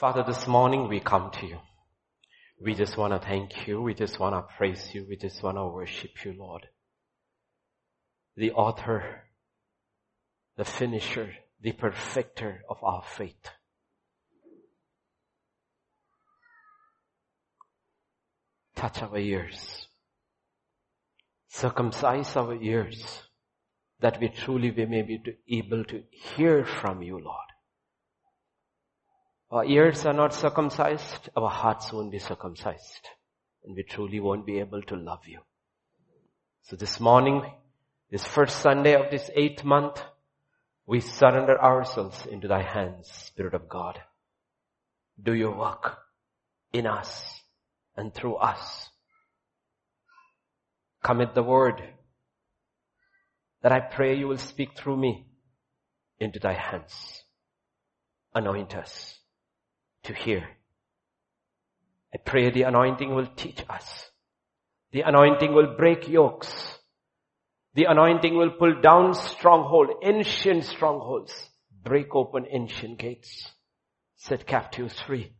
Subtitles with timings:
[0.00, 1.58] Father, this morning we come to you.
[2.58, 3.82] We just want to thank you.
[3.82, 5.04] We just want to praise you.
[5.06, 6.66] We just want to worship you, Lord.
[8.34, 9.24] The author,
[10.56, 13.50] the finisher, the perfecter of our faith.
[18.76, 19.86] Touch our ears.
[21.50, 23.20] Circumcise our ears
[24.00, 27.49] that we truly we may be able to hear from you, Lord.
[29.50, 33.08] Our ears are not circumcised, our hearts won't be circumcised.
[33.64, 35.40] And we truly won't be able to love you.
[36.62, 37.42] So this morning,
[38.12, 40.00] this first Sunday of this eighth month,
[40.86, 44.00] we surrender ourselves into thy hands, Spirit of God.
[45.20, 45.98] Do your work
[46.72, 47.40] in us
[47.96, 48.88] and through us.
[51.02, 51.82] Commit the word
[53.62, 55.26] that I pray you will speak through me
[56.20, 57.24] into thy hands.
[58.32, 59.19] Anoint us
[60.04, 60.48] to hear.
[62.14, 64.10] I pray the anointing will teach us.
[64.92, 66.78] The anointing will break yokes.
[67.74, 71.48] The anointing will pull down stronghold, ancient strongholds,
[71.84, 73.48] break open ancient gates,
[74.16, 75.32] set captives free.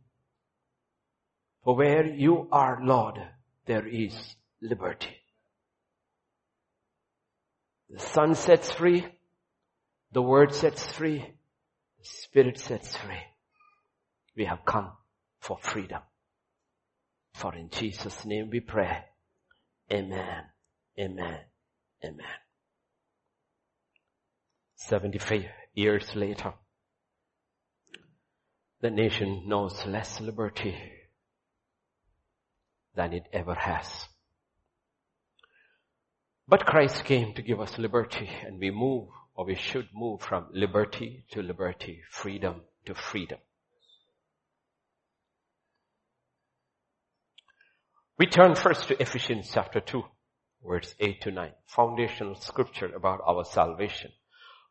[1.63, 3.19] For where you are, Lord,
[3.65, 5.17] there is liberty.
[7.89, 9.05] The Son sets free.
[10.13, 11.19] The Word sets free.
[11.19, 13.19] The Spirit sets free.
[14.35, 14.91] We have come
[15.39, 16.01] for freedom.
[17.33, 19.05] For in Jesus' name we pray.
[19.91, 20.43] Amen.
[20.99, 21.39] Amen.
[22.03, 22.27] Amen.
[24.75, 26.53] 75 years later,
[28.81, 30.75] the nation knows less liberty
[32.95, 34.07] than it ever has.
[36.47, 40.47] But Christ came to give us liberty and we move or we should move from
[40.51, 43.37] liberty to liberty, freedom to freedom.
[48.21, 50.03] We turn first to Ephesians chapter 2,
[50.63, 54.11] verse 8 to 9, foundational scripture about our salvation.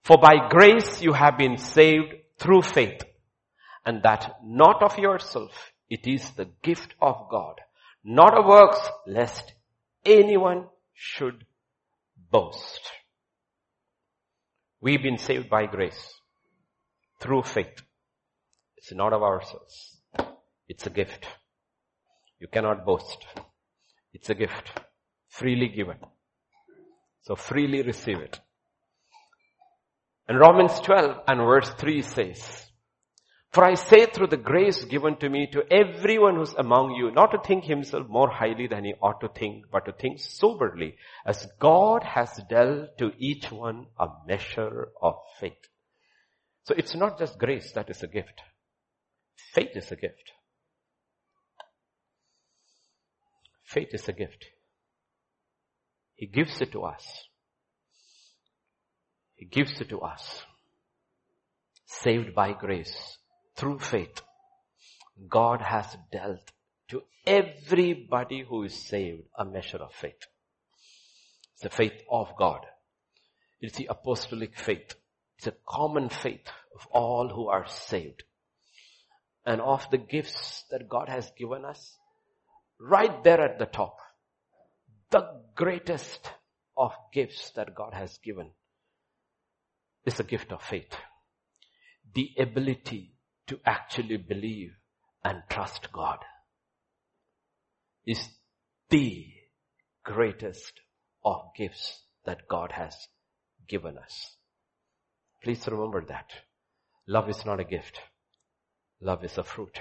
[0.04, 3.02] For by grace you have been saved through faith,
[3.84, 7.60] and that not of yourself, it is the gift of God,
[8.04, 9.52] not of works, lest
[10.04, 11.44] anyone should
[12.30, 12.92] boast.
[14.80, 16.14] We've been saved by grace
[17.18, 17.82] through faith.
[18.76, 19.96] It's not of ourselves.
[20.68, 21.26] It's a gift.
[22.38, 23.26] You cannot boast.
[24.12, 24.80] It's a gift.
[25.28, 25.98] Freely given.
[27.22, 28.40] So freely receive it.
[30.28, 32.66] And Romans 12 and verse 3 says,
[33.50, 37.32] For I say through the grace given to me to everyone who's among you, not
[37.32, 40.96] to think himself more highly than he ought to think, but to think soberly,
[41.26, 45.68] as God has dealt to each one a measure of faith.
[46.64, 48.40] So it's not just grace that is a gift.
[49.52, 50.30] Faith is a gift.
[53.70, 54.46] Faith is a gift.
[56.16, 57.06] He gives it to us.
[59.36, 60.42] He gives it to us.
[61.86, 63.18] Saved by grace
[63.54, 64.22] through faith.
[65.28, 66.50] God has dealt
[66.88, 70.26] to everybody who is saved a measure of faith.
[71.52, 72.66] It's the faith of God.
[73.60, 74.96] It's the apostolic faith.
[75.38, 78.24] It's a common faith of all who are saved.
[79.46, 81.96] And of the gifts that God has given us,
[82.80, 83.98] right there at the top.
[85.10, 86.30] The greatest
[86.76, 88.50] of gifts that God has given
[90.06, 90.94] is the gift of faith.
[92.14, 93.12] The ability
[93.48, 94.70] to actually believe
[95.24, 96.18] and trust God
[98.06, 98.28] is
[98.88, 99.26] the
[100.04, 100.72] greatest
[101.24, 102.94] of gifts that God has
[103.68, 104.36] given us.
[105.42, 106.30] Please remember that.
[107.06, 108.00] Love is not a gift.
[109.00, 109.78] Love is a fruit.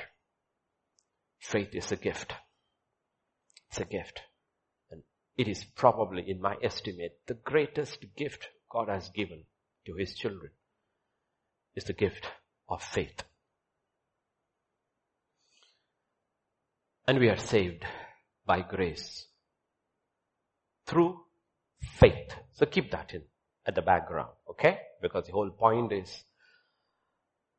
[1.40, 2.34] Faith is a gift.
[3.70, 4.22] It's a gift.
[4.92, 5.04] And
[5.38, 9.44] it is probably, in my estimate, the greatest gift God has given
[9.86, 10.52] to His children
[11.76, 12.26] is the gift
[12.68, 13.24] of faith.
[17.08, 17.86] And we are saved
[18.46, 19.26] by grace
[20.86, 21.20] through
[21.82, 22.34] faith.
[22.54, 23.24] So keep that in
[23.66, 24.80] at the background, okay?
[25.02, 26.24] Because the whole point is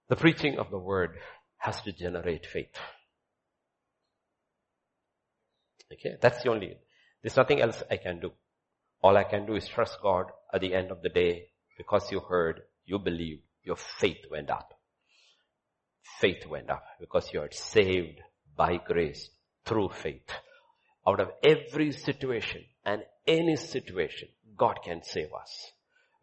[0.08, 1.16] the preaching of the word
[1.58, 2.74] has to generate faith.
[5.92, 6.76] Okay, that's the only,
[7.22, 8.32] there's nothing else I can do.
[9.02, 12.20] All I can do is trust God at the end of the day because you
[12.20, 14.72] heard, you believe, your faith went up.
[16.20, 18.20] Faith went up because you are saved
[18.56, 19.30] by grace
[19.64, 20.28] through faith.
[21.06, 25.72] Out of every situation and any situation, God can save us.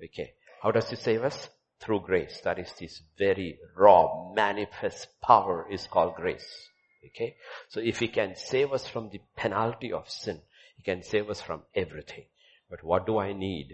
[0.03, 0.33] Okay.
[0.61, 1.49] How does He save us?
[1.79, 2.41] through grace.
[2.43, 6.69] That is this very raw, manifest power is called grace.
[7.07, 7.35] Okay?
[7.69, 10.41] So if he can save us from the penalty of sin,
[10.75, 12.25] he can save us from everything.
[12.69, 13.73] But what do I need?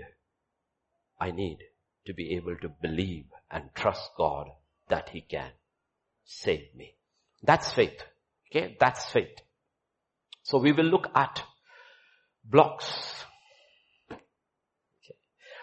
[1.19, 1.59] I need
[2.05, 4.47] to be able to believe and trust God
[4.89, 5.51] that he can
[6.25, 6.95] save me.
[7.41, 8.03] That's faith.
[8.49, 8.77] Okay?
[8.79, 9.37] That's faith.
[10.43, 11.41] So we will look at
[12.43, 13.23] blocks.
[14.11, 15.15] Okay.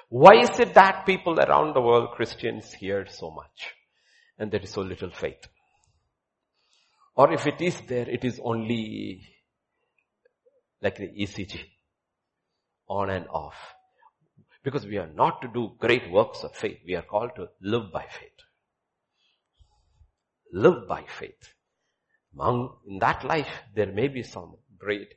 [0.08, 3.74] Why is it that people around the world, Christians, hear so much
[4.38, 5.46] and there is so little faith?
[7.14, 9.22] Or if it is there, it is only
[10.82, 11.58] like the ECG,
[12.88, 13.56] on and off.
[14.62, 16.78] Because we are not to do great works of faith.
[16.86, 18.30] We are called to live by faith.
[20.52, 21.54] Live by faith.
[22.34, 25.14] Among, in that life, there may be some great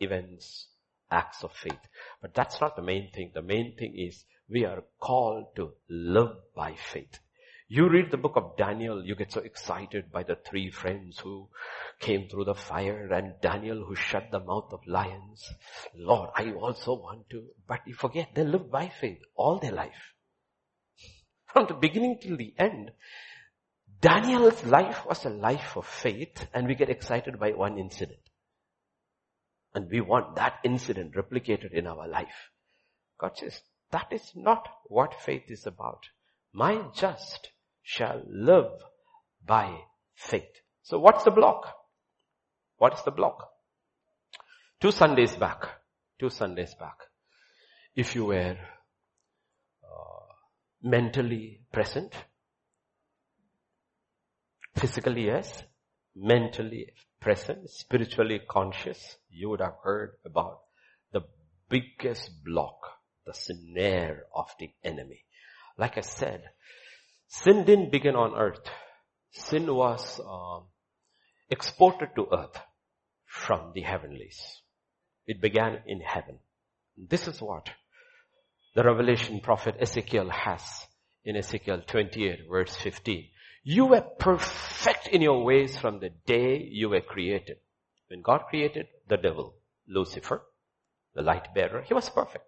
[0.00, 0.68] events,
[1.10, 1.80] acts of faith.
[2.20, 3.32] But that's not the main thing.
[3.34, 7.18] The main thing is we are called to live by faith.
[7.66, 11.48] You read the book of Daniel, you get so excited by the three friends who
[11.98, 15.50] came through the fire and Daniel who shut the mouth of lions.
[15.96, 20.12] Lord, I also want to, but you forget they lived by faith all their life.
[21.46, 22.90] From the beginning till the end,
[23.98, 28.20] Daniel's life was a life of faith and we get excited by one incident.
[29.74, 32.50] And we want that incident replicated in our life.
[33.18, 36.04] God says, that is not what faith is about.
[36.52, 37.50] My just
[37.84, 38.72] shall live
[39.46, 39.78] by
[40.14, 40.50] faith.
[40.82, 41.72] So what's the block?
[42.78, 43.50] What is the block?
[44.80, 45.68] Two Sundays back,
[46.18, 46.96] two Sundays back,
[47.94, 48.56] if you were
[49.84, 50.32] uh,
[50.82, 52.12] mentally present,
[54.76, 55.62] physically yes,
[56.16, 56.88] mentally
[57.20, 60.60] present, spiritually conscious, you would have heard about
[61.12, 61.22] the
[61.68, 62.78] biggest block,
[63.26, 65.24] the snare of the enemy.
[65.78, 66.42] Like I said,
[67.42, 68.68] sin didn't begin on earth.
[69.32, 70.64] Sin was um,
[71.50, 72.58] exported to earth
[73.26, 74.40] from the heavenlies.
[75.26, 76.38] It began in heaven.
[76.96, 77.70] This is what
[78.74, 80.62] the revelation prophet Ezekiel has
[81.24, 83.24] in Ezekiel 28 verse 15.
[83.64, 87.56] You were perfect in your ways from the day you were created.
[88.08, 89.56] When God created the devil,
[89.88, 90.42] Lucifer,
[91.14, 92.44] the light bearer, he was perfect.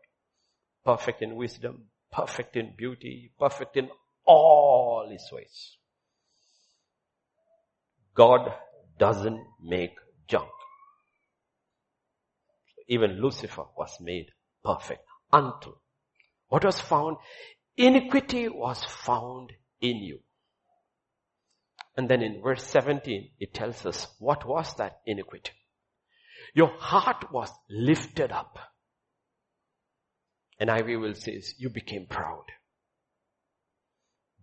[0.85, 3.89] Perfect in wisdom, perfect in beauty, perfect in
[4.27, 5.77] all his ways.
[8.15, 8.53] God
[8.99, 9.95] doesn't make
[10.29, 10.49] junk.
[12.89, 14.27] Even Lucifer was made
[14.65, 15.03] perfect
[15.33, 15.81] until
[16.49, 17.17] what was found?
[17.77, 20.21] Iniquity was found in you.
[21.97, 25.53] And then in verse 17, it tells us what was that iniquity.
[26.55, 28.59] Your heart was lifted up.
[30.59, 32.45] And NIV will say, you became proud.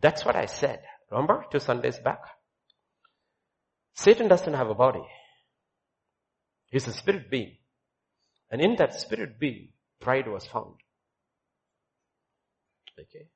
[0.03, 0.81] That's what I said.
[1.09, 2.19] Remember two Sundays back?
[3.95, 5.05] Satan doesn't have a body.
[6.67, 7.55] He's a spirit being.
[8.51, 9.69] And in that spirit being,
[10.01, 10.75] pride was found.
[12.99, 13.27] Okay.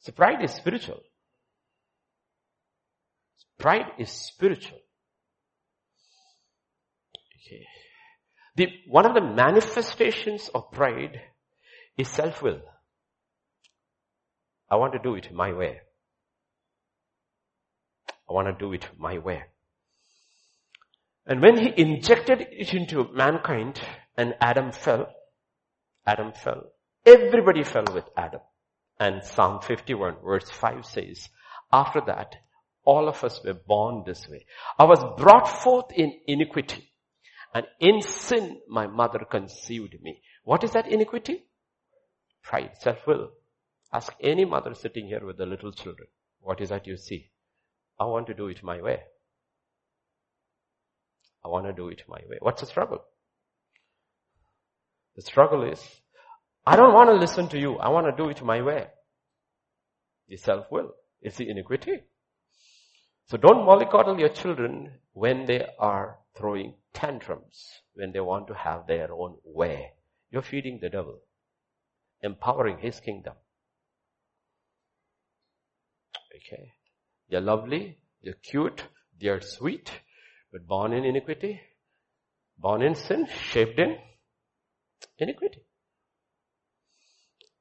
[0.00, 1.00] So pride is spiritual.
[3.58, 4.78] Pride is spiritual.
[7.36, 7.66] Okay.
[8.56, 11.20] The, one of the manifestations of pride
[11.98, 12.62] is self-will.
[14.74, 15.82] I want to do it my way.
[18.28, 19.44] I want to do it my way.
[21.26, 23.80] And when he injected it into mankind
[24.16, 25.06] and Adam fell,
[26.04, 26.72] Adam fell.
[27.06, 28.40] Everybody fell with Adam.
[28.98, 31.28] And Psalm 51 verse 5 says,
[31.72, 32.34] after that,
[32.84, 34.44] all of us were born this way.
[34.76, 36.90] I was brought forth in iniquity
[37.54, 40.20] and in sin my mother conceived me.
[40.42, 41.44] What is that iniquity?
[42.42, 43.30] Pride, self-will.
[43.94, 46.08] Ask any mother sitting here with the little children.
[46.40, 47.30] What is that you see?
[47.98, 48.98] I want to do it my way.
[51.44, 52.38] I want to do it my way.
[52.40, 53.04] What's the struggle?
[55.14, 55.80] The struggle is,
[56.66, 57.76] I don't want to listen to you.
[57.76, 58.88] I want to do it my way.
[60.26, 60.90] The self-will.
[61.22, 62.00] It's the iniquity.
[63.28, 68.88] So don't mollycoddle your children when they are throwing tantrums, when they want to have
[68.88, 69.92] their own way.
[70.32, 71.20] You're feeding the devil,
[72.22, 73.34] empowering his kingdom.
[76.36, 76.72] Okay.
[77.30, 78.82] They're lovely, they're cute,
[79.20, 79.90] they're sweet,
[80.52, 81.60] but born in iniquity,
[82.58, 83.96] born in sin, shaped in
[85.18, 85.62] iniquity.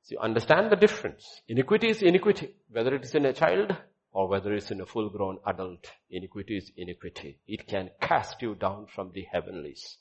[0.04, 1.26] So you understand the difference.
[1.48, 3.76] Iniquity is iniquity, whether it is in a child
[4.12, 5.90] or whether it's in a full grown adult.
[6.10, 7.40] Iniquity is iniquity.
[7.48, 9.98] It can cast you down from the heavenlies,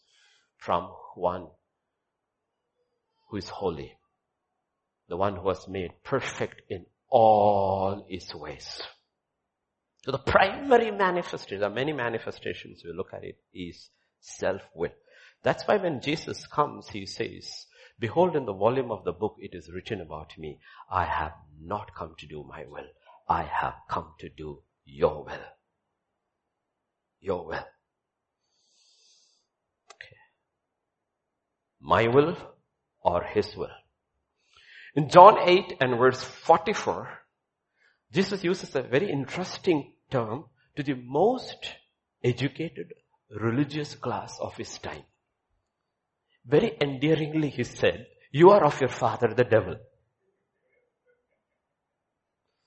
[0.56, 1.46] from one
[3.28, 3.92] who is holy,
[5.08, 8.80] the one who was made perfect in all his ways.
[10.04, 13.90] So the primary manifestation, there are many manifestations, we look at it, is
[14.20, 14.90] self-will.
[15.44, 17.66] That's why when Jesus comes, he says,
[18.00, 20.58] behold in the volume of the book it is written about me,
[20.90, 22.86] I have not come to do my will.
[23.28, 25.46] I have come to do your will.
[27.20, 27.66] Your will.
[29.94, 30.16] Okay.
[31.80, 32.36] My will
[33.02, 33.68] or his will.
[34.94, 37.08] In John 8 and verse 44,
[38.12, 40.44] Jesus uses a very interesting term
[40.76, 41.74] to the most
[42.22, 42.92] educated
[43.30, 45.04] religious class of his time.
[46.44, 49.76] Very endearingly he said, you are of your father the devil.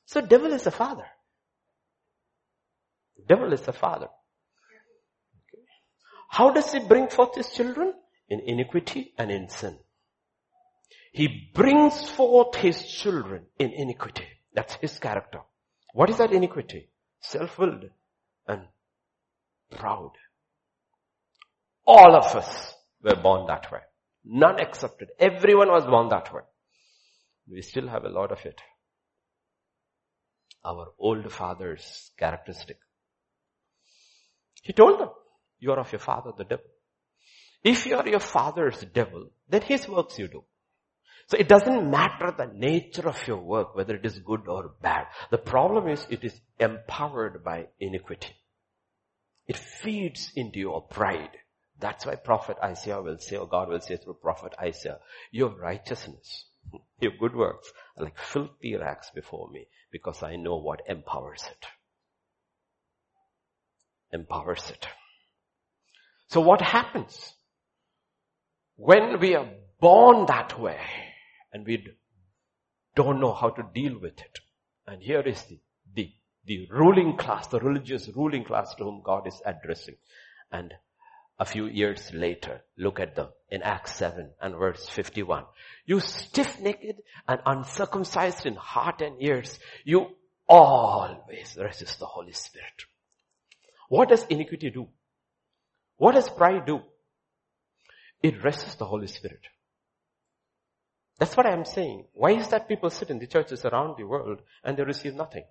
[0.06, 1.06] So devil is a father.
[3.28, 4.08] Devil is a father.
[6.30, 7.94] How does he bring forth his children?
[8.30, 9.78] In iniquity and in sin.
[11.16, 14.28] He brings forth his children in iniquity.
[14.54, 15.40] That's his character.
[15.94, 16.90] What is that iniquity?
[17.22, 17.86] Self-willed
[18.50, 18.64] and
[19.72, 20.12] proud.
[21.88, 23.80] All of us were born that way.
[24.26, 25.08] None accepted.
[25.18, 26.42] Everyone was born that way.
[27.50, 28.60] We still have a lot of it.
[30.66, 32.80] Our old father's characteristic.
[34.62, 35.12] He told them,
[35.60, 36.66] you are of your father the devil.
[37.64, 40.44] If you are your father's devil, then his works you do.
[41.28, 45.08] So it doesn't matter the nature of your work, whether it is good or bad.
[45.32, 48.36] The problem is it is empowered by iniquity.
[49.48, 51.32] It feeds into your pride.
[51.80, 55.00] That's why prophet Isaiah will say, or God will say through prophet Isaiah,
[55.32, 56.46] your righteousness,
[57.00, 61.66] your good works are like filthy rags before me because I know what empowers it.
[64.14, 64.88] Empowers it.
[66.30, 67.34] So what happens?
[68.78, 70.80] When we are born that way
[71.56, 71.88] and we
[72.98, 74.40] don't know how to deal with it.
[74.86, 75.58] And here is the,
[75.96, 76.12] the,
[76.46, 79.96] the ruling class, the religious ruling class to whom God is addressing.
[80.52, 80.74] And
[81.40, 85.46] a few years later, look at them in Acts 7 and verse 51.
[85.86, 90.08] You stiff-necked and uncircumcised in heart and ears, you
[90.50, 92.84] always resist the Holy Spirit.
[93.88, 94.90] What does iniquity do?
[95.96, 96.82] What does pride do?
[98.22, 99.40] It resists the Holy Spirit.
[101.18, 102.06] That's what I'm saying.
[102.14, 105.46] Why is that people sit in the churches around the world and they receive nothing?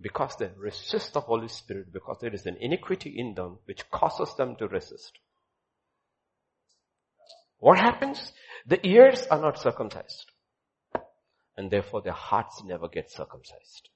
[0.00, 4.34] Because they resist the Holy Spirit because there is an iniquity in them which causes
[4.36, 5.12] them to resist.
[7.58, 8.32] What happens?
[8.66, 10.26] The ears are not circumcised.
[11.56, 13.88] And therefore their hearts never get circumcised.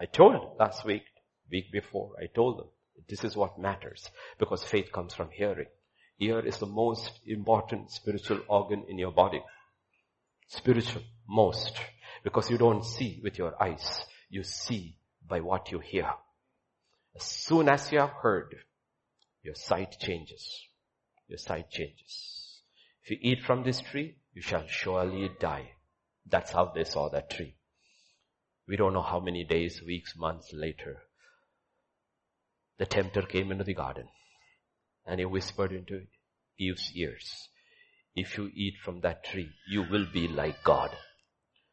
[0.00, 1.02] I told last week,
[1.50, 2.68] week before, I told them,
[3.08, 5.66] this is what matters because faith comes from hearing.
[6.20, 9.42] Ear is the most important spiritual organ in your body.
[10.50, 11.78] Spiritual, most.
[12.24, 14.04] Because you don't see with your eyes.
[14.28, 16.10] You see by what you hear.
[17.16, 18.54] As soon as you have heard,
[19.42, 20.66] your sight changes.
[21.28, 22.60] Your sight changes.
[23.04, 25.70] If you eat from this tree, you shall surely die.
[26.26, 27.54] That's how they saw that tree.
[28.66, 30.98] We don't know how many days, weeks, months later,
[32.78, 34.08] the tempter came into the garden
[35.06, 36.06] and he whispered into
[36.58, 37.48] Eve's ears,
[38.14, 40.90] if you eat from that tree, you will be like God.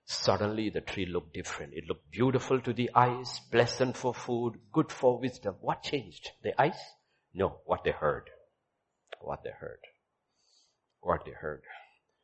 [0.05, 1.73] Suddenly the tree looked different.
[1.73, 5.55] It looked beautiful to the eyes, pleasant for food, good for wisdom.
[5.59, 6.29] What changed?
[6.43, 6.79] The eyes?
[7.33, 8.29] No, what they heard.
[9.19, 9.79] What they heard.
[11.01, 11.63] What they heard.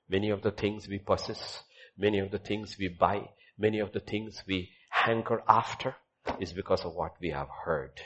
[0.08, 1.63] Many of the things we possess,
[1.98, 5.96] many of the things we buy, many of the things we hanker after
[6.39, 8.00] is because of what we have heard.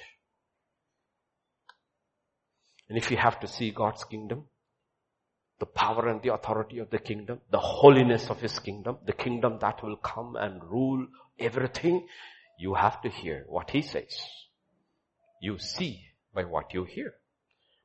[2.89, 4.45] And if you have to see God's kingdom,
[5.59, 9.57] the power and the authority of the kingdom, the holiness of his kingdom, the kingdom
[9.61, 11.07] that will come and rule
[11.39, 12.07] everything,
[12.59, 14.15] you have to hear what he says.
[15.41, 16.01] You see
[16.33, 17.13] by what you hear.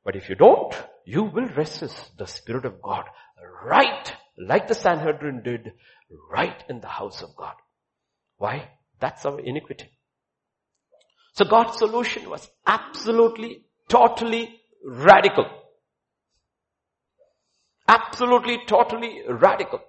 [0.03, 0.73] But if you don't,
[1.05, 3.05] you will resist the Spirit of God
[3.65, 5.73] right like the Sanhedrin did
[6.31, 7.53] right in the house of God.
[8.37, 8.69] Why?
[8.99, 9.89] That's our iniquity.
[11.33, 15.45] So God's solution was absolutely, totally radical.
[17.87, 19.81] Absolutely, totally radical.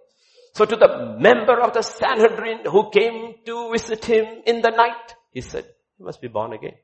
[0.55, 5.15] So to the member of the Sanhedrin who came to visit him in the night,
[5.33, 5.65] he said,
[5.99, 6.75] you must be born again.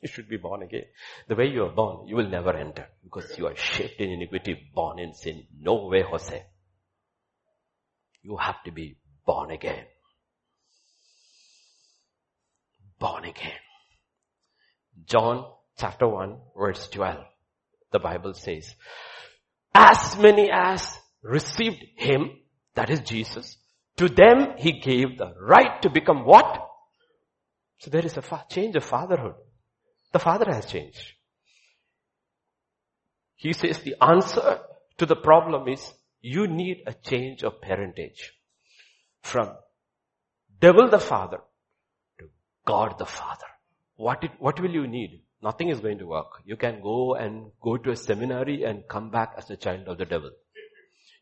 [0.00, 0.84] You should be born again.
[1.28, 4.70] The way you are born, you will never enter because you are shaped in iniquity,
[4.74, 5.46] born in sin.
[5.58, 6.44] No way, Jose.
[8.22, 9.84] You have to be born again.
[12.98, 13.60] Born again.
[15.06, 15.46] John
[15.78, 17.24] chapter 1 verse 12
[17.94, 18.74] the Bible says.
[19.74, 22.30] As many as received him,
[22.74, 23.56] that is Jesus,
[23.96, 26.68] To them he gave the right to become what?
[27.78, 29.34] So there is a fa- change of fatherhood.
[30.12, 31.12] The father has changed.
[33.36, 34.60] He says the answer
[34.98, 38.32] to the problem is you need a change of parentage
[39.22, 39.50] from
[40.60, 41.40] devil the father
[42.18, 42.26] to
[42.66, 43.46] God the father.
[43.96, 45.23] What, what will you need?
[45.44, 46.40] Nothing is going to work.
[46.46, 49.98] You can go and go to a seminary and come back as a child of
[49.98, 50.30] the devil.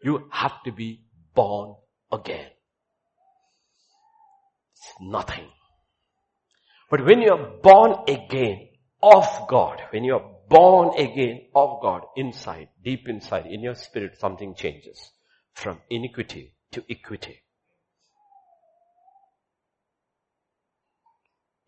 [0.05, 1.03] You have to be
[1.35, 1.75] born
[2.13, 2.47] again.
[4.77, 5.49] It's nothing.
[6.89, 8.69] But when you are born again
[9.03, 14.21] of God, when you are born again of God inside, deep inside, in your spirit,
[14.21, 15.11] something changes
[15.55, 17.43] from iniquity to equity.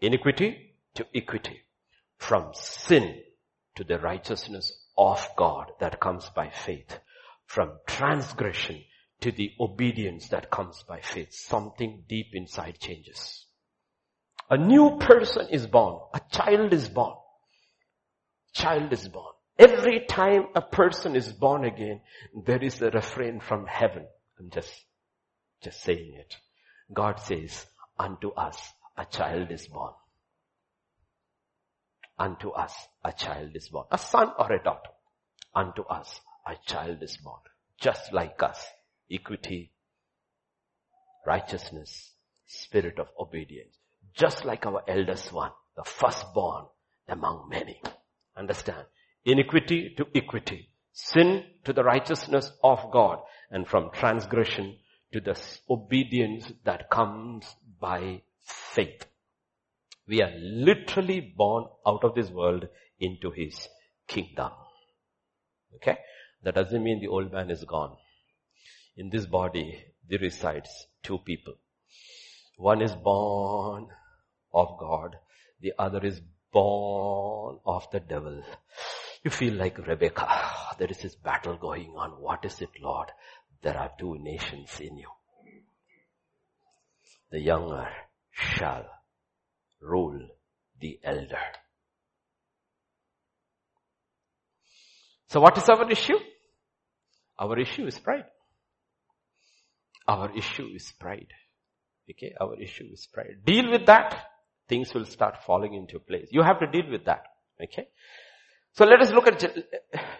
[0.00, 1.63] Iniquity to equity.
[2.26, 3.20] From sin
[3.74, 6.98] to the righteousness of God that comes by faith.
[7.44, 8.82] From transgression
[9.20, 11.34] to the obedience that comes by faith.
[11.34, 13.44] Something deep inside changes.
[14.48, 16.00] A new person is born.
[16.14, 17.14] A child is born.
[18.54, 19.34] Child is born.
[19.58, 22.00] Every time a person is born again,
[22.46, 24.06] there is a refrain from heaven.
[24.38, 24.72] I'm just,
[25.62, 26.36] just saying it.
[26.90, 27.66] God says,
[27.98, 28.58] unto us
[28.96, 29.92] a child is born.
[32.18, 33.86] Unto us a child is born.
[33.90, 34.90] A son or a daughter.
[35.54, 37.40] Unto us a child is born.
[37.80, 38.64] Just like us.
[39.10, 39.72] Equity,
[41.26, 42.12] righteousness,
[42.46, 43.76] spirit of obedience.
[44.14, 46.66] Just like our eldest one, the firstborn
[47.08, 47.80] among many.
[48.36, 48.86] Understand?
[49.24, 50.68] Iniquity to equity.
[50.92, 53.18] Sin to the righteousness of God.
[53.50, 54.78] And from transgression
[55.12, 57.46] to the obedience that comes
[57.80, 59.04] by faith.
[60.06, 62.68] We are literally born out of this world
[62.98, 63.68] into His
[64.06, 64.50] kingdom.
[65.76, 65.98] Okay?
[66.42, 67.96] That doesn't mean the old man is gone.
[68.96, 70.70] In this body, there resides
[71.02, 71.54] two people.
[72.56, 73.88] One is born
[74.52, 75.16] of God.
[75.60, 76.20] The other is
[76.52, 78.42] born of the devil.
[79.24, 80.26] You feel like Rebecca.
[80.78, 82.10] There is this battle going on.
[82.20, 83.10] What is it, Lord?
[83.62, 85.08] There are two nations in you.
[87.30, 87.88] The younger
[88.30, 88.86] shall
[89.84, 90.20] rule
[90.80, 91.44] the elder.
[95.28, 96.18] So what is our issue?
[97.38, 98.26] Our issue is pride.
[100.06, 101.32] Our issue is pride.
[102.10, 103.38] Okay, our issue is pride.
[103.44, 104.26] Deal with that,
[104.68, 106.28] things will start falling into place.
[106.30, 107.24] You have to deal with that.
[107.62, 107.88] Okay?
[108.72, 109.42] So let us look at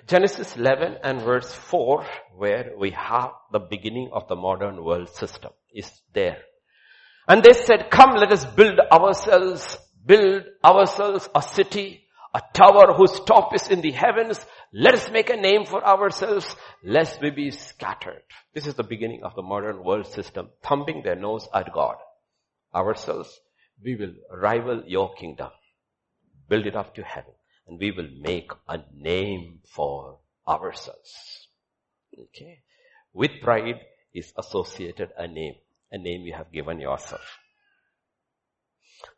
[0.06, 5.50] Genesis 11 and verse 4 where we have the beginning of the modern world system
[5.72, 6.38] is there.
[7.26, 13.20] And they said, come let us build ourselves, build ourselves a city, a tower whose
[13.20, 14.44] top is in the heavens.
[14.72, 18.22] Let us make a name for ourselves lest we be scattered.
[18.52, 21.96] This is the beginning of the modern world system, thumping their nose at God.
[22.74, 23.40] Ourselves,
[23.82, 25.50] we will rival your kingdom,
[26.48, 27.32] build it up to heaven,
[27.66, 31.48] and we will make a name for ourselves.
[32.18, 32.60] Okay.
[33.12, 33.80] With pride
[34.12, 35.54] is associated a name
[35.94, 37.38] a name you have given yourself.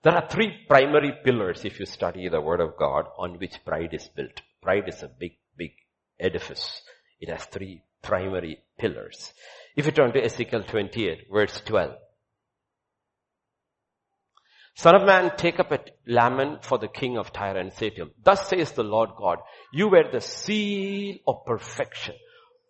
[0.02, 3.94] There are three primary pillars if you study the word of God on which pride
[3.94, 4.42] is built.
[4.62, 5.72] Pride is a big, big
[6.20, 6.82] edifice.
[7.18, 9.32] It has three primary pillars.
[9.74, 11.92] If you turn to Ezekiel 28 verse 12.
[14.74, 18.02] Son of man, take up a lament for the king of Tyre and say to
[18.02, 19.38] him, Thus says the Lord God,
[19.72, 22.14] you were the seal of perfection,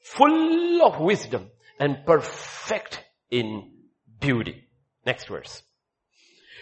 [0.05, 3.73] full of wisdom and perfect in
[4.21, 4.65] beauty.
[5.05, 5.63] Next verse.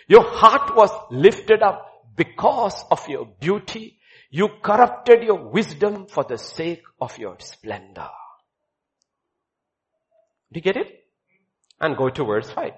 [0.09, 1.87] Your heart was lifted up
[2.17, 3.99] because of your beauty.
[4.31, 8.09] You corrupted your wisdom for the sake of your splendor.
[10.53, 11.05] Do you get it?
[11.81, 12.73] And go to verse 5.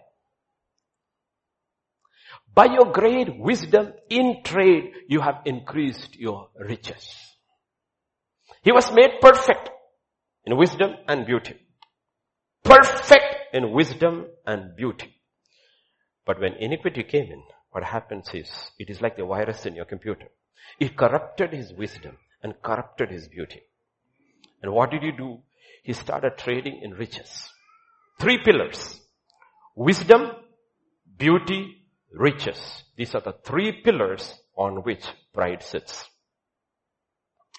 [2.55, 7.15] By your great wisdom in trade, you have increased your riches.
[8.63, 9.71] He was made perfect
[10.45, 11.55] in wisdom and beauty.
[12.65, 15.15] Perfect in wisdom and beauty.
[16.25, 19.85] But when iniquity came in, what happens is, it is like the virus in your
[19.85, 20.29] computer.
[20.81, 23.63] It corrupted his wisdom and corrupted his beauty.
[24.63, 25.41] And what did he do?
[25.83, 27.51] He started trading in riches.
[28.19, 29.01] Three pillars.
[29.75, 30.33] Wisdom,
[31.17, 31.83] beauty,
[32.13, 32.85] riches.
[32.97, 35.05] These are the three pillars on which
[35.35, 36.09] pride sits.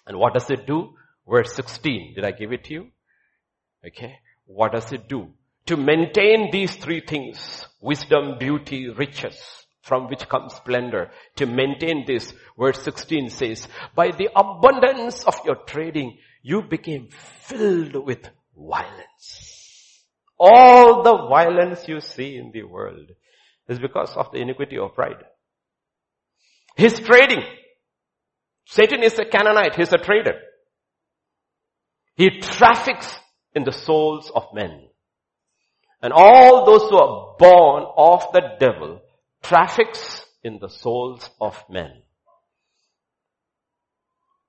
[0.05, 0.95] And what does it do?
[1.27, 2.15] Verse 16.
[2.15, 2.87] Did I give it to you?
[3.85, 4.19] Okay.
[4.45, 5.29] What does it do?
[5.67, 9.37] To maintain these three things, wisdom, beauty, riches,
[9.81, 15.55] from which comes splendor, to maintain this, verse 16 says, by the abundance of your
[15.67, 17.09] trading, you became
[17.41, 20.03] filled with violence.
[20.39, 23.11] All the violence you see in the world
[23.67, 25.23] is because of the iniquity of pride.
[26.75, 27.43] He's trading.
[28.65, 29.75] Satan is a Canaanite.
[29.75, 30.39] He's a trader.
[32.15, 33.17] He traffics
[33.53, 34.86] in the souls of men.
[36.01, 39.01] And all those who are born of the devil
[39.41, 41.91] traffics in the souls of men.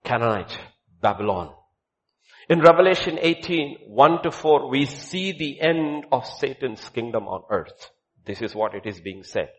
[0.04, 0.58] Canaanite,
[1.00, 1.52] Babylon.
[2.48, 7.90] In Revelation 18, 1 to 4, we see the end of Satan's kingdom on earth.
[8.24, 9.50] This is what it is being said.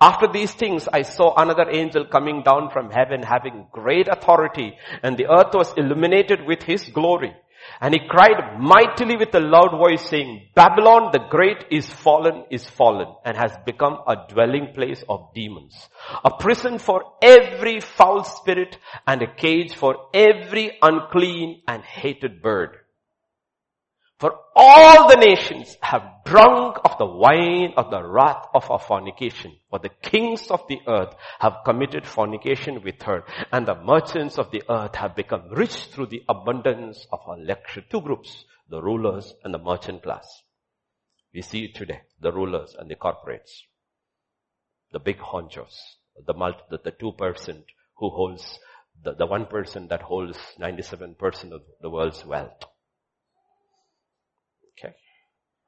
[0.00, 5.16] After these things, I saw another angel coming down from heaven having great authority and
[5.16, 7.34] the earth was illuminated with his glory.
[7.80, 12.66] And he cried mightily with a loud voice saying, Babylon the great is fallen, is
[12.66, 15.88] fallen, and has become a dwelling place of demons,
[16.24, 22.76] a prison for every foul spirit and a cage for every unclean and hated bird.
[24.18, 29.58] For all the nations have drunk of the wine of the wrath of her fornication.
[29.68, 34.50] For the kings of the earth have committed fornication with her, and the merchants of
[34.50, 37.82] the earth have become rich through the abundance of her lecture.
[37.82, 40.26] Two groups, the rulers and the merchant class.
[41.34, 43.64] We see it today, the rulers and the corporates.
[44.92, 45.76] The big honchos,
[46.26, 47.66] the multi, the, the two percent
[47.98, 48.58] who holds,
[49.04, 52.64] the, the one person that holds 97% of the world's wealth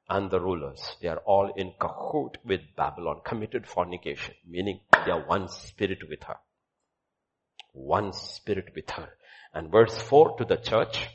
[0.09, 0.95] and the rulers.
[1.01, 6.23] They are all in cahoot with Babylon, committed fornication, meaning they are one spirit with
[6.23, 6.37] her.
[7.73, 9.09] One spirit with her.
[9.53, 11.07] And verse 4 to the church,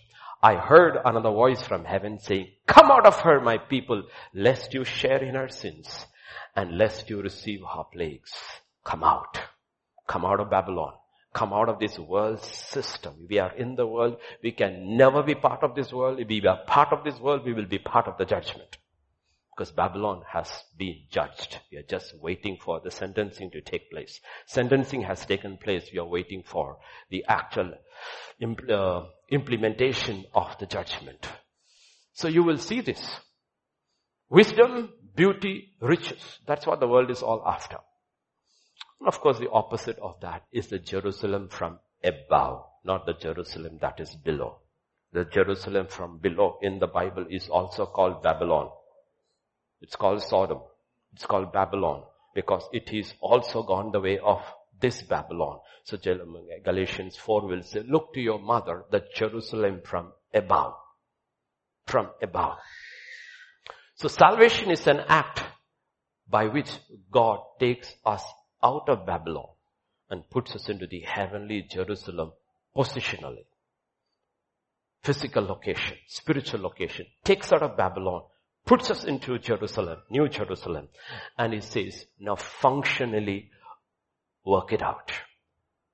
[0.42, 4.04] I heard another voice from heaven saying, come out of her, my people,
[4.34, 6.06] lest you share in her sins
[6.54, 8.32] and lest you receive her plagues.
[8.84, 9.38] Come out.
[10.06, 10.92] Come out of Babylon.
[11.32, 13.26] Come out of this world system.
[13.28, 14.18] We are in the world.
[14.42, 16.20] We can never be part of this world.
[16.20, 18.76] If we are part of this world, we will be part of the judgment.
[19.56, 21.60] Because Babylon has been judged.
[21.70, 24.20] We are just waiting for the sentencing to take place.
[24.46, 25.88] Sentencing has taken place.
[25.92, 26.78] We are waiting for
[27.10, 27.74] the actual
[28.42, 31.28] impl- uh, implementation of the judgment.
[32.14, 33.20] So you will see this.
[34.28, 36.40] Wisdom, beauty, riches.
[36.46, 37.78] That's what the world is all after.
[39.06, 44.00] Of course, the opposite of that is the Jerusalem from above, not the Jerusalem that
[44.00, 44.58] is below.
[45.12, 48.70] The Jerusalem from below in the Bible is also called Babylon.
[49.84, 50.60] It's called Sodom.
[51.12, 54.40] It's called Babylon because it is also gone the way of
[54.80, 55.58] this Babylon.
[55.84, 55.98] So
[56.64, 60.72] Galatians 4 will say, look to your mother, the Jerusalem from above.
[61.86, 62.56] From above.
[63.96, 65.42] So salvation is an act
[66.30, 66.70] by which
[67.10, 68.24] God takes us
[68.62, 69.48] out of Babylon
[70.08, 72.32] and puts us into the heavenly Jerusalem
[72.74, 73.44] positionally.
[75.02, 78.22] Physical location, spiritual location, takes out of Babylon
[78.64, 80.88] puts us into Jerusalem, New Jerusalem,
[81.38, 83.50] and he says, now functionally
[84.44, 85.12] work it out.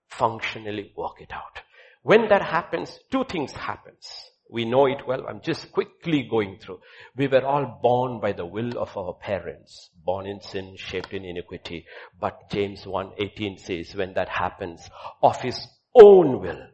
[0.09, 1.61] Functionally work it out.
[2.03, 4.09] When that happens, two things happens.
[4.53, 5.27] We know it well.
[5.29, 6.81] I'm just quickly going through.
[7.17, 11.25] We were all born by the will of our parents, born in sin, shaped in
[11.25, 11.87] iniquity.
[12.19, 14.89] But James 1:18 says, when that happens,
[15.23, 16.67] of his own will,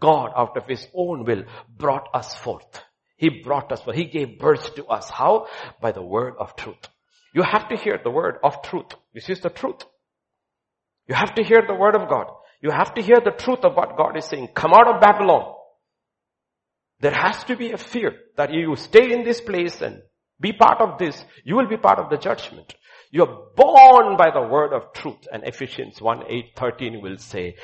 [0.00, 2.82] God out of his own will brought us forth.
[3.16, 5.08] He brought us, he gave birth to us.
[5.10, 5.46] How?
[5.80, 6.88] By the word of truth.
[7.34, 8.94] You have to hear the word of truth.
[9.14, 9.84] This is the truth.
[11.08, 12.26] You have to hear the word of God.
[12.62, 14.48] You have to hear the truth of what God is saying.
[14.54, 15.54] Come out of Babylon.
[17.00, 20.02] There has to be a fear that you stay in this place and
[20.40, 21.22] be part of this.
[21.44, 22.74] You will be part of the judgment.
[23.10, 25.28] You are born by the word of truth.
[25.30, 27.56] And Ephesians 1, 8, 13 will say,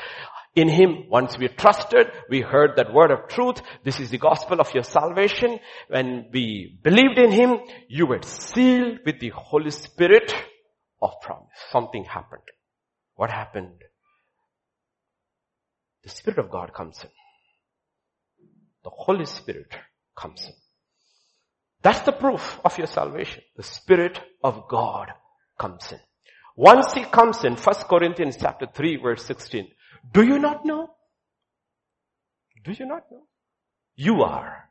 [0.55, 3.63] in Him, once we trusted, we heard that word of truth.
[3.85, 5.59] This is the gospel of your salvation.
[5.89, 10.35] When we believed in Him, you were sealed with the Holy Spirit
[11.01, 11.49] of promise.
[11.71, 12.43] Something happened.
[13.15, 13.83] What happened?
[16.03, 17.11] The Spirit of God comes in.
[18.85, 19.75] The Holy Spirit
[20.17, 20.53] comes in.
[21.83, 23.43] That's the proof of your salvation.
[23.57, 25.13] The Spirit of God
[25.59, 25.99] comes in.
[26.57, 29.69] Once He comes in, 1 Corinthians chapter 3 verse 16,
[30.11, 30.91] do you not know?
[32.65, 33.23] Do you not know?
[33.95, 34.69] You are.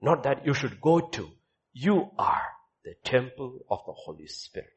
[0.00, 1.28] Not that you should go to.
[1.72, 2.42] You are
[2.84, 4.68] the temple of the Holy Spirit.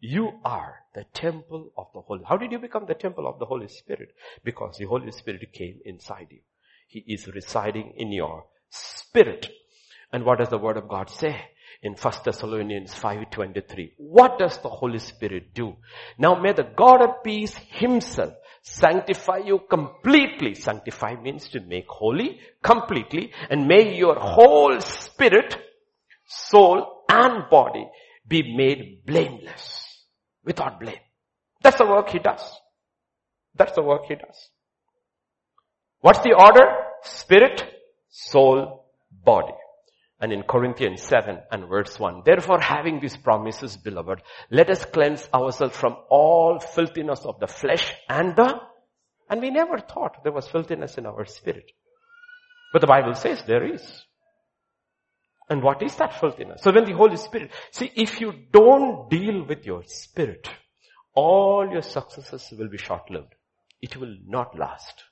[0.00, 2.22] You are the temple of the Holy.
[2.28, 4.14] How did you become the temple of the Holy Spirit?
[4.44, 6.40] Because the Holy Spirit came inside you.
[6.88, 9.48] He is residing in your spirit.
[10.12, 11.40] And what does the word of God say?
[11.82, 13.92] in 1 Thessalonians 5.23.
[13.96, 15.76] What does the Holy Spirit do?
[16.16, 20.54] Now may the God of peace himself sanctify you completely.
[20.54, 25.56] Sanctify means to make holy completely and may your whole spirit,
[26.24, 27.86] soul, and body
[28.26, 30.04] be made blameless,
[30.44, 30.94] without blame.
[31.62, 32.40] That's the work he does.
[33.54, 34.48] That's the work he does.
[36.00, 36.66] What's the order?
[37.02, 37.62] Spirit,
[38.08, 39.52] soul, body.
[40.22, 45.28] And in Corinthians 7 and verse 1, therefore having these promises, beloved, let us cleanse
[45.34, 48.54] ourselves from all filthiness of the flesh and the,
[49.28, 51.72] and we never thought there was filthiness in our spirit.
[52.72, 53.82] But the Bible says there is.
[55.50, 56.62] And what is that filthiness?
[56.62, 60.48] So when the Holy Spirit, see, if you don't deal with your spirit,
[61.14, 63.34] all your successes will be short-lived.
[63.80, 65.02] It will not last.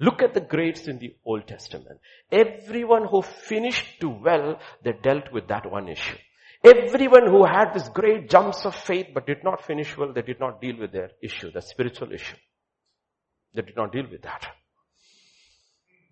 [0.00, 2.00] Look at the greats in the Old Testament.
[2.30, 6.16] Everyone who finished too well, they dealt with that one issue.
[6.64, 10.40] Everyone who had this great jumps of faith but did not finish well, they did
[10.40, 12.36] not deal with their issue, the spiritual issue.
[13.54, 14.46] They did not deal with that.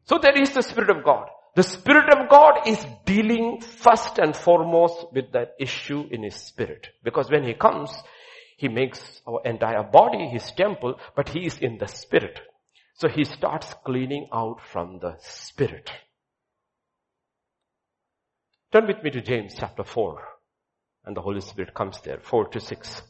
[0.04, 1.28] So there is the Spirit of God.
[1.56, 6.88] The Spirit of God is dealing first and foremost with that issue in His Spirit.
[7.02, 7.90] Because when He comes,
[8.56, 12.40] He makes our entire body His temple, but He is in the Spirit.
[13.02, 15.90] So He starts cleaning out from the Spirit.
[18.72, 20.22] Turn with me to James chapter 4.
[21.06, 23.02] And the Holy Spirit comes there, 4 to 6.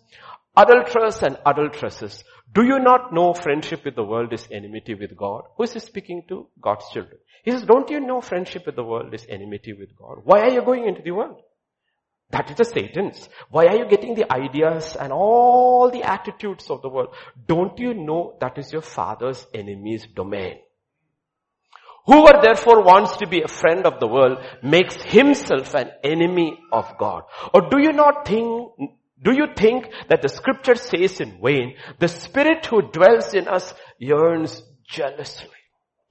[0.57, 2.24] Adulterers and adulteresses,
[2.55, 5.42] do you not know friendship with the world is enmity with God?
[5.59, 6.48] Who is he speaking to?
[6.59, 7.18] God's children.
[7.44, 10.22] He says, don't you know friendship with the world is enmity with God?
[10.24, 11.42] Why are you going into the world?
[12.32, 13.28] That is the Satan's.
[13.50, 17.14] Why are you getting the ideas and all the attitudes of the world?
[17.46, 20.58] Don't you know that is your father's enemy's domain?
[22.06, 26.98] Whoever therefore wants to be a friend of the world makes himself an enemy of
[26.98, 27.22] God.
[27.54, 28.72] Or do you not think
[29.22, 33.72] do you think that the scripture says in vain, the spirit who dwells in us
[33.98, 35.62] yearns jealously?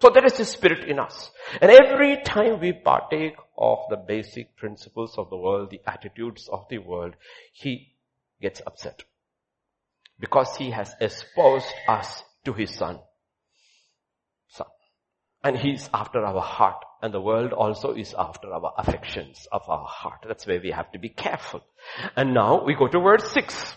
[0.02, 1.30] So there is a spirit in us.
[1.62, 6.66] And every time we partake of the basic principles of the world, the attitudes of
[6.70, 7.14] the world,
[7.54, 7.94] he
[8.42, 9.04] gets upset.
[10.20, 13.00] Because he has espoused us to his son.
[14.50, 14.68] Son.
[15.44, 16.84] And he's after our heart.
[17.04, 20.26] And the world also is after our affections of our heart.
[20.28, 21.62] That's where we have to be careful.
[22.16, 23.76] And now we go to verse 6.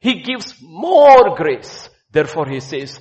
[0.00, 1.90] He gives more grace.
[2.10, 2.98] Therefore he says,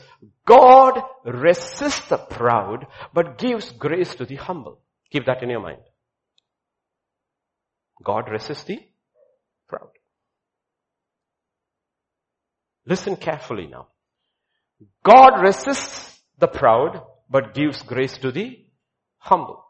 [0.49, 4.79] God resists the proud, but gives grace to the humble.
[5.11, 5.81] Keep that in your mind.
[8.03, 8.79] God resists the
[9.67, 9.89] proud.
[12.87, 13.89] Listen carefully now.
[15.03, 18.65] God resists the proud, but gives grace to the
[19.19, 19.63] humble.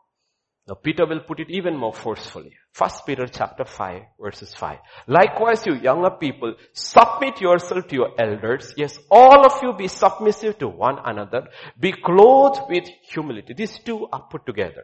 [0.66, 2.54] Now Peter will put it even more forcefully.
[2.72, 4.78] First Peter chapter 5 verses 5.
[5.08, 8.74] Likewise you younger people, submit yourself to your elders.
[8.78, 11.48] Yes, all of you be submissive to one another.
[11.80, 13.54] Be clothed with humility.
[13.54, 14.84] These two are put together.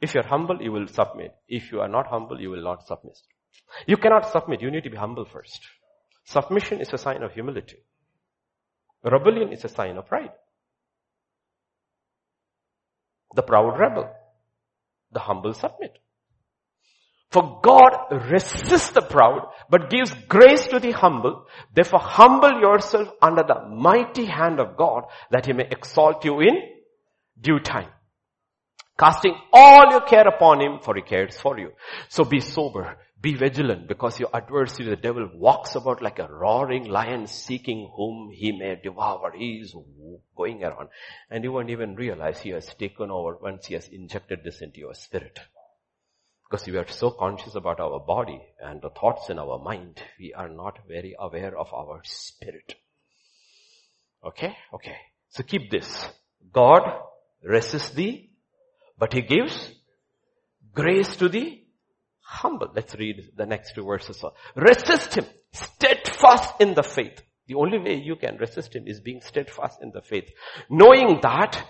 [0.00, 1.34] If you're humble, you will submit.
[1.48, 3.18] If you are not humble, you will not submit.
[3.86, 4.62] You cannot submit.
[4.62, 5.60] You need to be humble first.
[6.24, 7.78] Submission is a sign of humility.
[9.02, 10.32] Rebellion is a sign of pride.
[13.34, 14.10] The proud rebel.
[15.12, 15.98] The humble submit.
[17.30, 17.92] For God
[18.30, 21.46] resists the proud, but gives grace to the humble.
[21.74, 26.56] Therefore humble yourself under the mighty hand of God that he may exalt you in
[27.38, 27.90] due time.
[28.98, 31.72] Casting all your care upon him for he cares for you.
[32.08, 36.84] So be sober, be vigilant because your adversary, the devil, walks about like a roaring
[36.84, 39.32] lion seeking whom he may devour.
[39.36, 39.74] He is
[40.34, 40.88] going around
[41.30, 44.80] and you won't even realize he has taken over once he has injected this into
[44.80, 45.38] your spirit.
[46.48, 50.32] Because we are so conscious about our body and the thoughts in our mind, we
[50.32, 52.74] are not very aware of our spirit.
[54.24, 54.56] Okay?
[54.72, 54.96] Okay.
[55.28, 56.08] So keep this.
[56.50, 56.82] God
[57.42, 58.30] resists thee,
[58.98, 59.72] but He gives
[60.74, 61.60] grace to the
[62.20, 62.68] humble.
[62.74, 64.24] Let's read the next two verses.
[64.56, 67.20] Resist Him, steadfast in the faith.
[67.46, 70.30] The only way you can resist Him is being steadfast in the faith.
[70.70, 71.62] Knowing that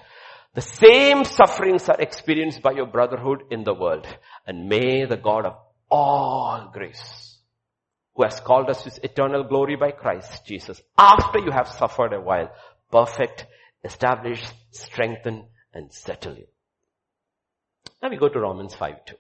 [0.55, 4.07] the same sufferings are experienced by your brotherhood in the world.
[4.49, 5.57] And may the God of
[5.91, 7.39] all grace,
[8.15, 12.15] who has called us to his eternal glory by Christ Jesus, after you have suffered
[12.15, 12.51] a while,
[12.91, 13.45] perfect,
[13.85, 16.47] establish, strengthen, and settle you.
[18.03, 19.15] Now we go to Romans 5 2.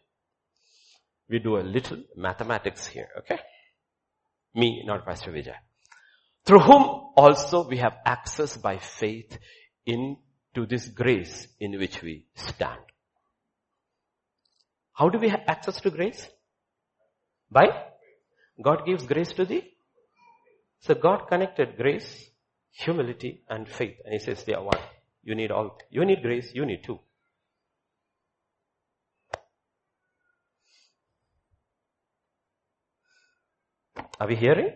[1.28, 3.38] We do a little mathematics here, okay?
[4.54, 5.56] Me, not Pastor Vijay.
[6.46, 9.38] Through whom also we have access by faith
[9.84, 12.80] into this grace in which we stand.
[14.98, 16.26] How do we have access to grace?
[17.52, 17.66] By?
[18.60, 19.62] God gives grace to thee.
[20.80, 22.30] So God connected grace,
[22.72, 23.96] humility, and faith.
[24.04, 24.80] And He says they are one.
[25.22, 25.78] You need all.
[25.88, 26.98] You need grace, you need two.
[34.20, 34.72] Are we hearing?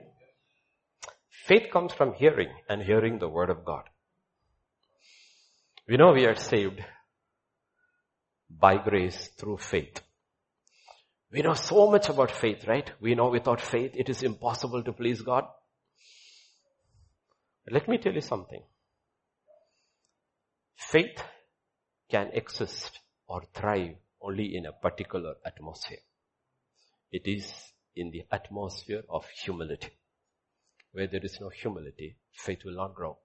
[1.48, 3.82] Faith comes from hearing and hearing the word of God.
[5.88, 6.80] We know we are saved
[8.48, 10.00] by grace through faith.
[11.32, 12.90] We know so much about faith, right?
[13.00, 15.44] We know without faith it is impossible to please God.
[17.70, 18.62] Let me tell you something.
[20.76, 21.22] Faith
[22.10, 26.00] can exist or thrive only in a particular atmosphere.
[27.10, 27.50] It is
[27.96, 29.90] in the atmosphere of humility.
[30.92, 33.16] Where there is no humility, faith will not grow.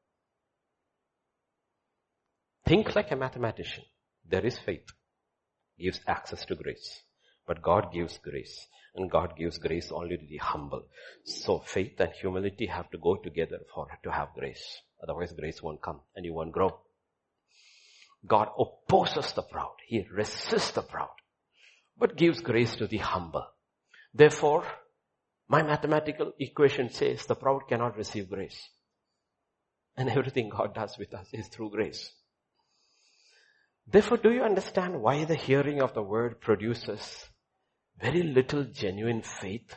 [2.66, 3.84] Think like a mathematician.
[4.26, 4.88] There is faith.
[5.78, 7.02] Gives access to grace.
[7.48, 8.68] But God gives grace.
[8.96, 10.84] And God gives grace only to the humble.
[11.24, 14.82] So faith and humility have to go together for to have grace.
[15.02, 16.80] Otherwise grace won't come and you won't grow.
[18.26, 19.76] God opposes the proud.
[19.86, 21.14] He resists the proud.
[21.98, 23.46] But gives grace to the humble.
[24.14, 24.66] Therefore,
[25.48, 28.70] my mathematical equation says the proud cannot receive grace.
[29.96, 32.12] And everything God does with us is through grace.
[33.88, 37.26] Therefore, do you understand why the hearing of the word produces
[38.02, 39.76] very little genuine faith?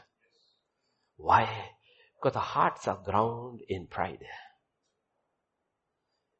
[1.17, 1.71] Why?
[2.17, 4.25] Because the hearts are ground in pride.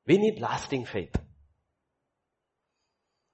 [0.07, 1.15] We need lasting faith.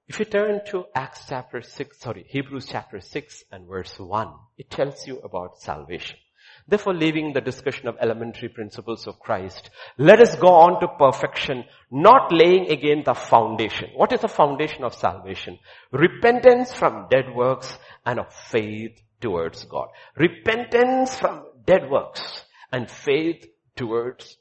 [0.08, 4.70] If you turn to Acts chapter 6, sorry, Hebrews chapter 6 and verse 1, it
[4.70, 6.18] tells you about salvation.
[6.68, 11.64] Therefore, leaving the discussion of elementary principles of Christ, let us go on to perfection,
[11.92, 13.90] not laying again the foundation.
[13.94, 15.58] What is the foundation of salvation?
[15.92, 19.88] Repentance from dead works and of faith towards God.
[20.16, 24.36] Repentance from dead works and faith towards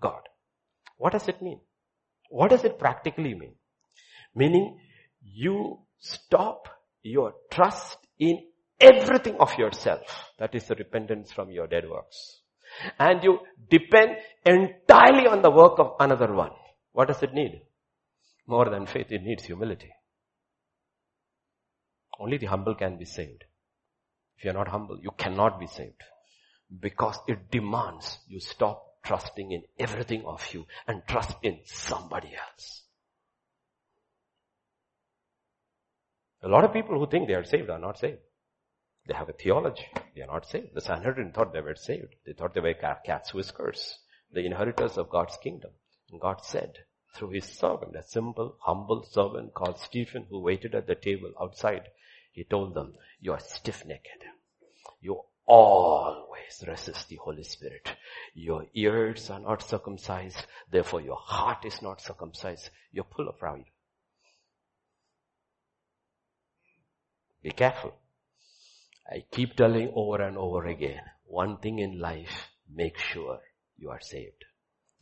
[0.00, 0.22] God.
[0.96, 1.60] What does it mean?
[2.30, 3.54] What does it practically mean?
[4.34, 4.80] Meaning,
[5.22, 6.68] you stop
[7.02, 8.38] your trust in
[8.84, 10.02] everything of yourself.
[10.38, 12.40] That is the repentance from your dead works.
[12.98, 13.38] And you
[13.70, 16.50] depend entirely on the work of another one.
[16.92, 17.62] What does it need?
[18.46, 19.90] More than faith, it needs humility.
[22.18, 23.44] Only the humble can be saved.
[24.36, 26.02] If you're not humble, you cannot be saved.
[26.80, 32.82] Because it demands you stop trusting in everything of you and trust in somebody else.
[36.42, 38.18] A lot of people who think they are saved are not saved.
[39.06, 39.86] They have a theology.
[40.14, 40.74] They are not saved.
[40.74, 42.14] The Sanhedrin thought they were saved.
[42.24, 43.98] They thought they were cat's whiskers,
[44.32, 45.72] the inheritors of God's kingdom.
[46.10, 46.78] And God said
[47.14, 51.88] through his servant, a simple, humble servant called Stephen who waited at the table outside,
[52.32, 54.24] he told them, you are stiff-necked.
[55.00, 57.88] You always resist the Holy Spirit.
[58.34, 62.70] Your ears are not circumcised, therefore your heart is not circumcised.
[62.90, 63.66] You're full of pride.
[67.42, 67.94] Be careful.
[69.10, 73.40] I keep telling over and over again, one thing in life, make sure
[73.76, 74.44] you are saved.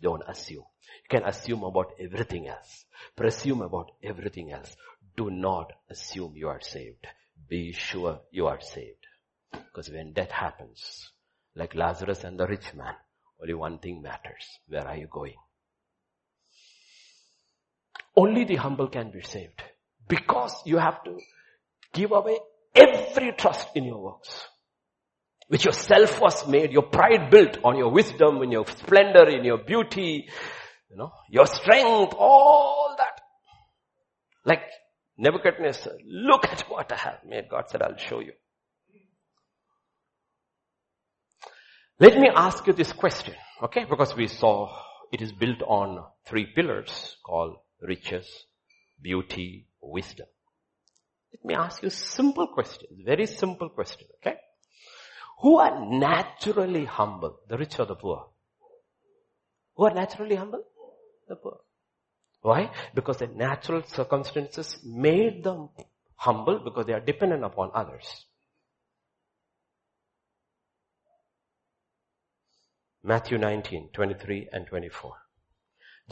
[0.00, 0.64] Don't assume.
[1.04, 2.84] You can assume about everything else.
[3.16, 4.74] Presume about everything else.
[5.16, 7.06] Do not assume you are saved.
[7.48, 9.06] Be sure you are saved.
[9.52, 11.10] Because when death happens,
[11.54, 12.94] like Lazarus and the rich man,
[13.40, 14.44] only one thing matters.
[14.66, 15.36] Where are you going?
[18.16, 19.62] Only the humble can be saved.
[20.08, 21.18] Because you have to
[21.92, 22.38] Give away
[22.74, 24.46] every trust in your works.
[25.48, 29.58] Which yourself was made, your pride built on your wisdom, in your splendor, in your
[29.58, 30.28] beauty,
[30.90, 33.20] you know, your strength, all that.
[34.44, 34.62] Like
[35.18, 37.48] Nebuchadnezzar, look at what I have made.
[37.50, 38.32] God said, I'll show you.
[42.00, 43.84] Let me ask you this question, okay?
[43.88, 44.74] Because we saw
[45.12, 48.26] it is built on three pillars called riches,
[49.00, 50.26] beauty, wisdom.
[51.32, 54.36] Let me ask you simple questions, very simple question, okay?
[55.40, 58.26] Who are naturally humble, the rich or the poor?
[59.76, 60.62] Who are naturally humble?
[61.28, 61.60] The poor.
[62.42, 62.70] Why?
[62.94, 65.70] Because the natural circumstances made them
[66.16, 68.26] humble because they are dependent upon others.
[73.04, 75.12] Matthew 19, 23 and 24.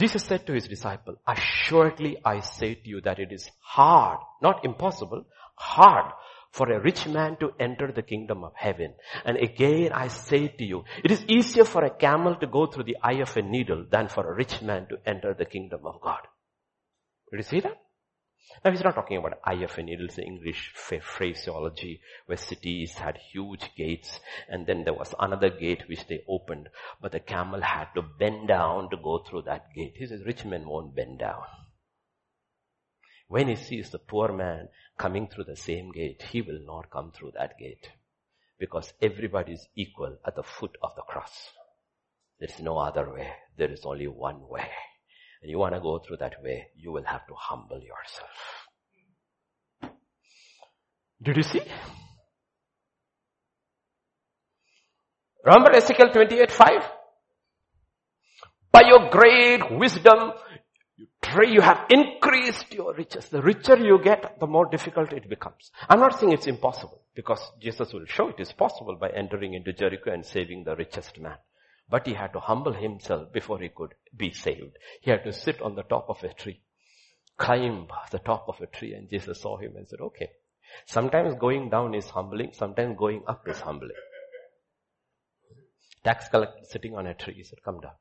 [0.01, 4.65] Jesus said to his disciple, assuredly I say to you that it is hard, not
[4.65, 5.27] impossible,
[5.57, 6.11] hard
[6.53, 8.95] for a rich man to enter the kingdom of heaven.
[9.27, 12.85] And again I say to you, it is easier for a camel to go through
[12.85, 16.01] the eye of a needle than for a rich man to enter the kingdom of
[16.01, 16.21] God.
[17.31, 17.77] Did you see that?
[18.65, 23.75] Now he's not talking about of a needle, it's English phraseology where cities had huge
[23.77, 26.69] gates and then there was another gate which they opened,
[27.01, 29.95] but the camel had to bend down to go through that gate.
[29.97, 31.43] He says rich men won't bend down.
[33.29, 37.13] When he sees the poor man coming through the same gate, he will not come
[37.13, 37.89] through that gate.
[38.59, 41.51] Because everybody is equal at the foot of the cross.
[42.41, 43.33] There's no other way.
[43.57, 44.69] There is only one way.
[45.43, 48.31] And you want to go through that way, you will have to humble yourself.
[51.23, 51.63] Did you see?
[55.45, 56.69] Remember Ezekiel 28, 5?
[58.73, 60.33] By your great wisdom,
[61.43, 63.29] you have increased your riches.
[63.29, 65.71] The richer you get, the more difficult it becomes.
[65.89, 69.73] I'm not saying it's impossible because Jesus will show it is possible by entering into
[69.73, 71.37] Jericho and saving the richest man.
[71.91, 74.77] But he had to humble himself before he could be saved.
[75.01, 76.61] He had to sit on the top of a tree,
[77.37, 80.31] climb the top of a tree and Jesus saw him and said, okay,
[80.87, 83.97] sometimes going down is humbling, sometimes going up is humbling.
[86.05, 87.93] Tax collector sitting on a tree, he said, come down.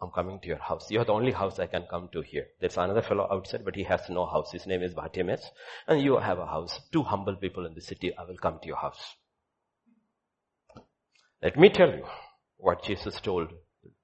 [0.00, 0.90] I'm coming to your house.
[0.90, 2.48] You're the only house I can come to here.
[2.60, 4.52] There's another fellow outside, but he has no house.
[4.52, 5.50] His name is Bartimaeus.
[5.88, 6.80] And you have a house.
[6.92, 8.12] Two humble people in the city.
[8.16, 9.16] I will come to your house.
[11.42, 12.04] Let me tell you
[12.58, 13.52] what Jesus told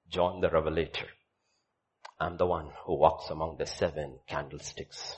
[0.08, 1.06] John the Revelator.
[2.20, 5.16] I'm the one who walks among the seven candlesticks.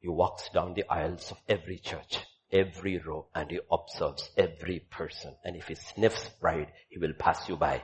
[0.00, 2.18] He walks down the aisles of every church,
[2.50, 5.34] every row, and he observes every person.
[5.44, 7.82] And if he sniffs pride, he will pass you by.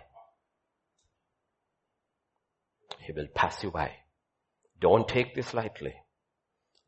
[3.00, 3.92] He will pass you by.
[4.80, 5.94] Don't take this lightly.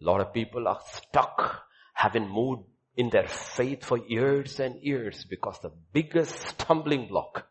[0.01, 1.63] A lot of people are stuck,
[1.95, 2.65] haven't moved
[2.97, 7.47] in their faith for years and years because the biggest stumbling block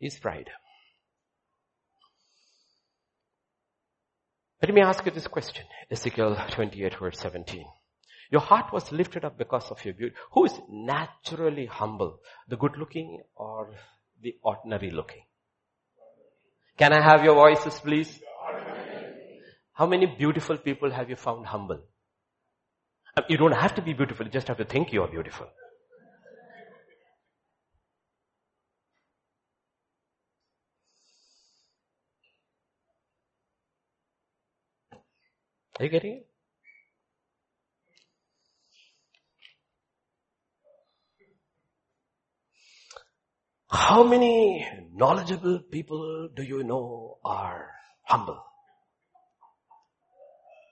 [0.00, 0.50] is pride.
[4.62, 5.64] Let me ask you this question.
[5.90, 7.64] Ezekiel 28 verse 17.
[8.30, 10.14] Your heart was lifted up because of your beauty.
[10.32, 12.20] Who is naturally humble?
[12.48, 13.74] The good looking or
[14.22, 15.22] the ordinary looking?
[16.76, 18.20] Can I have your voices please?
[19.72, 21.80] How many beautiful people have you found humble?
[23.16, 25.46] Uh, you don't have to be beautiful, you just have to think you are beautiful.
[35.78, 36.26] Are you getting it?
[43.70, 47.70] How many knowledgeable people do you know are
[48.02, 48.49] humble?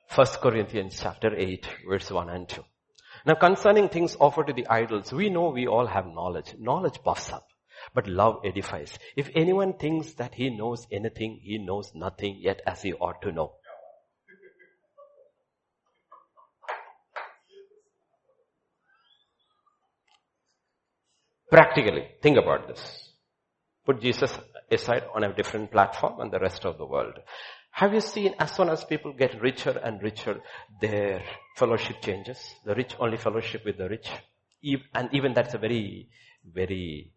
[0.08, 2.64] First Corinthians chapter 8 verse 1 and 2.
[3.26, 6.54] Now concerning things offered to the idols, we know we all have knowledge.
[6.58, 7.46] Knowledge puffs up,
[7.94, 8.98] but love edifies.
[9.16, 13.32] If anyone thinks that he knows anything, he knows nothing yet as he ought to
[13.32, 13.52] know.
[21.50, 23.12] Practically, think about this.
[23.84, 24.38] Put Jesus
[24.70, 27.18] aside on a different platform and the rest of the world.
[27.78, 30.40] Have you seen as soon as people get richer and richer,
[30.80, 31.22] their
[31.54, 32.56] fellowship changes?
[32.64, 34.08] The rich only fellowship with the rich.
[34.92, 36.08] And even that's a very,
[36.44, 37.12] very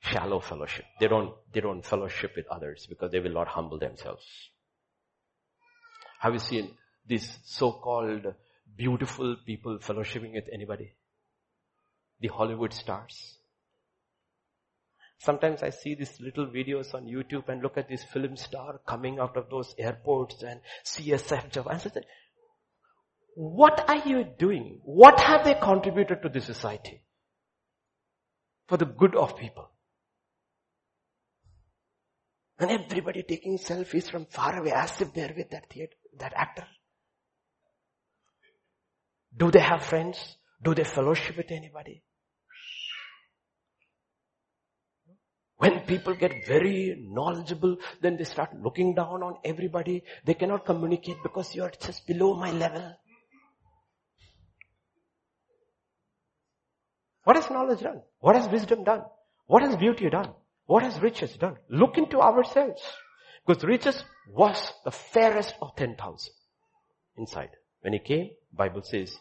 [0.00, 0.86] shallow fellowship.
[0.98, 4.24] They don't, they don't fellowship with others because they will not humble themselves.
[6.20, 6.70] Have you seen
[7.06, 8.24] these so-called
[8.74, 10.94] beautiful people fellowshipping with anybody?
[12.20, 13.36] The Hollywood stars.
[15.18, 19.18] Sometimes I see these little videos on YouTube and look at this film star coming
[19.18, 21.68] out of those airports and CSF job.
[21.68, 22.04] I said,
[23.34, 24.80] what are you doing?
[24.84, 27.02] What have they contributed to the society?
[28.68, 29.70] For the good of people.
[32.58, 36.66] And everybody taking selfies from far away as if they're with that theater, that actor.
[39.36, 40.36] Do they have friends?
[40.62, 42.02] Do they fellowship with anybody?
[45.58, 50.02] When people get very knowledgeable, then they start looking down on everybody.
[50.24, 52.94] They cannot communicate because you are just below my level.
[57.24, 58.02] What has knowledge done?
[58.20, 59.02] What has wisdom done?
[59.46, 60.32] What has beauty done?
[60.66, 61.56] What has riches done?
[61.70, 62.82] Look into ourselves.
[63.46, 66.32] Because riches was the fairest of 10,000
[67.16, 67.50] inside.
[67.80, 69.16] When he came, Bible says,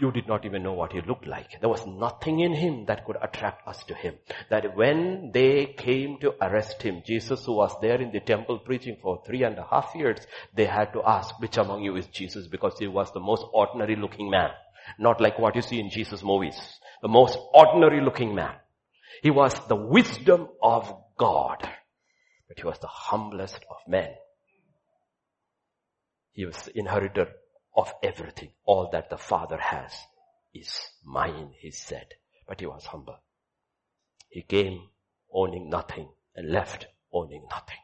[0.00, 1.60] you did not even know what he looked like.
[1.60, 4.14] There was nothing in him that could attract us to him.
[4.50, 8.96] That when they came to arrest him, Jesus who was there in the temple preaching
[9.00, 10.18] for three and a half years,
[10.54, 12.46] they had to ask, which among you is Jesus?
[12.46, 14.50] Because he was the most ordinary looking man.
[14.98, 16.58] Not like what you see in Jesus movies.
[17.02, 18.54] The most ordinary looking man.
[19.22, 21.58] He was the wisdom of God.
[22.48, 24.10] But he was the humblest of men.
[26.32, 27.28] He was the inheritor
[27.76, 28.50] of everything.
[28.64, 29.92] All that the Father has
[30.54, 30.72] is
[31.04, 32.06] mine, he said.
[32.48, 33.18] But he was humble.
[34.28, 34.88] He came
[35.32, 37.78] owning nothing and left owning nothing.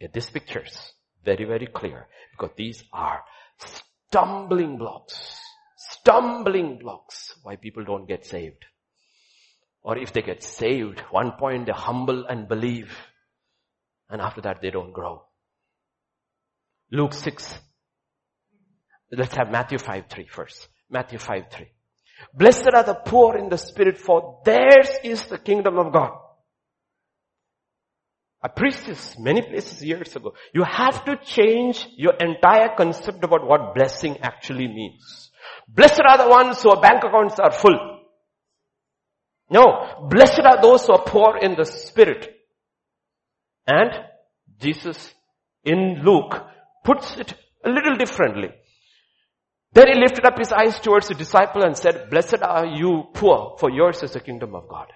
[0.00, 0.92] Get these pictures
[1.24, 3.24] very, very clear because these are
[3.58, 5.38] stumbling blocks.
[5.76, 8.64] Stumbling blocks why people don't get saved.
[9.82, 12.96] Or if they get saved, one point they humble and believe.
[14.08, 15.24] And after that they don't grow.
[16.90, 17.58] Luke 6.
[19.12, 20.68] Let's have Matthew 5 3 first.
[20.90, 21.66] Matthew 5 3.
[22.32, 26.12] Blessed are the poor in the spirit for theirs is the kingdom of God.
[28.42, 30.34] I preached this many places years ago.
[30.52, 35.30] You have to change your entire concept about what blessing actually means.
[35.66, 38.00] Blessed are the ones whose bank accounts are full.
[39.48, 42.34] No, blessed are those who are poor in the spirit.
[43.66, 43.90] And
[44.58, 45.14] Jesus
[45.62, 46.34] in Luke
[46.84, 47.34] puts it
[47.64, 48.50] a little differently.
[49.74, 53.56] Then he lifted up his eyes towards the disciple and said, blessed are you poor,
[53.58, 54.86] for yours is the kingdom of God.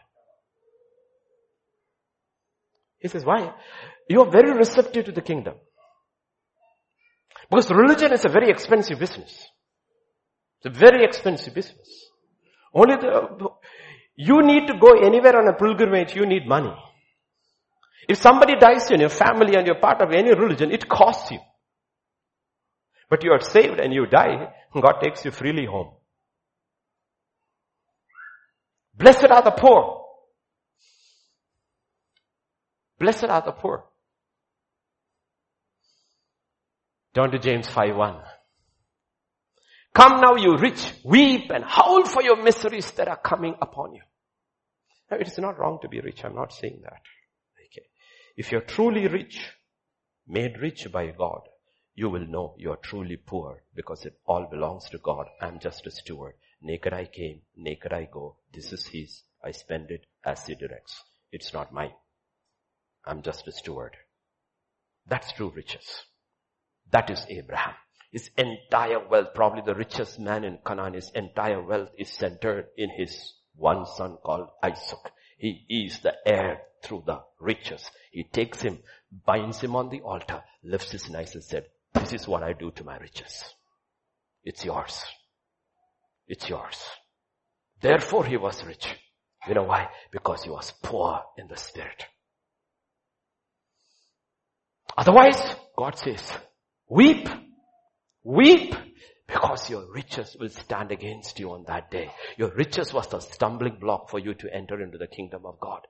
[3.01, 3.53] He says, why?
[4.09, 5.55] You are very receptive to the kingdom.
[7.51, 9.47] Because religion is a very expensive business.
[10.61, 12.07] It's a very expensive business.
[12.73, 13.49] Only the,
[14.15, 16.75] you need to go anywhere on a pilgrimage, you need money.
[18.09, 21.41] If somebody dies in your family and you're part of any religion, it costs you.
[23.09, 25.95] But you are saved and you die, God takes you freely home.
[28.95, 30.05] Blessed are the poor.
[32.99, 33.85] Blessed are the poor.
[37.15, 38.23] Turn to James 5.1.
[39.95, 44.03] Come now you rich, weep and howl for your miseries that are coming upon you.
[45.11, 47.01] Now it is not wrong to be rich, I'm not saying that.
[47.67, 47.87] Okay.
[48.37, 49.51] If you're truly rich,
[50.27, 51.41] made rich by God,
[51.99, 55.27] you will know you are truly poor because it all belongs to God.
[55.41, 56.35] I'm just a steward.
[56.63, 58.37] Naked I came, naked I go.
[58.55, 59.23] This is His.
[59.43, 61.03] I spend it as He directs.
[61.33, 61.95] It's not mine.
[63.05, 63.97] I'm just a steward.
[65.09, 66.05] That's true riches.
[66.93, 67.75] That is Abraham.
[68.13, 72.91] His entire wealth, probably the richest man in Canaan, his entire wealth is centered in
[72.91, 75.11] his one son called Isaac.
[75.37, 77.91] He is the heir through the riches.
[78.13, 78.79] He takes him,
[79.27, 82.71] binds him on the altar, lifts his knife and said, this is what I do
[82.73, 83.45] to my riches.
[84.45, 85.05] It's yours.
[86.27, 86.83] It's yours.
[87.81, 88.87] Therefore he was rich.
[89.47, 89.89] You know why?
[90.11, 92.05] Because he was poor in the spirit.
[94.97, 95.41] Otherwise,
[95.77, 96.33] God says,
[96.89, 97.29] weep,
[98.25, 98.75] weep,
[99.27, 102.11] because your riches will stand against you on that day.
[102.37, 105.87] Your riches was the stumbling block for you to enter into the kingdom of God.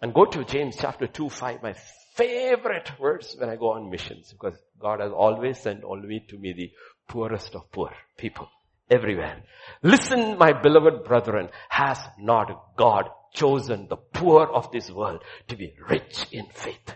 [0.00, 1.74] And go to James chapter 2, 5, my
[2.16, 6.52] favorite words when I go on missions, because God has always sent only to me
[6.52, 6.70] the
[7.08, 8.48] poorest of poor people
[8.90, 9.42] everywhere.
[9.82, 15.74] Listen, my beloved brethren, has not God chosen the poor of this world to be
[15.88, 16.94] rich in faith?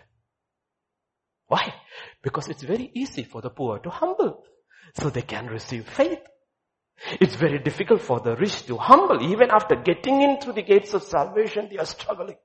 [1.46, 1.74] Why?
[2.22, 4.44] Because it's very easy for the poor to humble
[4.94, 6.20] so they can receive faith.
[7.20, 9.22] It's very difficult for the rich to humble.
[9.22, 12.36] Even after getting in through the gates of salvation, they are struggling.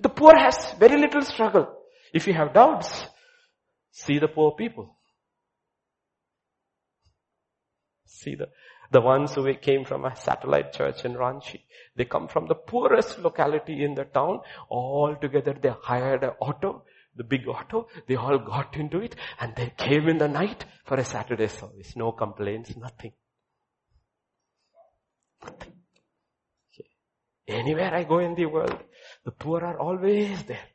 [0.00, 1.66] The poor has very little struggle.
[2.12, 3.06] If you have doubts,
[3.90, 4.96] see the poor people.
[8.06, 8.48] See the,
[8.90, 11.60] the ones who came from a satellite church in Ranchi.
[11.96, 14.40] They come from the poorest locality in the town.
[14.68, 16.84] All together they hired an auto
[17.16, 17.88] the big auto.
[18.06, 21.94] They all got into it and they came in the night for a Saturday service.
[21.96, 23.12] No complaints, nothing.
[25.42, 25.72] Nothing.
[27.46, 28.78] Anywhere I go in the world,
[29.24, 30.68] the poor are always there.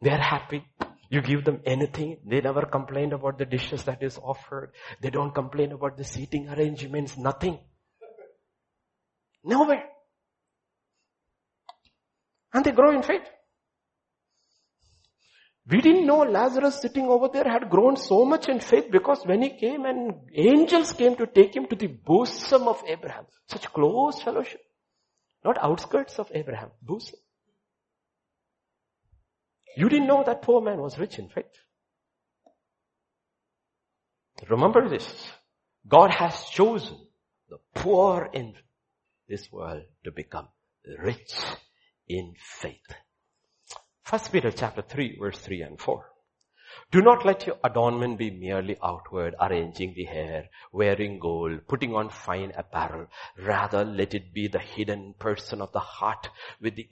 [0.00, 0.64] They are happy.
[1.08, 2.18] You give them anything.
[2.26, 4.72] They never complain about the dishes that is offered.
[5.00, 7.16] They don't complain about the seating arrangements.
[7.16, 7.58] Nothing.
[9.44, 9.84] Nowhere.
[12.52, 13.22] And they grow in faith.
[15.66, 19.42] We didn't know Lazarus sitting over there had grown so much in faith because when
[19.42, 23.24] he came and angels came to take him to the bosom of Abraham.
[23.48, 24.60] Such close fellowship.
[25.42, 27.18] Not outskirts of Abraham, bosom.
[29.76, 31.46] You didn't know that poor man was rich in faith.
[34.48, 35.32] Remember this.
[35.86, 36.98] God has chosen
[37.48, 38.54] the poor in
[39.28, 40.48] this world to become
[40.98, 41.32] rich
[42.08, 42.94] in faith.
[44.02, 46.04] First Peter chapter 3 verse 3 and 4.
[46.90, 52.10] Do not let your adornment be merely outward, arranging the hair, wearing gold, putting on
[52.10, 53.06] fine apparel.
[53.38, 56.28] Rather, let it be the hidden person of the heart
[56.60, 56.86] with the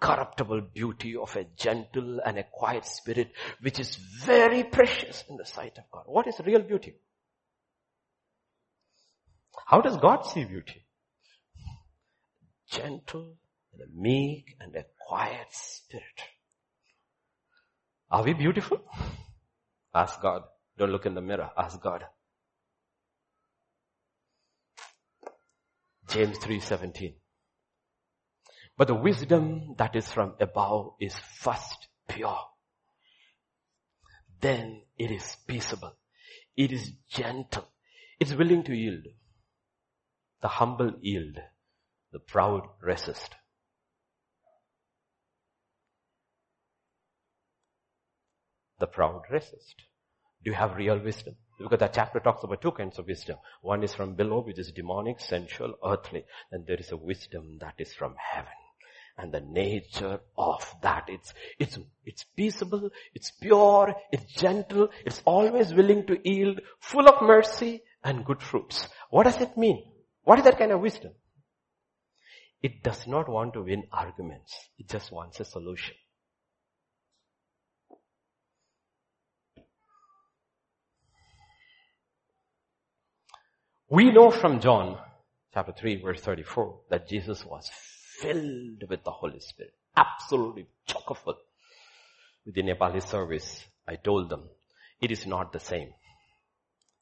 [0.00, 5.44] incorruptible beauty of a gentle and a quiet spirit, which is very precious in the
[5.44, 6.04] sight of God.
[6.06, 6.94] What is real beauty?
[9.66, 10.84] How does God see beauty?
[12.70, 13.36] Gentle
[13.72, 16.04] and a meek and a quiet spirit.
[18.10, 18.80] Are we beautiful?
[19.94, 20.42] Ask God.
[20.78, 21.50] Don't look in the mirror.
[21.56, 22.04] Ask God.
[26.08, 27.14] James 3:17.
[28.78, 32.38] But the wisdom that is from above is first pure.
[34.40, 35.96] Then it is peaceable.
[36.56, 37.66] It is gentle.
[38.20, 39.02] It's willing to yield.
[40.42, 41.38] The humble yield.
[42.12, 43.34] The proud resist.
[48.78, 49.74] The proud resist.
[50.44, 51.34] Do you have real wisdom?
[51.58, 53.38] Because that chapter talks about two kinds of wisdom.
[53.60, 56.24] One is from below, which is demonic, sensual, earthly.
[56.52, 58.52] And there is a wisdom that is from heaven.
[59.18, 65.74] And the nature of that, it's, it's, it's peaceable, it's pure, it's gentle, it's always
[65.74, 68.86] willing to yield, full of mercy and good fruits.
[69.10, 69.82] What does it mean?
[70.22, 71.12] What is that kind of wisdom?
[72.62, 74.54] It does not want to win arguments.
[74.78, 75.96] It just wants a solution.
[83.90, 84.98] We know from John
[85.54, 87.70] chapter 3 verse 34 that Jesus was
[88.20, 89.74] filled with the Holy Spirit.
[89.96, 91.36] Absolutely chock full.
[92.44, 94.48] With the Nepali service, I told them,
[95.00, 95.90] it is not the same.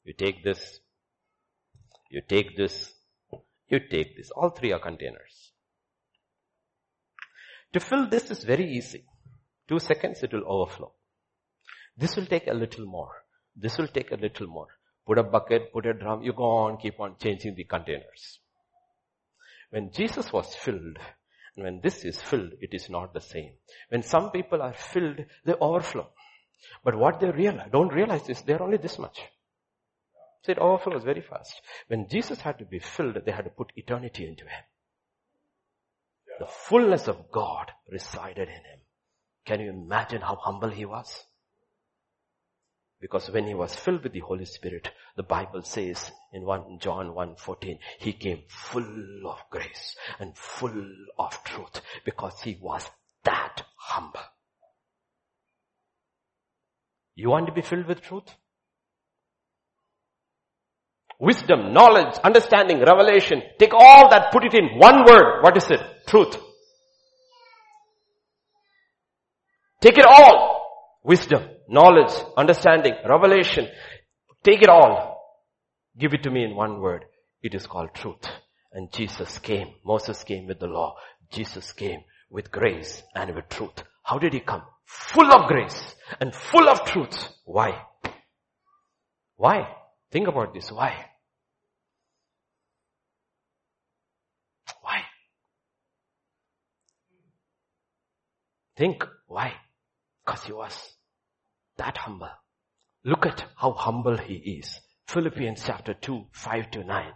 [0.03, 0.79] You take this,
[2.09, 2.93] you take this,
[3.67, 4.31] you take this.
[4.31, 5.51] All three are containers.
[7.73, 9.03] To fill this is very easy.
[9.67, 10.93] Two seconds it will overflow.
[11.97, 13.11] This will take a little more.
[13.55, 14.67] This will take a little more.
[15.05, 18.39] Put a bucket, put a drum, you go on, keep on changing the containers.
[19.69, 20.97] When Jesus was filled,
[21.55, 23.53] and when this is filled, it is not the same.
[23.89, 26.09] When some people are filled, they overflow.
[26.83, 29.19] But what they realize, don't realize is they're only this much.
[30.43, 31.61] So it overflows very fast.
[31.87, 34.63] When Jesus had to be filled, they had to put eternity into him.
[36.39, 38.79] The fullness of God resided in him.
[39.45, 41.23] Can you imagine how humble he was?
[42.99, 47.13] Because when he was filled with the Holy Spirit, the Bible says in 1 John
[47.13, 50.85] 1:14, he came full of grace and full
[51.19, 52.89] of truth because he was
[53.23, 54.21] that humble.
[57.13, 58.35] You want to be filled with truth?
[61.19, 63.41] Wisdom, knowledge, understanding, revelation.
[63.59, 65.41] Take all that, put it in one word.
[65.41, 65.81] What is it?
[66.07, 66.37] Truth.
[69.81, 70.99] Take it all.
[71.03, 73.67] Wisdom knowledge, understanding, revelation.
[74.43, 75.17] Take it all.
[75.97, 77.05] Give it to me in one word.
[77.41, 78.25] It is called truth.
[78.71, 79.69] And Jesus came.
[79.85, 80.95] Moses came with the law.
[81.31, 83.83] Jesus came with grace and with truth.
[84.03, 84.63] How did he come?
[84.85, 87.29] Full of grace and full of truth.
[87.45, 87.81] Why?
[89.35, 89.67] Why?
[90.11, 90.71] Think about this.
[90.71, 90.93] Why?
[94.81, 95.01] Why?
[98.77, 99.03] Think.
[99.27, 99.53] Why?
[100.25, 100.96] Because he was
[101.77, 102.29] that humble.
[103.03, 104.79] Look at how humble he is.
[105.07, 107.11] Philippians chapter 2, 5 to 9.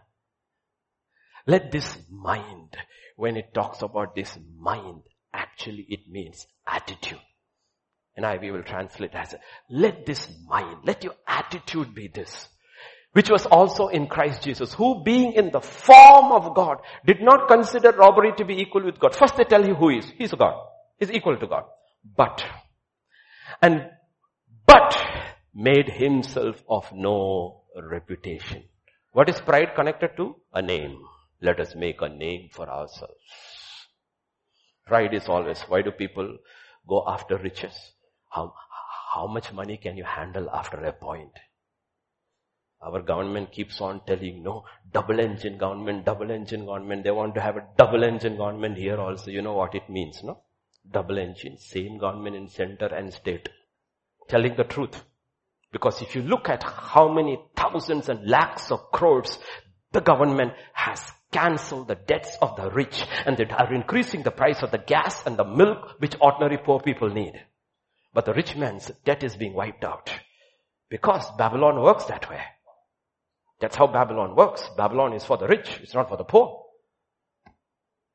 [1.48, 2.78] Let this mind,
[3.16, 5.02] when it talks about this mind,
[5.34, 7.20] actually it means attitude.
[8.16, 9.36] And I, we will translate as,
[9.70, 12.48] let this mind, let your attitude be this,
[13.14, 17.48] which was also in Christ Jesus, who being in the form of God, did not
[17.48, 19.16] consider robbery to be equal with God.
[19.16, 20.12] First they tell you who he is.
[20.18, 20.56] He's God.
[20.98, 21.64] He's equal to God.
[22.16, 22.44] But,
[23.62, 23.90] and
[24.72, 24.96] but
[25.54, 27.16] made himself of no
[27.94, 28.64] reputation.
[29.12, 30.36] What is pride connected to?
[30.54, 30.98] A name.
[31.42, 33.32] Let us make a name for ourselves.
[34.86, 36.38] Pride is always, why do people
[36.88, 37.76] go after riches?
[38.30, 38.54] How,
[39.14, 41.34] how much money can you handle after a point?
[42.82, 47.04] Our government keeps on telling, no, double engine government, double engine government.
[47.04, 49.32] They want to have a double engine government here also.
[49.32, 50.40] You know what it means, no?
[50.90, 53.50] Double engine, same government in center and state
[54.28, 55.02] telling the truth.
[55.72, 59.40] Because if you look at how many thousands and lakhs of crores
[59.92, 61.02] the government has
[61.32, 65.26] cancelled the debts of the rich and they are increasing the price of the gas
[65.26, 67.34] and the milk which ordinary poor people need.
[68.14, 70.12] But the rich man's debt is being wiped out
[70.90, 72.42] because Babylon works that way.
[73.62, 74.68] That's how Babylon works.
[74.76, 75.80] Babylon is for the rich.
[75.82, 76.66] It's not for the poor.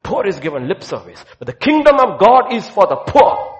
[0.03, 3.56] Poor is given lip service, but the kingdom of God is for the poor.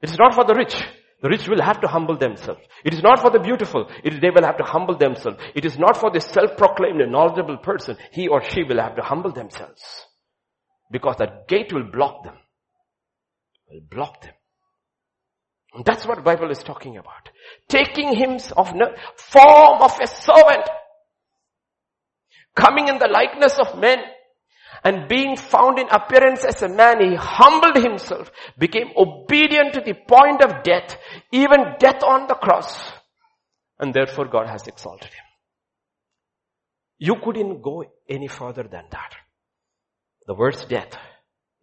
[0.00, 0.74] It is not for the rich.
[1.20, 2.60] The rich will have to humble themselves.
[2.84, 3.90] It is not for the beautiful.
[4.04, 5.38] They will have to humble themselves.
[5.54, 7.96] It is not for the self-proclaimed and knowledgeable person.
[8.12, 9.82] He or she will have to humble themselves.
[10.90, 12.36] Because that gate will block them.
[13.68, 14.34] Will block them.
[15.74, 17.28] And that's what Bible is talking about.
[17.68, 18.68] Taking him of
[19.16, 20.68] form of a servant.
[22.54, 23.98] Coming in the likeness of men
[24.84, 29.94] and being found in appearance as a man, he humbled himself, became obedient to the
[29.94, 30.96] point of death,
[31.32, 32.92] even death on the cross.
[33.78, 35.24] And therefore God has exalted him.
[36.98, 39.14] You couldn't go any further than that.
[40.26, 40.96] The worst death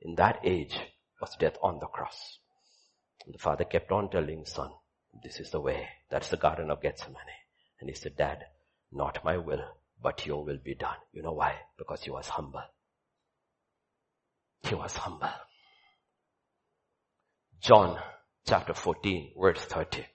[0.01, 0.77] in that age
[1.19, 2.39] was death on the cross.
[3.25, 4.71] And the father kept on telling son,
[5.23, 5.87] this is the way.
[6.09, 7.15] That's the garden of Gethsemane.
[7.79, 8.39] And he said, dad,
[8.91, 9.63] not my will,
[10.01, 10.97] but your will be done.
[11.11, 11.55] You know why?
[11.77, 12.63] Because he was humble.
[14.67, 15.29] He was humble.
[17.61, 17.99] John
[18.47, 20.05] chapter 14 verse 30.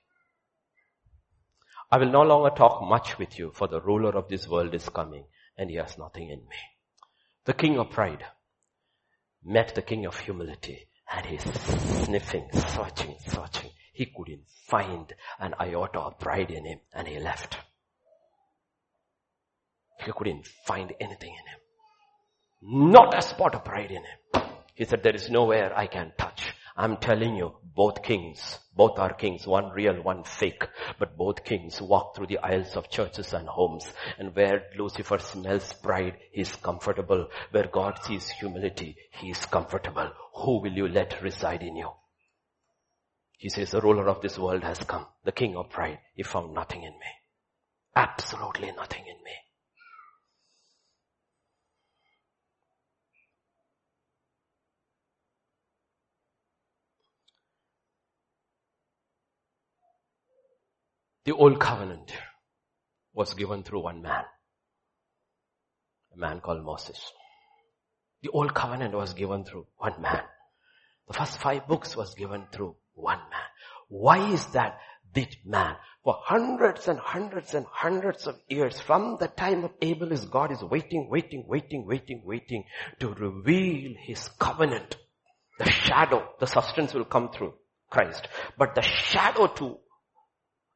[1.93, 4.89] I will no longer talk much with you for the ruler of this world is
[4.89, 5.25] coming
[5.57, 6.57] and he has nothing in me.
[7.45, 8.25] The king of pride
[9.45, 11.43] met the king of humility and he's
[12.05, 13.71] sniffing, searching, searching.
[13.93, 17.57] He couldn't find an iota of pride in him and he left.
[20.05, 21.60] He couldn't find anything in him.
[22.63, 24.43] Not a spot of pride in him.
[24.75, 26.55] He said, there is nowhere I can touch.
[26.77, 30.67] I'm telling you, both kings, both are kings, one real, one fake,
[30.99, 33.87] but both kings walk through the aisles of churches and homes.
[34.19, 37.29] And where Lucifer smells pride, he's comfortable.
[37.51, 40.11] Where God sees humility, he is comfortable.
[40.37, 41.91] Who will you let reside in you?
[43.37, 45.99] He says, the ruler of this world has come, the king of pride.
[46.15, 47.11] He found nothing in me.
[47.97, 49.33] Absolutely nothing in me.
[61.25, 62.13] The old covenant
[63.13, 64.25] was given through one man.
[66.15, 67.13] A man called Moses.
[68.23, 70.23] The old covenant was given through one man.
[71.09, 73.49] The first five books was given through one man.
[73.89, 74.79] Why is that
[75.13, 75.77] this man?
[76.05, 80.51] For hundreds and hundreds and hundreds of years from the time of Abel is God
[80.53, 82.65] is waiting, waiting, waiting, waiting, waiting
[83.01, 84.97] to reveal his covenant.
[85.59, 87.55] The shadow, the substance will come through
[87.91, 88.27] Christ.
[88.57, 89.79] But the shadow to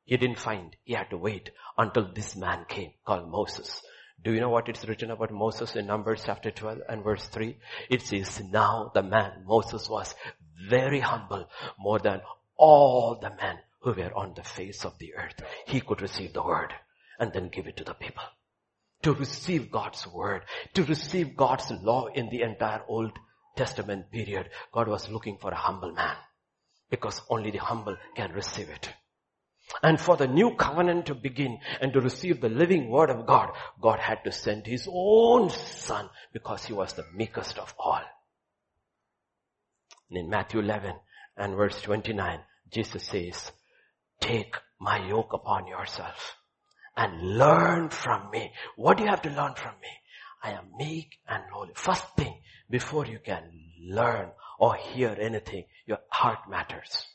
[0.05, 0.77] he didn't find.
[0.85, 3.83] He had to wait until this man came called Moses.
[4.23, 7.57] Do you know what it's written about Moses in Numbers chapter 12 and verse 3?
[7.91, 10.15] It says, now the man, Moses was
[10.69, 11.49] very humble,
[11.79, 12.21] more than
[12.57, 15.43] all the men who were on the face of the earth.
[15.67, 16.73] He could receive the word
[17.19, 18.25] and then give it to the people.
[19.03, 20.43] To receive God's word,
[20.75, 23.13] to receive God's law in the entire Old
[23.57, 26.17] Testament period, God was looking for a humble man
[26.89, 28.89] because only the humble can receive it.
[29.83, 33.51] And for the new covenant to begin and to receive the living word of God,
[33.81, 38.03] God had to send his own son because he was the meekest of all.
[40.11, 40.95] And in Matthew 11
[41.37, 42.41] and verse 29,
[42.71, 43.51] Jesus says,
[44.21, 46.37] take my yoke upon yourself
[46.97, 48.53] and learn from me.
[48.77, 49.89] What do you have to learn from me?
[50.43, 51.73] I am meek and lowly.
[51.75, 52.35] First thing,
[52.69, 53.51] before you can
[53.81, 57.07] learn or hear anything, your heart matters.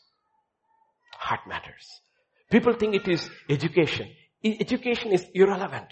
[1.14, 2.02] Heart matters.
[2.50, 4.10] People think it is education.
[4.44, 5.88] Education is irrelevant.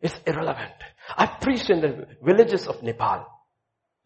[0.00, 0.74] It's irrelevant.
[1.16, 3.26] I've preached in the villages of Nepal.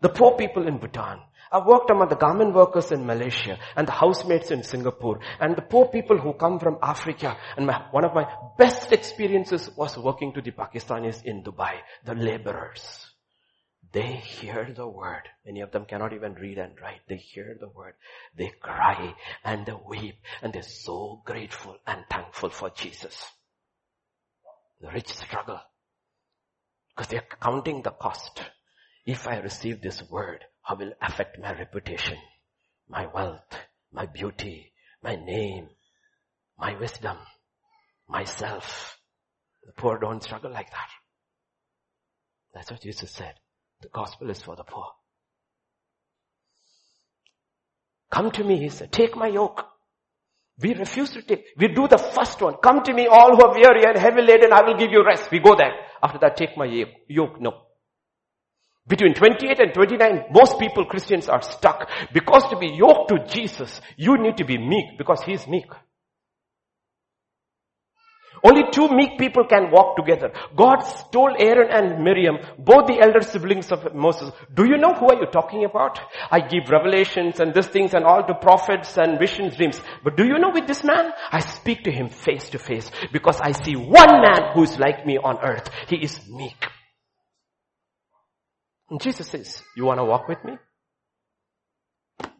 [0.00, 1.18] The poor people in Bhutan.
[1.50, 5.62] I've worked among the garment workers in Malaysia and the housemates in Singapore and the
[5.62, 7.36] poor people who come from Africa.
[7.56, 8.26] And my, one of my
[8.58, 13.07] best experiences was working to the Pakistanis in Dubai, the laborers.
[13.92, 15.22] They hear the word.
[15.46, 17.00] Many of them cannot even read and write.
[17.08, 17.94] They hear the word.
[18.36, 19.14] They cry
[19.44, 23.32] and they weep and they're so grateful and thankful for Jesus.
[24.80, 25.60] The rich struggle
[26.98, 28.42] because they're counting the cost.
[29.06, 32.18] If I receive this word, how will affect my reputation,
[32.88, 33.54] my wealth,
[33.92, 34.72] my beauty,
[35.02, 35.68] my name,
[36.58, 37.16] my wisdom,
[38.08, 38.98] myself.
[39.64, 40.90] The poor don't struggle like that.
[42.52, 43.34] That's what Jesus said.
[43.80, 44.86] The gospel is for the poor.
[48.10, 49.64] Come to me, he said, take my yoke.
[50.60, 51.44] We refuse to take.
[51.56, 52.54] We do the first one.
[52.62, 55.30] Come to me all who are weary and heavy laden, I will give you rest.
[55.30, 55.72] We go there.
[56.02, 56.66] After that, take my
[57.08, 57.40] yoke.
[57.40, 57.62] No.
[58.88, 61.88] Between 28 and 29, most people, Christians are stuck.
[62.12, 65.70] Because to be yoked to Jesus, you need to be meek because he is meek.
[68.42, 70.32] Only two meek people can walk together.
[70.56, 70.82] God
[71.12, 75.20] told Aaron and Miriam, both the elder siblings of Moses, do you know who are
[75.20, 76.00] you talking about?
[76.30, 79.80] I give revelations and these things and all to prophets and visions, dreams.
[80.04, 81.12] But do you know with this man?
[81.30, 85.06] I speak to him face to face because I see one man who is like
[85.06, 85.68] me on earth.
[85.88, 86.66] He is meek.
[88.90, 90.56] And Jesus says, you want to walk with me?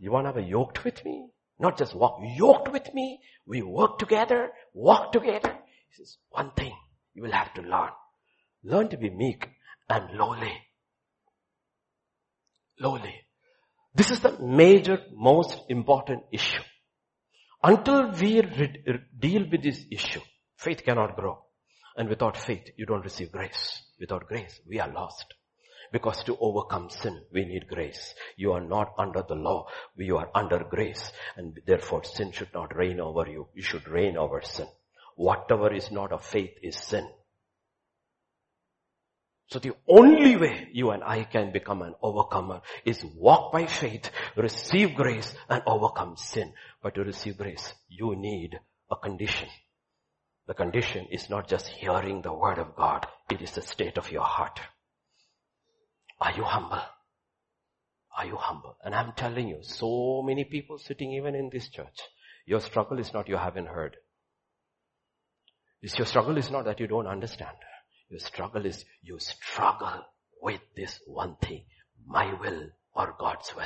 [0.01, 1.29] You want to be yoked with me?
[1.59, 3.21] Not just walk, yoked with me.
[3.47, 5.59] We work together, walk together.
[5.89, 6.74] He says, one thing
[7.14, 7.91] you will have to learn.
[8.62, 9.49] Learn to be meek
[9.89, 10.53] and lowly.
[12.80, 13.14] Lowly.
[13.95, 16.62] This is the major, most important issue.
[17.62, 20.20] Until we re- deal with this issue,
[20.57, 21.45] faith cannot grow.
[21.97, 23.82] And without faith, you don't receive grace.
[23.99, 25.34] Without grace, we are lost.
[25.91, 28.14] Because to overcome sin, we need grace.
[28.36, 29.66] You are not under the law.
[29.97, 31.12] You are under grace.
[31.36, 33.49] And therefore sin should not reign over you.
[33.55, 34.68] You should reign over sin.
[35.19, 37.09] Whatever is not of faith is sin.
[39.49, 44.12] So the only way you and I can become an overcomer is walk by faith,
[44.37, 46.53] receive grace and overcome sin.
[46.81, 48.61] But to receive grace, you need
[48.93, 49.49] a condition.
[50.47, 54.12] The condition is not just hearing the word of God, it is the state of
[54.12, 54.61] your heart.
[56.21, 56.83] Are you humble?
[58.16, 58.77] Are you humble?
[58.85, 61.99] And I'm telling you, so many people sitting even in this church,
[62.47, 63.97] your struggle is not you haven't heard.
[65.83, 67.57] Your struggle is not that you don't understand.
[68.09, 70.03] Your struggle is you struggle
[70.43, 71.64] with this one thing,
[72.07, 73.64] my will or God's will.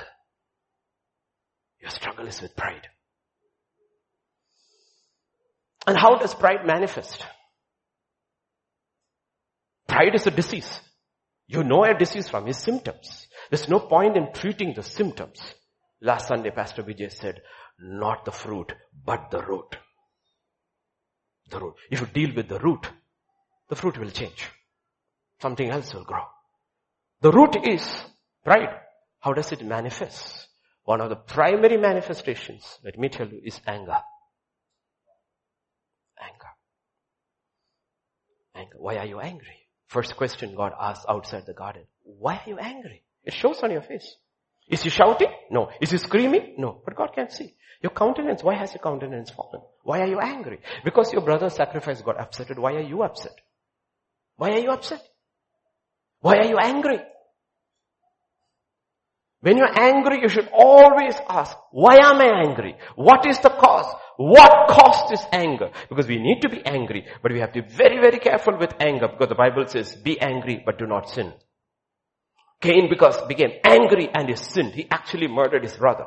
[1.81, 2.87] Your struggle is with pride.
[5.87, 7.25] And how does pride manifest?
[9.89, 10.81] Pride is a disease.
[11.49, 13.27] You know a disease from his symptoms.
[13.51, 15.41] There's no point in treating the symptoms.
[16.01, 17.43] Last Sunday, Pastor Vijay said,
[17.79, 18.73] not the fruit,
[19.05, 19.77] but the root.
[21.53, 21.75] The root.
[21.91, 22.89] If you deal with the root,
[23.69, 24.49] the fruit will change.
[25.41, 26.25] Something else will grow.
[27.21, 27.83] The root is
[28.43, 28.81] pride.
[29.21, 30.49] How does it manifest?
[30.85, 33.99] One of the primary manifestations, let me tell you, is anger.
[36.19, 36.53] Anger.
[38.55, 38.77] Anger.
[38.79, 39.69] Why are you angry?
[39.89, 41.83] First question God asks outside the garden.
[42.03, 43.03] Why are you angry?
[43.25, 44.17] It shows on your face.
[44.69, 45.29] Is he shouting?
[45.51, 45.69] No.
[45.81, 46.55] Is he screaming?
[46.57, 46.81] No.
[46.85, 47.55] But God can see.
[47.83, 49.61] Your countenance, why has your countenance fallen?
[49.83, 50.61] Why are you angry?
[50.85, 52.57] Because your brother's sacrifice got upset.
[52.57, 53.35] Why are you upset?
[54.37, 55.03] Why are you upset?
[56.21, 57.01] Why are you angry?
[59.41, 62.77] When you're angry, you should always ask, why am I angry?
[62.95, 63.93] What is the cause?
[64.17, 65.73] What caused this anger?
[65.89, 68.73] Because we need to be angry, but we have to be very, very careful with
[68.79, 71.33] anger because the Bible says, be angry, but do not sin.
[72.61, 74.75] Cain because became angry and he sinned.
[74.75, 76.05] He actually murdered his brother.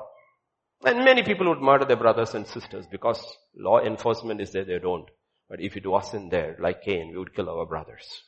[0.84, 3.24] And many people would murder their brothers and sisters because
[3.56, 5.10] law enforcement is there, they don't.
[5.50, 8.24] But if it wasn't there, like Cain, we would kill our brothers.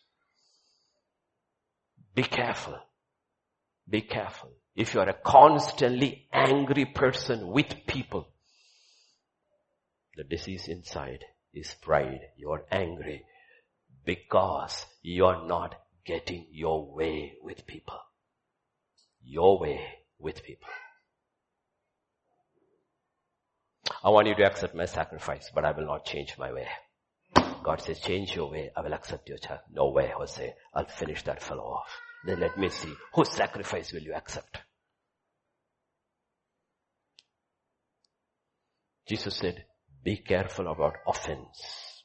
[2.16, 2.78] Be careful.
[3.90, 4.50] Be careful.
[4.76, 8.28] If you are a constantly angry person with people,
[10.16, 11.24] the disease inside
[11.54, 12.22] is pride.
[12.38, 13.24] You're angry
[14.06, 15.76] because you're not
[16.06, 18.00] getting your way with people.
[19.24, 19.82] Your way
[20.20, 20.70] with people.
[24.04, 26.68] I want you to accept my sacrifice, but I will not change my way.
[27.64, 28.72] God says, change your way.
[28.76, 29.62] I will accept your child.
[29.74, 30.54] No way, Jose.
[30.74, 31.90] I'll finish that fellow off.
[32.26, 32.94] Then let me see.
[33.14, 34.58] Whose sacrifice will you accept?
[39.08, 39.66] Jesus said,
[40.04, 42.04] be careful about offense.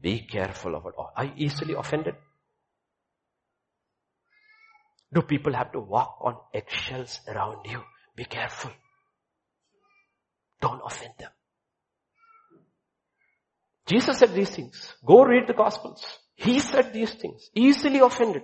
[0.00, 2.14] Be careful about, are you easily offended?
[5.12, 7.82] Do people have to walk on eggshells around you?
[8.14, 8.70] Be careful.
[10.60, 11.30] Don't offend them.
[13.86, 14.94] Jesus said these things.
[15.04, 16.04] Go read the Gospels.
[16.34, 17.48] He said these things.
[17.54, 18.42] Easily offended.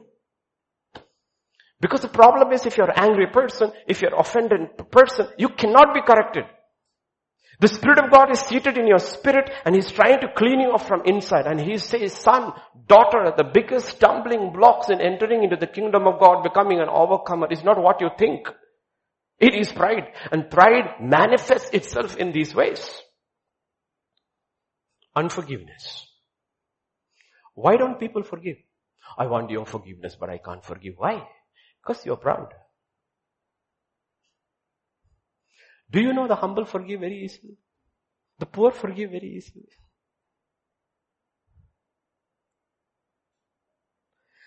[1.81, 5.93] Because the problem is if you're an angry person, if you're offended person, you cannot
[5.93, 6.45] be corrected.
[7.61, 10.73] The Spirit of God is seated in your spirit and He's trying to clean you
[10.73, 11.47] off from inside.
[11.47, 12.53] And He says, son,
[12.87, 17.49] daughter, the biggest stumbling blocks in entering into the kingdom of God, becoming an overcomer
[17.51, 18.49] is not what you think.
[19.39, 20.13] It is pride.
[20.31, 23.03] And pride manifests itself in these ways.
[25.15, 26.07] Unforgiveness.
[27.55, 28.57] Why don't people forgive?
[29.17, 30.95] I want your forgiveness, but I can't forgive.
[30.97, 31.27] Why?
[31.83, 32.53] Because you're proud.
[35.91, 37.57] Do you know the humble forgive very easily?
[38.39, 39.69] The poor forgive very easily.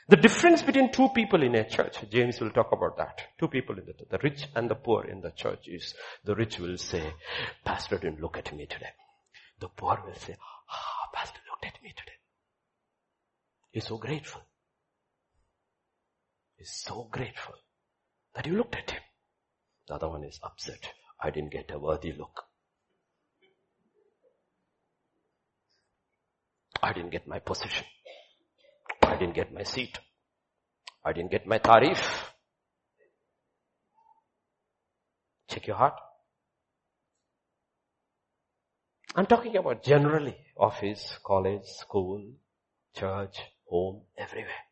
[0.10, 3.22] The difference between two people in a church, James will talk about that.
[3.38, 5.94] Two people in the, the rich and the poor in the church is,
[6.24, 7.14] the rich will say,
[7.66, 8.92] Pastor didn't look at me today.
[9.60, 12.18] The poor will say, ah, oh, Pastor looked at me today.
[13.72, 14.42] He's so grateful.
[16.56, 17.56] He's so grateful
[18.34, 19.02] that you looked at him.
[19.90, 20.88] The other one is upset.
[21.22, 22.44] I didn't get a worthy look.
[26.82, 27.86] I didn't get my position.
[29.08, 30.00] I didn't get my seat.
[31.04, 32.02] I didn't get my tarif.
[35.50, 35.94] Check your heart.
[39.16, 42.22] I'm talking about generally office, college, school,
[42.96, 44.64] church, home, everywhere.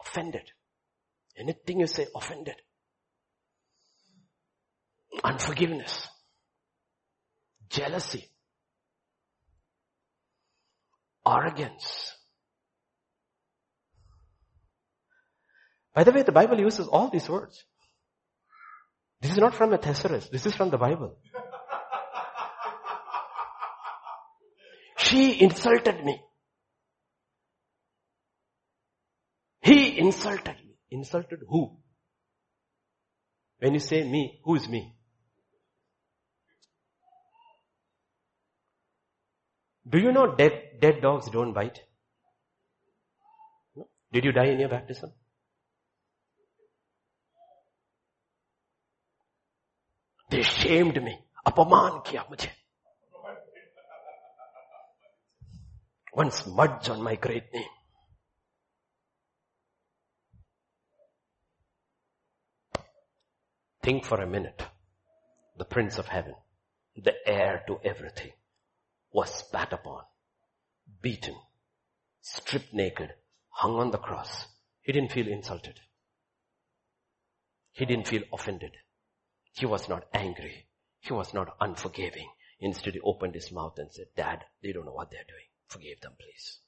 [0.00, 0.52] Offended.
[1.36, 2.56] Anything you say, offended.
[5.24, 6.08] Unforgiveness.
[7.68, 8.32] Jealousy.
[11.26, 12.16] arrogance.
[15.94, 17.64] By the way, the Bible uses all these words.
[19.20, 20.28] This is not from a thesaurus.
[20.30, 21.16] This is from the Bible.
[24.96, 26.20] she insulted me.
[29.60, 30.76] He insulted me.
[30.90, 31.78] Insulted who?
[33.58, 34.96] When you say me, who is me?
[39.88, 41.78] Do you know dead, dead dogs don't bite?
[44.12, 45.12] Did you die in your baptism?
[50.31, 51.17] They shamed me.
[51.47, 52.53] अपमान किया मुझे
[56.19, 57.73] One smudge on my great name.
[63.83, 64.65] Think for a minute.
[65.57, 66.33] The Prince of Heaven,
[66.95, 68.31] the heir to everything,
[69.11, 70.01] was spat upon,
[71.01, 71.35] beaten,
[72.21, 73.13] stripped naked,
[73.49, 74.47] hung on the cross.
[74.81, 75.79] He didn't feel insulted.
[77.71, 78.71] He didn't feel offended.
[79.52, 80.66] He was not angry.
[81.00, 82.28] He was not unforgiving.
[82.60, 85.46] Instead, he opened his mouth and said, Dad, they don't know what they're doing.
[85.66, 86.58] Forgive them, please.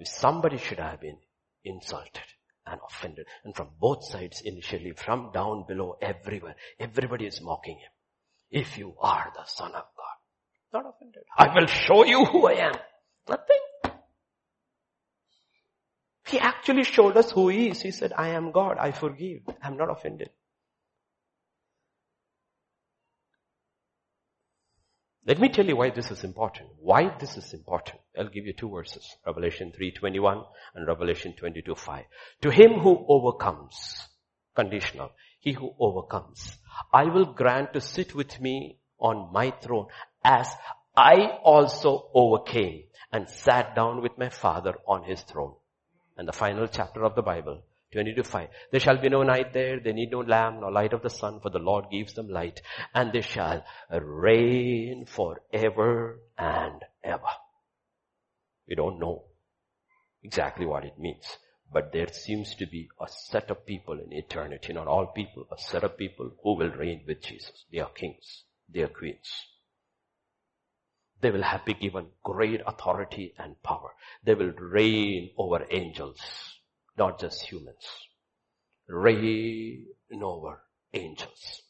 [0.00, 1.18] If somebody should have been
[1.64, 2.22] insulted
[2.66, 3.26] and offended.
[3.44, 7.90] And from both sides initially, from down below, everywhere, everybody is mocking him.
[8.50, 10.16] If you are the son of God,
[10.72, 11.22] not offended.
[11.36, 12.74] I will show you who I am.
[13.28, 13.60] Nothing.
[16.26, 17.80] He actually showed us who he is.
[17.82, 18.78] He said, I am God.
[18.78, 19.42] I forgive.
[19.62, 20.30] I'm not offended.
[25.26, 26.68] Let me tell you why this is important.
[26.78, 27.98] Why this is important.
[28.16, 29.04] I'll give you two verses.
[29.26, 30.44] Revelation 3.21
[30.76, 32.04] and Revelation 22.5.
[32.42, 33.74] To him who overcomes,
[34.54, 35.10] conditional,
[35.40, 36.56] he who overcomes,
[36.92, 39.86] I will grant to sit with me on my throne
[40.24, 40.48] as
[40.96, 45.54] I also overcame and sat down with my father on his throne.
[46.16, 47.62] And the final chapter of the Bible,
[47.96, 48.48] 20 to 5.
[48.72, 49.80] There shall be no night there.
[49.80, 52.60] They need no lamp nor light of the sun for the Lord gives them light
[52.94, 57.34] and they shall reign forever and ever.
[58.68, 59.24] We don't know
[60.22, 61.24] exactly what it means,
[61.72, 65.58] but there seems to be a set of people in eternity, not all people, a
[65.58, 67.64] set of people who will reign with Jesus.
[67.72, 68.42] They are kings.
[68.68, 69.46] They are queens.
[71.22, 73.94] They will have been given great authority and power.
[74.22, 76.55] They will reign over angels
[76.96, 77.86] not just humans.
[78.88, 79.86] Reign
[80.22, 81.62] over angels.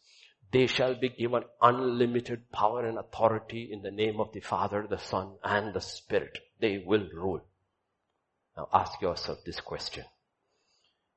[0.52, 4.98] They shall be given unlimited power and authority in the name of the Father, the
[4.98, 6.38] Son, and the Spirit.
[6.60, 7.40] They will rule.
[8.56, 10.04] Now ask yourself this question.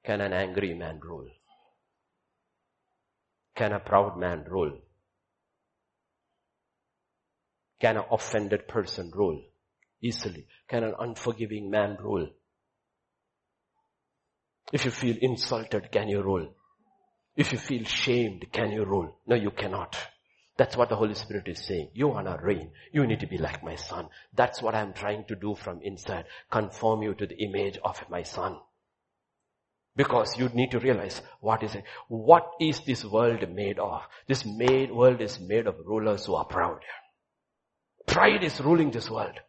[0.04, 1.30] Can an angry man rule?
[3.56, 4.80] Can a proud man rule?
[7.80, 9.44] Can an offended person rule?
[10.02, 10.48] Easily.
[10.68, 12.30] Can an unforgiving man rule?
[14.72, 16.54] If you feel insulted, can you rule?
[17.36, 19.18] If you feel shamed, can you rule?
[19.26, 19.96] No, you cannot.
[20.58, 21.92] That's what the Holy Spirit is saying.
[21.94, 22.72] You wanna reign.
[22.92, 24.10] You need to be like my son.
[24.34, 26.26] That's what I'm trying to do from inside.
[26.52, 28.58] Conform you to the image of my son.
[29.96, 31.86] Because you need to realize what is it?
[32.10, 34.02] What is this world made of?
[34.28, 36.80] This made world is made of rulers who are proud.
[38.06, 39.40] Pride is ruling this world.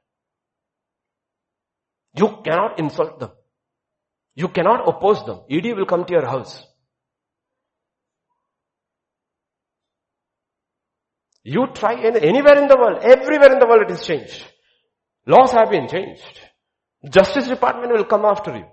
[2.14, 3.30] You cannot insult them.
[4.34, 5.40] You cannot oppose them.
[5.50, 6.64] ED will come to your house.
[11.42, 14.44] You try anywhere in the world, everywhere in the world it is changed.
[15.26, 16.40] Laws have been changed.
[17.08, 18.66] Justice department will come after you.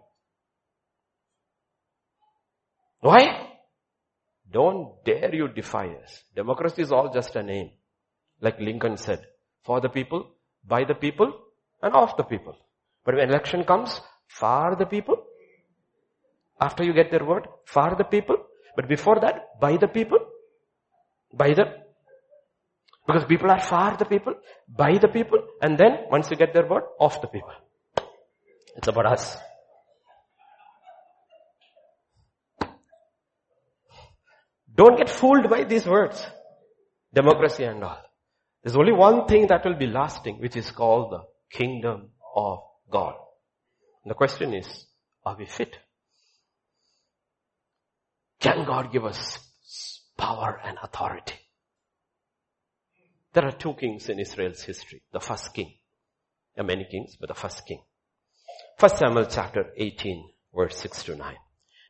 [3.00, 3.48] Why?
[4.52, 6.24] Don't dare you defy us.
[6.36, 7.72] Democracy is all just a name.
[8.42, 9.26] Like Lincoln said,
[9.64, 10.32] for the people,
[10.66, 11.34] by the people,
[11.82, 12.56] and of the people.
[13.06, 15.24] But when election comes, for the people,
[16.60, 18.38] after you get their word, for the people.
[18.76, 20.20] But before that, by the people.
[21.34, 21.66] By the,
[23.06, 24.36] because people are for the people,
[24.68, 27.54] by the people, and then once you get their word, of the people.
[28.76, 29.38] It's about us.
[34.74, 36.24] Don't get fooled by these words.
[37.14, 38.02] Democracy and all.
[38.64, 41.24] There's only one thing that will be lasting, which is called the
[41.58, 42.60] kingdom of
[42.92, 43.16] God.
[44.04, 44.86] And the question is,
[45.26, 45.78] are we fit?
[48.48, 49.40] Can God give us
[50.18, 51.36] power and authority?
[53.34, 55.02] There are two kings in Israel's history.
[55.12, 55.74] The first king.
[56.56, 57.82] There are many kings, but the first king.
[58.78, 61.36] First Samuel chapter 18 verse 6 to 9.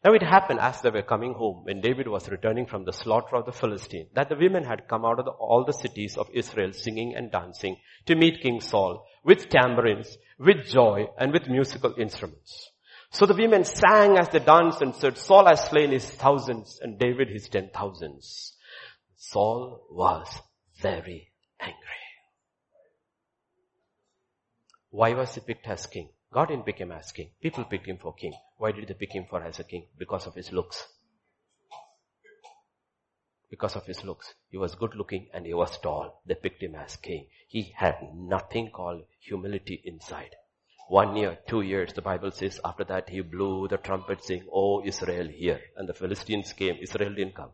[0.03, 3.35] Now it happened as they were coming home when David was returning from the slaughter
[3.35, 6.27] of the Philistine that the women had come out of the, all the cities of
[6.33, 7.77] Israel singing and dancing
[8.07, 12.71] to meet King Saul with tambourines, with joy, and with musical instruments.
[13.11, 16.99] So the women sang as they danced and said, Saul has slain his thousands and
[16.99, 18.53] David his ten thousands.
[19.15, 20.27] Saul was
[20.81, 21.77] very angry.
[24.89, 26.09] Why was he picked as king?
[26.31, 27.31] God didn't pick him as king.
[27.41, 28.33] People picked him for king.
[28.57, 29.87] Why did they pick him for as a king?
[29.97, 30.85] Because of his looks.
[33.49, 34.33] Because of his looks.
[34.49, 36.21] He was good looking and he was tall.
[36.25, 37.27] They picked him as king.
[37.47, 40.35] He had nothing called humility inside.
[40.89, 44.81] One year, two years, the Bible says, after that he blew the trumpet saying, Oh
[44.85, 45.59] Israel, here.
[45.75, 46.77] And the Philistines came.
[46.81, 47.51] Israel didn't come.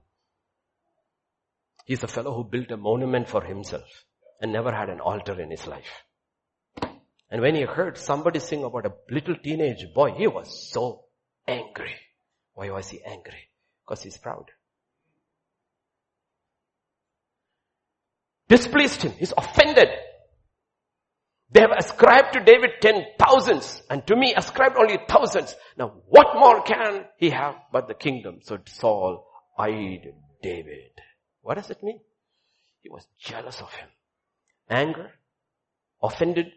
[1.86, 4.06] He's a fellow who built a monument for himself
[4.40, 6.04] and never had an altar in his life.
[7.30, 11.06] And when he heard somebody sing about a little teenage boy, he was so
[11.48, 11.96] angry.
[12.54, 13.50] Why was he angry?
[13.84, 14.46] Because he's proud.
[18.48, 19.14] Displeased him.
[19.14, 19.90] He's offended.
[21.54, 25.56] They have ascribed to David ten thousands and to me ascribed only thousands.
[25.78, 28.40] Now what more can he have but the kingdom?
[28.42, 29.28] So Saul
[29.58, 30.92] eyed David.
[31.42, 32.00] What does it mean?
[32.82, 33.88] He was jealous of him.
[34.68, 35.12] Anger,
[36.02, 36.48] offended,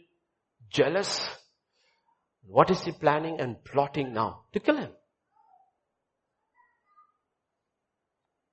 [0.71, 1.29] jealous.
[2.47, 4.45] What is he planning and plotting now?
[4.55, 4.93] To kill him.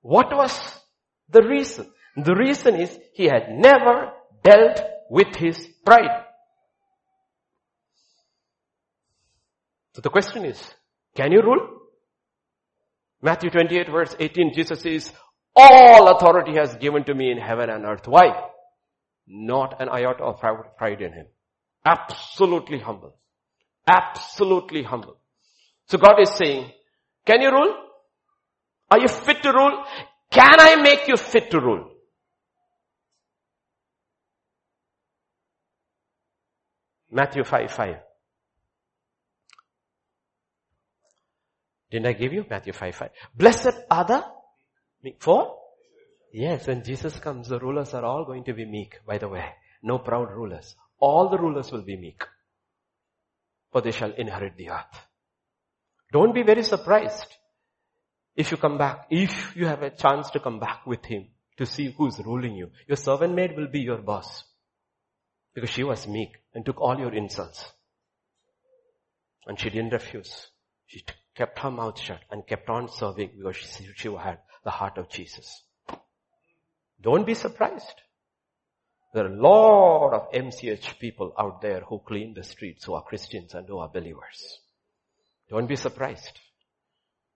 [0.02, 0.52] What was
[1.30, 1.90] the reason?
[2.16, 6.23] The reason is he had never dealt with his pride.
[9.94, 10.60] So the question is,
[11.16, 11.80] can you rule?
[13.22, 15.12] Matthew 28 verse 18, Jesus says,
[15.56, 18.06] all authority has given to me in heaven and earth.
[18.06, 18.50] Why?
[19.26, 21.26] Not an iota of pride in him.
[21.84, 23.16] Absolutely humble.
[23.86, 25.16] Absolutely humble.
[25.86, 26.70] So God is saying,
[27.24, 27.74] can you rule?
[28.90, 29.84] Are you fit to rule?
[30.30, 31.90] Can I make you fit to rule?
[37.10, 37.96] Matthew 5, 5.
[41.94, 42.44] Didn't I give you?
[42.50, 43.10] Matthew 5, 5.
[43.36, 44.24] Blessed are the
[45.04, 45.22] meek.
[45.22, 45.54] For?
[46.32, 49.44] Yes, when Jesus comes, the rulers are all going to be meek, by the way.
[49.80, 50.74] No proud rulers.
[50.98, 52.20] All the rulers will be meek.
[53.70, 55.06] For they shall inherit the earth.
[56.12, 57.32] Don't be very surprised
[58.34, 61.28] if you come back, if you have a chance to come back with him
[61.58, 62.70] to see who's ruling you.
[62.88, 64.42] Your servant maid will be your boss.
[65.54, 67.72] Because she was meek and took all your insults.
[69.46, 70.48] And she didn't refuse.
[70.86, 71.04] She
[71.34, 75.08] kept her mouth shut and kept on serving because she, she had the heart of
[75.10, 75.62] Jesus.
[77.00, 78.00] Don't be surprised.
[79.12, 83.02] There are a lot of MCH people out there who clean the streets who are
[83.02, 84.58] Christians and who are believers.
[85.48, 86.40] Don't be surprised.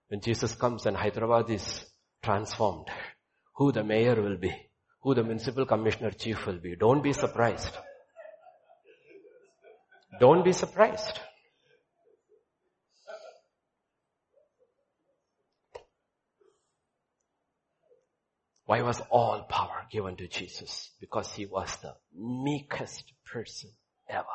[0.09, 1.85] When Jesus comes and Hyderabad is
[2.21, 2.87] transformed,
[3.55, 4.53] who the mayor will be,
[5.01, 6.75] who the municipal commissioner chief will be.
[6.75, 7.77] Don't be surprised.
[10.19, 11.19] Don't be surprised.
[18.69, 20.91] Why was all power given to Jesus?
[21.01, 23.71] Because he was the meekest person
[24.07, 24.27] ever.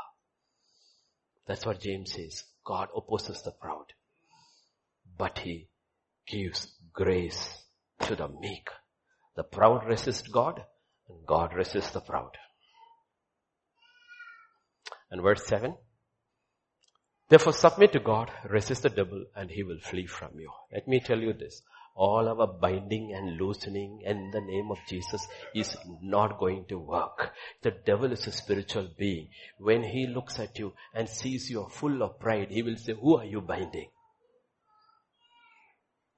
[1.46, 2.42] That's what James says.
[2.66, 3.92] God opposes the proud,
[5.16, 5.68] but he
[6.26, 7.62] gives grace
[8.00, 8.66] to the meek.
[9.36, 10.64] The proud resist God
[11.08, 12.36] and God resists the proud.
[15.12, 15.76] And verse 7.
[17.28, 20.50] Therefore submit to God, resist the devil and he will flee from you.
[20.72, 21.62] Let me tell you this
[21.96, 27.32] all our binding and loosening in the name of Jesus is not going to work.
[27.62, 29.28] The devil is a spiritual being.
[29.58, 32.94] When he looks at you and sees you are full of pride, he will say,
[33.00, 33.88] who are you binding?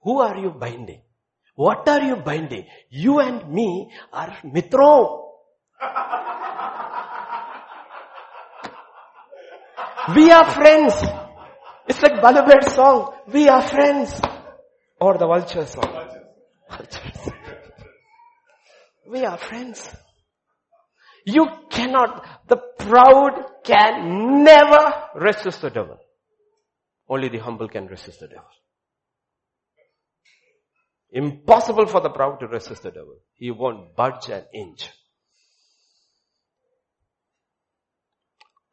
[0.03, 1.03] Who are you binding?
[1.57, 2.67] What are you binding?
[2.91, 5.25] You and me are mitro.
[10.15, 10.95] we are friends.
[11.89, 13.15] It's like Balabed song.
[13.33, 14.21] We are friends.
[15.01, 16.09] Or the vulture song.
[16.71, 17.33] Vultures.
[19.11, 19.89] we are friends.
[21.27, 25.99] You cannot, the proud can never resist the devil.
[27.09, 28.49] Only the humble can resist the devil.
[31.11, 33.17] Impossible for the proud to resist the devil.
[33.35, 34.89] He won't budge an inch.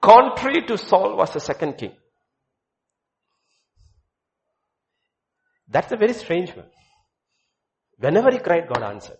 [0.01, 1.93] Contrary to Saul was the second king.
[5.67, 6.67] That's a very strange one.
[7.97, 9.17] Whenever he cried, God answered.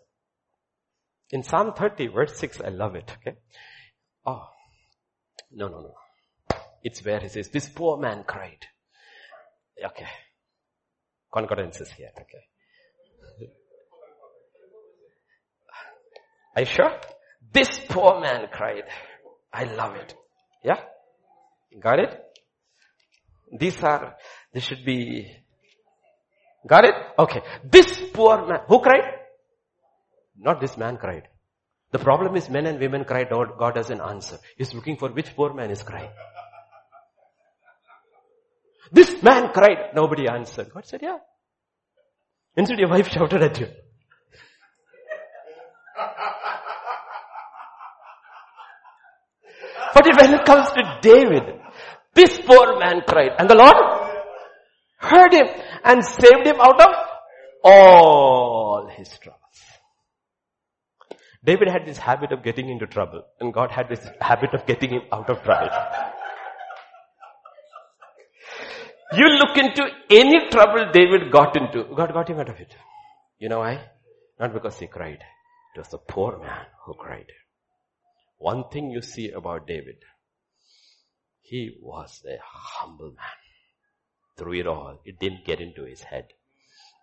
[1.32, 3.38] In Psalm 30 verse 6, I love it, okay?
[4.26, 4.48] Oh,
[5.52, 5.94] no, no, no.
[6.84, 8.66] It's where he says, this poor man cried.
[9.84, 10.08] Okay.
[11.34, 13.50] Concordances here, okay.
[16.56, 16.92] Are you sure?
[17.52, 18.84] This poor man cried.
[19.52, 20.14] I love it.
[20.64, 20.80] Yeah?
[21.80, 22.20] Got it?
[23.58, 24.16] These are,
[24.54, 25.32] this should be,
[26.68, 26.96] got it?
[27.18, 27.42] Okay.
[27.64, 29.04] This poor man, who cried?
[30.38, 31.28] Not this man cried.
[31.92, 34.40] The problem is men and women cry, God doesn't answer.
[34.58, 36.10] He's looking for which poor man is crying.
[38.92, 39.94] This man cried.
[39.96, 40.72] Nobody answered.
[40.74, 41.18] God said, yeah.
[42.56, 43.68] Instead your wife shouted at you.
[49.94, 51.44] But when it comes to David,
[52.16, 53.76] this poor man cried and the Lord
[54.98, 55.48] heard him
[55.84, 56.96] and saved him out of
[57.64, 59.40] all his troubles.
[61.44, 64.92] David had this habit of getting into trouble and God had this habit of getting
[64.92, 65.70] him out of trouble.
[69.16, 72.74] You look into any trouble David got into, God got him out of it.
[73.38, 73.82] You know why?
[74.40, 75.20] Not because he cried.
[75.76, 77.28] It was the poor man who cried.
[78.38, 79.98] One thing you see about David,
[81.42, 83.43] he was a humble man.
[84.38, 86.28] Through it all, it didn't get into his head.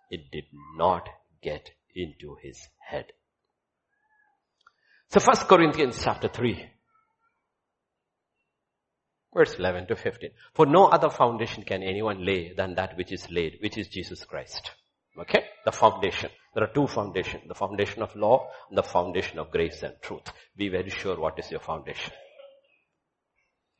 [0.09, 0.45] It did
[0.75, 1.07] not
[1.41, 3.05] get into his head.
[5.09, 6.69] So first Corinthians chapter 3.
[9.33, 10.29] Verse 11 to 15.
[10.53, 14.25] For no other foundation can anyone lay than that which is laid, which is Jesus
[14.25, 14.71] Christ.
[15.17, 15.45] Okay?
[15.65, 16.29] The foundation.
[16.53, 17.43] There are two foundations.
[17.47, 20.31] The foundation of law and the foundation of grace and truth.
[20.55, 22.11] Be very sure what is your foundation.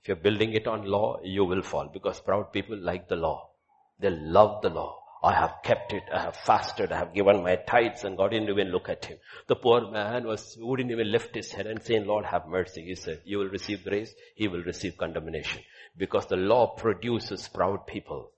[0.02, 3.52] If you're building it on law, you will fall because proud people like the law.
[4.00, 4.98] They love the law.
[5.24, 6.04] I have kept it.
[6.12, 6.92] I have fasted.
[6.92, 9.20] I have given my tithes and God didn't even look at him.
[9.48, 12.84] The poor man was, wouldn't even lift his head and say, Lord have mercy.
[12.84, 14.12] He said, you will receive grace.
[14.36, 15.62] He will receive condemnation
[15.96, 18.32] because the law produces proud people.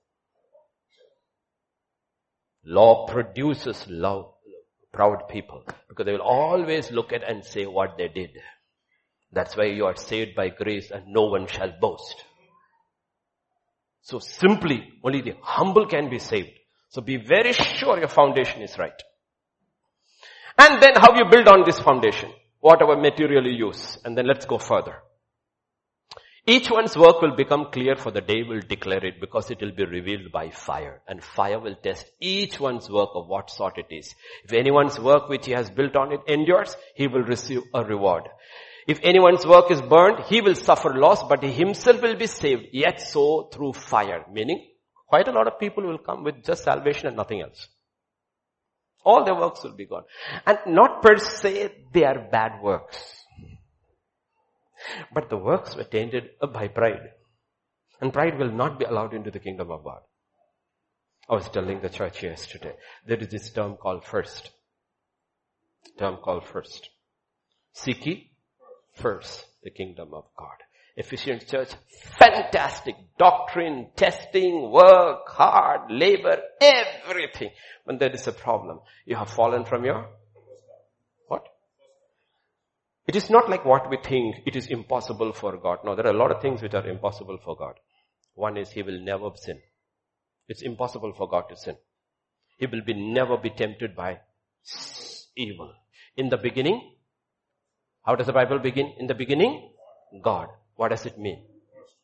[2.66, 4.34] Law produces love,
[4.92, 8.30] proud people because they will always look at and say what they did.
[9.34, 12.24] That's why you are saved by grace and no one shall boast.
[14.02, 16.50] So simply, only the humble can be saved.
[16.90, 19.02] So be very sure your foundation is right.
[20.58, 22.30] And then how you build on this foundation?
[22.60, 23.98] Whatever material you use.
[24.04, 24.96] And then let's go further.
[26.46, 29.72] Each one's work will become clear for the day will declare it because it will
[29.72, 33.86] be revealed by fire and fire will test each one's work of what sort it
[33.88, 34.14] is.
[34.44, 38.24] If anyone's work which he has built on it endures, he will receive a reward.
[38.86, 42.66] If anyone's work is burned, he will suffer loss, but he himself will be saved,
[42.72, 44.24] yet so through fire.
[44.30, 44.66] Meaning,
[45.06, 47.68] quite a lot of people will come with just salvation and nothing else.
[49.04, 50.04] All their works will be gone.
[50.46, 53.24] And not per se they are bad works.
[55.12, 57.10] But the works were tainted by pride.
[58.00, 60.00] And pride will not be allowed into the kingdom of God.
[61.28, 62.74] I was telling the church yesterday,
[63.06, 64.50] there is this term called first.
[65.98, 66.90] Term called first.
[67.72, 68.33] Seek
[68.94, 70.56] first the kingdom of God.
[70.96, 71.70] Ephesians church,
[72.18, 77.50] fantastic doctrine, testing, work, hard, labor, everything.
[77.84, 80.08] When there is a problem, you have fallen from your
[81.26, 81.44] what?
[83.08, 85.78] it is not like what we think it is impossible for God.
[85.84, 87.74] No, there are a lot of things which are impossible for God.
[88.34, 89.60] One is He will never sin.
[90.48, 91.76] It's impossible for God to sin.
[92.56, 94.20] He will be never be tempted by
[95.36, 95.72] evil.
[96.16, 96.93] In the beginning,
[98.04, 98.92] how does the Bible begin?
[98.98, 99.70] In the beginning,
[100.22, 100.48] God.
[100.76, 101.42] What does it mean?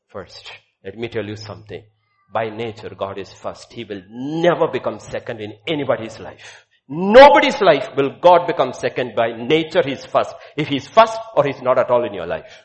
[0.09, 0.51] First.
[0.85, 1.85] Let me tell you something.
[2.33, 3.73] By nature, God is first.
[3.73, 6.67] He will never become second in anybody's life.
[6.89, 10.35] Nobody's life will God become second by nature he's first.
[10.57, 12.65] If he's first or he's not at all in your life.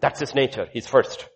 [0.00, 0.66] That's his nature.
[0.72, 1.28] He's first.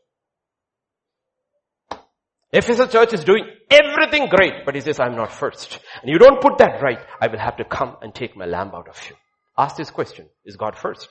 [2.52, 5.78] Ephesus church is doing everything great, but he says, I'm not first.
[6.02, 8.72] And you don't put that right, I will have to come and take my lamb
[8.74, 9.16] out of you.
[9.56, 11.08] Ask this question, is God first?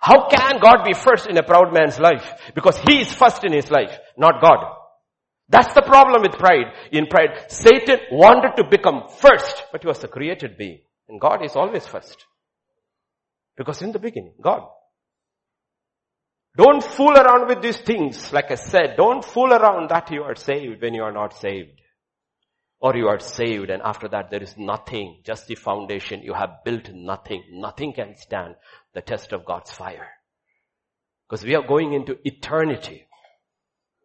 [0.00, 2.52] How can God be first in a proud man's life?
[2.54, 4.76] Because he is first in his life, not God.
[5.48, 6.72] That's the problem with pride.
[6.90, 10.80] In pride, Satan wanted to become first, but he was a created being.
[11.08, 12.24] And God is always first.
[13.56, 14.62] Because in the beginning, God.
[16.56, 18.32] Don't fool around with these things.
[18.32, 21.80] Like I said, don't fool around that you are saved when you are not saved.
[22.84, 26.20] Or you are saved and after that there is nothing, just the foundation.
[26.20, 27.42] You have built nothing.
[27.50, 28.56] Nothing can stand
[28.92, 30.06] the test of God's fire.
[31.26, 33.06] Because we are going into eternity.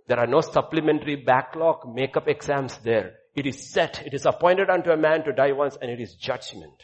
[0.08, 3.16] There are no supplementary backlog makeup exams there.
[3.36, 4.02] It is set.
[4.06, 6.82] It is appointed unto a man to die once and it is judgment.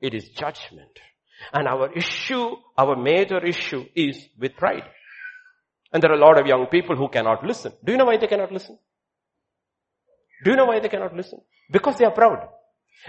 [0.00, 0.98] It is judgment.
[1.52, 4.88] And our issue, our major issue is with pride.
[5.92, 7.74] And there are a lot of young people who cannot listen.
[7.84, 8.78] Do you know why they cannot listen?
[10.44, 11.40] Do you know why they cannot listen?
[11.70, 12.48] Because they are proud.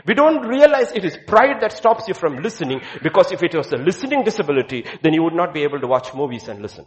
[0.05, 3.71] We don't realize it is pride that stops you from listening because if it was
[3.73, 6.85] a listening disability, then you would not be able to watch movies and listen.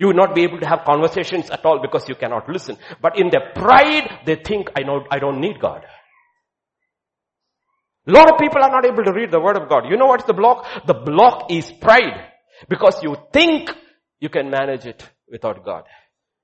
[0.00, 2.76] You would not be able to have conversations at all because you cannot listen.
[3.00, 5.84] But in their pride, they think, I know, I don't need God.
[8.08, 9.84] A lot of people are not able to read the word of God.
[9.88, 10.66] You know what's the block?
[10.86, 12.32] The block is pride.
[12.68, 13.70] Because you think
[14.18, 15.84] you can manage it without God.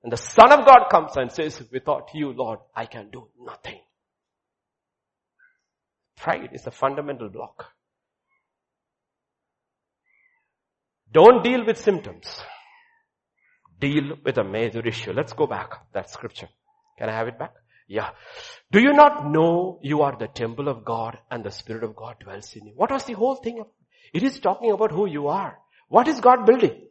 [0.03, 3.79] And the Son of God comes and says, without you, Lord, I can do nothing.
[6.17, 7.65] Pride is a fundamental block.
[11.11, 12.41] Don't deal with symptoms.
[13.79, 15.13] Deal with a major issue.
[15.13, 15.71] Let's go back.
[15.93, 16.49] That scripture.
[16.97, 17.53] Can I have it back?
[17.87, 18.09] Yeah.
[18.71, 22.15] Do you not know you are the temple of God and the Spirit of God
[22.19, 22.73] dwells in you?
[22.75, 23.63] What was the whole thing?
[24.13, 25.57] It is talking about who you are.
[25.87, 26.87] What is God building?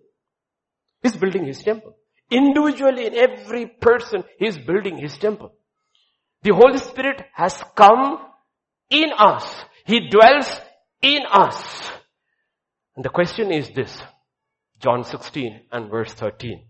[1.02, 1.96] He's building His temple.
[2.30, 5.52] Individually in every person, He's building His temple.
[6.42, 8.18] The Holy Spirit has come
[8.90, 9.64] in us.
[9.84, 10.60] He dwells
[11.02, 11.90] in us.
[12.94, 13.96] And the question is this.
[14.80, 16.64] John 16 and verse 13.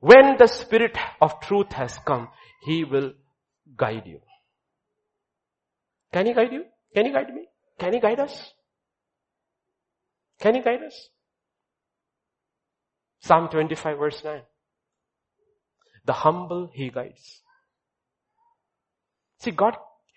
[0.00, 2.28] When the Spirit of truth has come,
[2.64, 3.12] He will
[3.76, 4.20] guide you.
[6.12, 6.64] Can He guide you?
[6.94, 7.46] Can He guide me?
[7.78, 8.52] Can He guide us?
[10.40, 11.08] Can He guide us?
[13.20, 14.42] Psalm 25 verse 9.
[16.08, 17.42] The humble He guides.
[19.40, 19.76] See, God,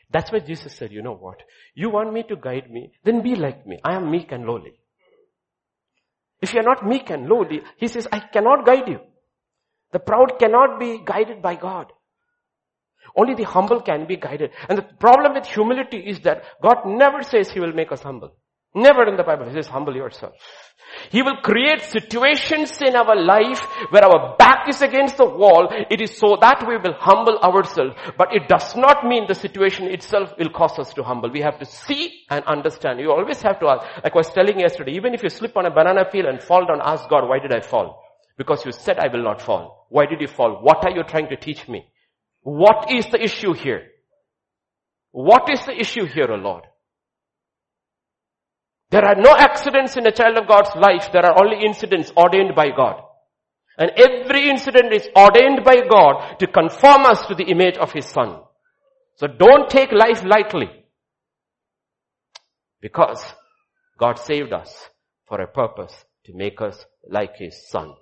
[0.09, 1.41] that's why Jesus said, you know what?
[1.76, 3.77] You want me to guide me, then be like me.
[3.84, 4.80] I am meek and lowly.
[6.41, 9.01] If you are not meek and lowly, He says, I cannot guide you.
[9.91, 11.91] The proud cannot be guided by God.
[13.13, 14.51] Only the humble can be guided.
[14.69, 18.38] And the problem with humility is that God never says He will make us humble.
[18.73, 19.45] Never in the Bible.
[19.45, 20.34] He says, humble yourself.
[21.10, 25.69] He will create situations in our life where our back is against the wall.
[25.89, 27.95] It is so that we will humble ourselves.
[28.18, 31.31] But it does not mean the situation itself will cause us to humble.
[31.31, 32.99] We have to see and understand.
[32.99, 35.65] You always have to ask, like I was telling yesterday, even if you slip on
[35.65, 38.03] a banana peel and fall down, ask God, why did I fall?
[38.38, 39.88] Because you said I will not fall.
[39.89, 40.61] Why did you fall?
[40.61, 41.85] What are you trying to teach me?
[42.41, 43.88] What is the issue here?
[45.11, 46.64] What is the issue here, O Lord?
[48.91, 51.11] There are no accidents in a child of God's life.
[51.13, 53.01] There are only incidents ordained by God.
[53.77, 58.05] And every incident is ordained by God to conform us to the image of His
[58.05, 58.41] Son.
[59.15, 60.69] So don't take life lightly.
[62.81, 63.23] Because
[63.97, 64.89] God saved us
[65.26, 65.93] for a purpose
[66.26, 67.93] to make us like His Son.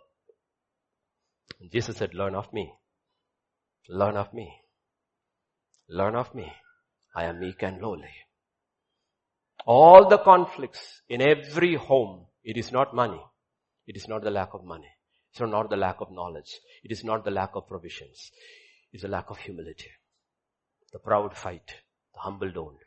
[1.62, 2.74] And Jesus said, learn of me.
[3.88, 4.52] Learn of me.
[5.88, 6.52] Learn of me.
[7.16, 8.10] I am meek and lowly.
[9.66, 13.22] All the conflicts in every home, it is not money.
[13.88, 14.90] It is not the lack of money.
[15.32, 16.60] It's not the lack of knowledge.
[16.84, 18.32] It is not the lack of provisions.
[18.92, 19.92] It's the lack of humility.
[20.92, 21.68] The proud fight.
[22.14, 22.78] The humble don't.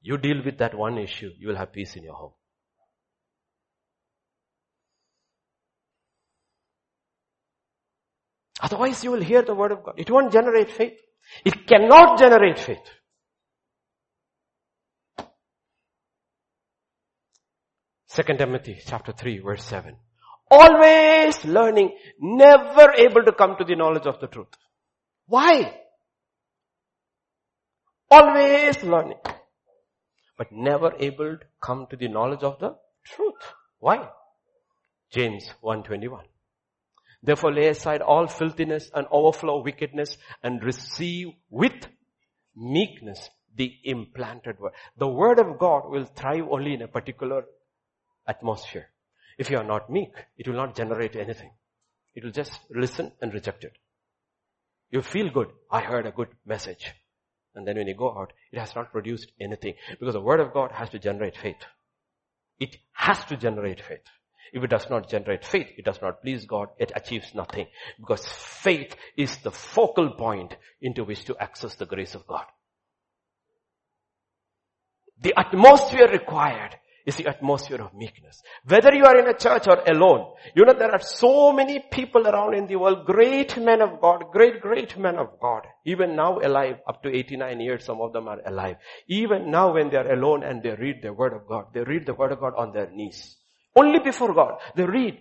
[0.00, 2.32] You deal with that one issue, you will have peace in your home.
[8.60, 9.94] Otherwise you will hear the word of God.
[9.96, 10.98] It won't generate faith.
[11.44, 12.78] It cannot generate faith.
[18.06, 19.96] Second Timothy chapter 3 verse 7.
[20.50, 21.90] Always learning,
[22.20, 24.54] never able to come to the knowledge of the truth.
[25.26, 25.80] Why?
[28.10, 29.18] Always learning.
[30.38, 33.42] But never able to come to the knowledge of the truth.
[33.80, 34.08] Why?
[35.10, 36.24] James 121.
[37.26, 41.88] Therefore lay aside all filthiness and overflow wickedness and receive with
[42.54, 44.72] meekness the implanted word.
[44.96, 47.44] The word of God will thrive only in a particular
[48.28, 48.86] atmosphere.
[49.38, 51.50] If you are not meek, it will not generate anything.
[52.14, 53.72] It will just listen and reject it.
[54.90, 55.48] You feel good.
[55.68, 56.92] I heard a good message.
[57.56, 59.74] And then when you go out, it has not produced anything.
[59.98, 61.56] Because the word of God has to generate faith.
[62.60, 64.04] It has to generate faith.
[64.52, 67.66] If it does not generate faith, it does not please God, it achieves nothing.
[67.98, 72.44] Because faith is the focal point into which to access the grace of God.
[75.20, 78.42] The atmosphere required is the atmosphere of meekness.
[78.66, 82.26] Whether you are in a church or alone, you know there are so many people
[82.26, 86.38] around in the world, great men of God, great, great men of God, even now
[86.40, 88.76] alive, up to 89 years, some of them are alive.
[89.06, 92.06] Even now when they are alone and they read the word of God, they read
[92.06, 93.36] the word of God on their knees.
[93.76, 94.58] Only before God.
[94.74, 95.20] They read.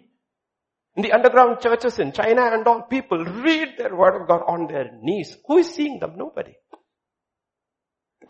[0.96, 4.68] In the underground churches in China and all, people read their word of God on
[4.68, 5.36] their knees.
[5.46, 6.14] Who is seeing them?
[6.16, 6.54] Nobody.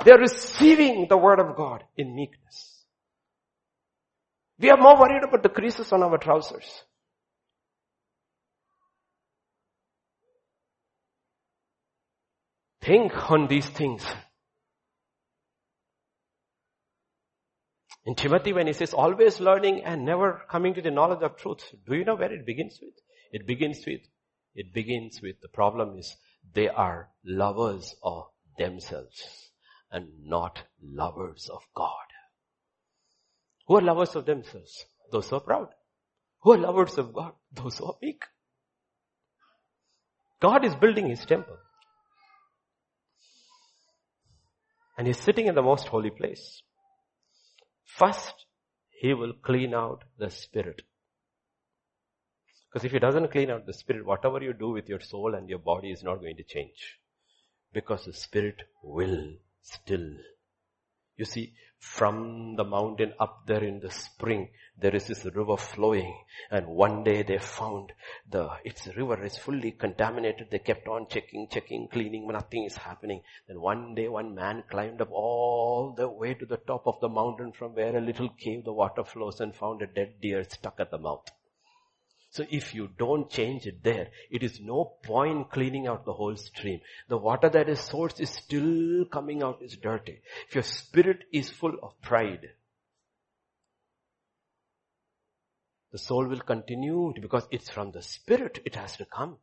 [0.04, 2.84] They are receiving the word of God in meekness.
[4.60, 6.66] We are more worried about the creases on our trousers.
[12.82, 14.04] Think on these things.
[18.06, 21.64] In Timothy, when he says always learning and never coming to the knowledge of truth,
[21.88, 22.94] do you know where it begins with?
[23.32, 24.02] It begins with,
[24.54, 26.16] it begins with, the problem is
[26.54, 28.26] they are lovers of
[28.60, 29.50] themselves
[29.92, 31.90] and not lovers of God.
[33.68, 34.86] Who are lovers of themselves?
[35.12, 35.70] Those who are proud.
[36.42, 37.34] Who are lovers of God?
[37.52, 38.24] Those who are meek.
[40.40, 41.58] God is building his temple.
[44.98, 46.62] And he's sitting in the most holy place.
[47.86, 48.46] First,
[48.90, 50.82] he will clean out the spirit.
[52.68, 55.50] Because if he doesn't clean out the spirit, whatever you do with your soul and
[55.50, 57.00] your body is not going to change.
[57.72, 60.10] Because the spirit will still.
[61.16, 61.54] You see,
[61.94, 66.14] from the mountain up there in the spring, there is this river flowing
[66.50, 67.94] and one day they found
[68.30, 70.48] the, its river is fully contaminated.
[70.50, 73.22] They kept on checking, checking, cleaning, nothing is happening.
[73.48, 77.10] Then one day one man climbed up all the way to the top of the
[77.10, 80.80] mountain from where a little cave the water flows and found a dead deer stuck
[80.80, 81.30] at the mouth.
[82.36, 86.36] So if you don't change it there, it is no point cleaning out the whole
[86.36, 86.82] stream.
[87.08, 90.20] The water that is sourced is still coming out is dirty.
[90.50, 92.50] If your spirit is full of pride,
[95.94, 99.38] the soul will continue because it's from the spirit it has to come.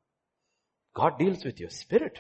[0.93, 2.19] God deals with your spirit.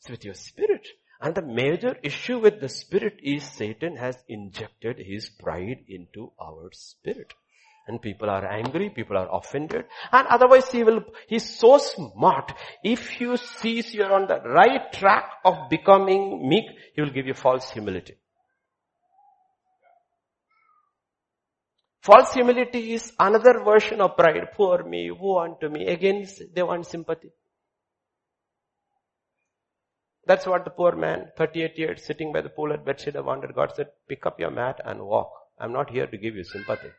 [0.00, 0.88] It's with your spirit.
[1.20, 6.70] And the major issue with the spirit is Satan has injected his pride into our
[6.72, 7.32] spirit.
[7.88, 9.86] And people are angry, people are offended.
[10.12, 12.52] And otherwise he will, he's so smart.
[12.84, 17.34] If you sees you're on the right track of becoming meek, he will give you
[17.34, 18.14] false humility.
[22.02, 24.52] False humility is another version of pride.
[24.54, 25.86] Poor me, woe unto me.
[25.86, 27.30] Again, they want sympathy.
[30.26, 33.54] That's what the poor man, 38 years, sitting by the pool at Bethsaida wanted.
[33.54, 35.30] God said, pick up your mat and walk.
[35.58, 36.90] I'm not here to give you sympathy.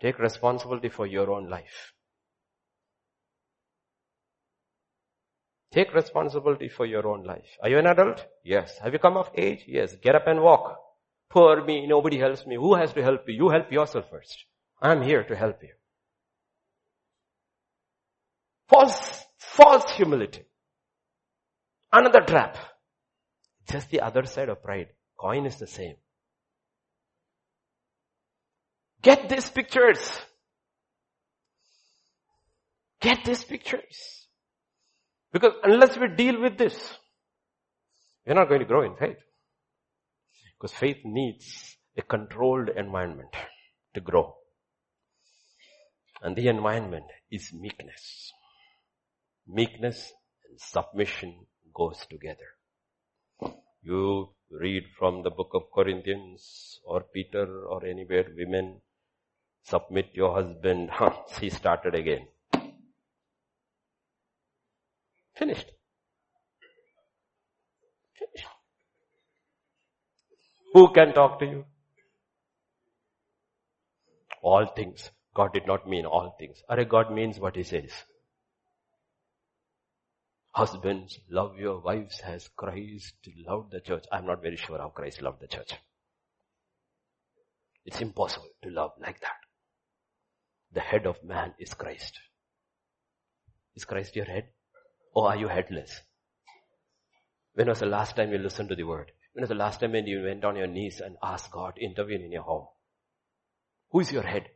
[0.00, 1.92] Take responsibility for your own life.
[5.72, 7.46] Take responsibility for your own life.
[7.62, 8.26] Are you an adult?
[8.44, 8.76] Yes.
[8.82, 9.64] Have you come of age?
[9.68, 9.94] Yes.
[10.02, 10.76] Get up and walk.
[11.28, 12.56] Poor me, nobody helps me.
[12.56, 13.34] Who has to help you?
[13.34, 14.46] You help yourself first.
[14.82, 15.70] I'm here to help you.
[18.68, 20.42] False, false humility.
[21.92, 22.56] Another trap.
[23.70, 24.88] Just the other side of pride.
[25.16, 25.96] Coin is the same.
[29.02, 30.20] Get these pictures.
[33.00, 34.26] Get these pictures.
[35.32, 36.76] Because unless we deal with this,
[38.26, 39.16] we're not going to grow in faith.
[40.58, 43.30] Because faith needs a controlled environment
[43.94, 44.34] to grow.
[46.22, 48.32] And the environment is meekness.
[49.46, 50.12] Meekness
[50.48, 53.56] and submission goes together.
[53.82, 58.82] You read from the book of Corinthians or Peter or anywhere, women,
[59.70, 60.90] submit your husband.
[61.00, 62.26] Huh, he started again.
[65.34, 65.70] Finished.
[68.18, 68.46] Finished.
[70.74, 71.64] Who can talk to you?
[74.42, 75.10] All things.
[75.34, 76.62] God did not mean all things.
[76.68, 77.90] Are God means what he says.
[80.52, 83.14] Husbands, love your wives as Christ
[83.46, 84.04] loved the church.
[84.12, 85.74] I'm not very sure how Christ loved the church.
[87.84, 89.39] It's impossible to love like that.
[90.72, 92.18] The head of man is Christ.
[93.74, 94.48] Is Christ your head?
[95.14, 96.00] Or are you headless?
[97.54, 99.10] When was the last time you listened to the word?
[99.32, 101.84] When was the last time when you went on your knees and asked God to
[101.84, 102.66] intervene in your home?
[103.90, 104.46] Who is your head?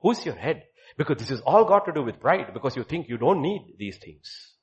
[0.00, 0.64] Who's your head?
[0.96, 3.74] Because this is all got to do with pride because you think you don't need
[3.78, 4.54] these things.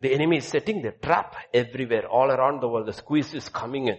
[0.00, 2.86] The enemy is setting the trap everywhere, all around the world.
[2.86, 3.98] The squeeze is coming in.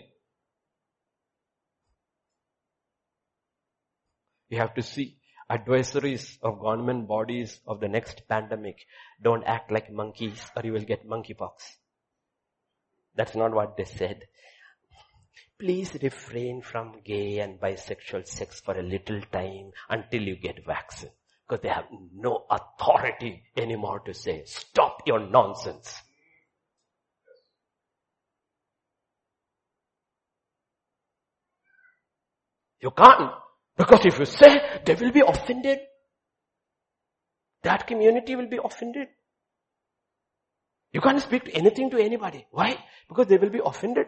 [4.51, 5.17] You have to see
[5.49, 8.85] advisories of government bodies of the next pandemic.
[9.23, 11.53] Don't act like monkeys or you will get monkeypox.
[13.15, 14.25] That's not what they said.
[15.57, 21.11] Please refrain from gay and bisexual sex for a little time until you get vaccine.
[21.47, 25.95] Because they have no authority anymore to say, stop your nonsense.
[32.81, 33.31] You can't.
[33.81, 35.79] Because if you say, they will be offended.
[37.63, 39.07] That community will be offended.
[40.93, 42.45] You can't speak anything to anybody.
[42.51, 42.77] Why?
[43.07, 44.05] Because they will be offended.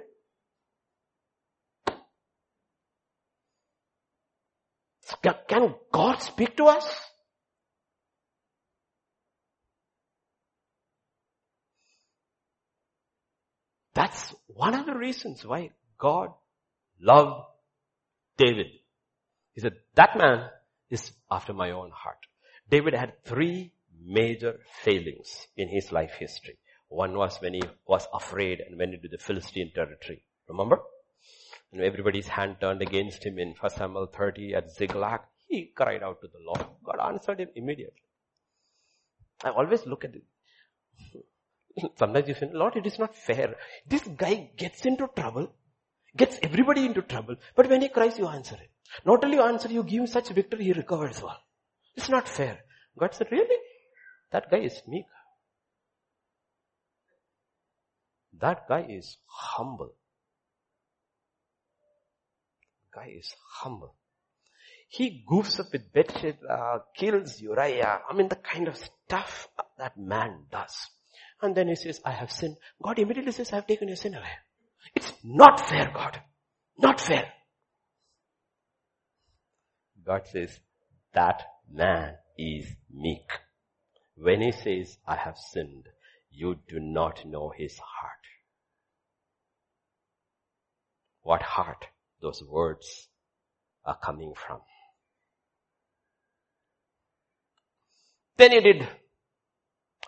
[5.48, 6.86] Can God speak to us?
[13.96, 16.30] That's one of the reasons why God
[17.00, 17.46] loved
[18.38, 18.68] David.
[19.54, 20.50] He said, that man
[20.90, 22.18] is after my own heart.
[22.70, 23.72] David had three
[24.04, 26.58] major failings in his life history.
[26.90, 30.24] One was when he was afraid and went into the Philistine territory.
[30.48, 30.80] Remember?
[31.72, 35.22] And everybody's hand turned against him in 1 Samuel 30 at Ziklag.
[35.48, 36.66] He cried out to the Lord.
[36.84, 38.04] God answered him immediately.
[39.44, 41.26] I always look at it.
[41.98, 43.56] Sometimes you say, Lord, it is not fair.
[43.88, 45.52] This guy gets into trouble,
[46.16, 48.68] gets everybody into trouble, but when he cries, you answer him.
[49.06, 51.40] Not only answer, you give him such victory, he recovers well.
[51.96, 52.60] It's not fair.
[52.98, 53.58] God said, really?
[54.32, 55.06] That guy is meek.
[58.40, 59.94] That guy is humble.
[62.94, 63.96] Guy is humble.
[64.90, 68.02] He goofs up with Bathsheba, uh, kills Uriah.
[68.08, 69.48] I mean the kind of stuff
[69.78, 70.90] that man does.
[71.42, 72.58] And then he says, I have sinned.
[72.82, 74.36] God immediately says, I have taken your sin away.
[74.96, 76.22] It's not fair, God.
[76.78, 77.26] Not fair.
[80.06, 80.60] God says,
[81.14, 83.30] that man is meek.
[84.16, 85.88] When he says, I have sinned,
[86.32, 88.12] you do not know his heart.
[91.22, 91.86] What heart
[92.22, 93.08] those words
[93.86, 94.60] are coming from.
[98.38, 98.88] Then he did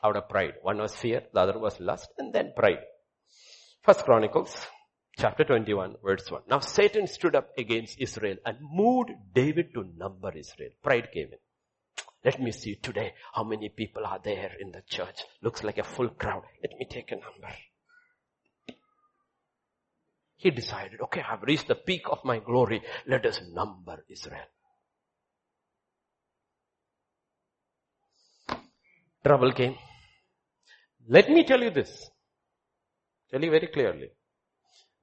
[0.04, 0.56] out of pride.
[0.62, 2.80] One was fear, the other was lust, and then pride.
[3.84, 4.56] First Chronicles
[5.18, 6.42] chapter 21 verse 1.
[6.50, 10.72] Now Satan stood up against Israel and moved David to number Israel.
[10.84, 11.40] Pride came in.
[12.24, 15.20] Let me see today how many people are there in the church.
[15.42, 16.44] Looks like a full crowd.
[16.62, 17.54] Let me take a number.
[20.38, 22.82] He decided, okay, I've reached the peak of my glory.
[23.08, 24.46] Let us number Israel.
[29.24, 29.76] Trouble came.
[31.08, 32.10] Let me tell you this.
[33.32, 34.10] Tell you very clearly.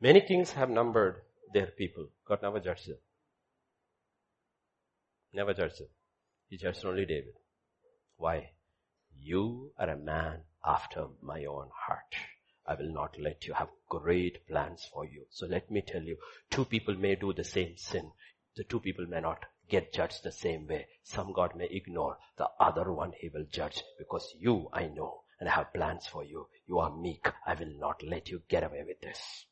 [0.03, 1.23] Many kings have numbered
[1.55, 2.09] their people.
[2.27, 2.97] God never judged them.
[5.33, 5.87] Never judged them.
[6.49, 7.35] He judged only David.
[8.16, 8.51] Why?
[9.16, 12.16] You are a man after my own heart.
[12.66, 15.27] I will not let you have great plans for you.
[15.31, 16.16] So let me tell you,
[16.51, 18.11] two people may do the same sin.
[18.57, 20.89] The two people may not get judged the same way.
[21.05, 22.19] Some God may ignore.
[22.39, 26.24] The other one he will judge because you, I know, and I have plans for
[26.24, 26.49] you.
[26.66, 27.29] You are meek.
[27.47, 29.47] I will not let you get away with this.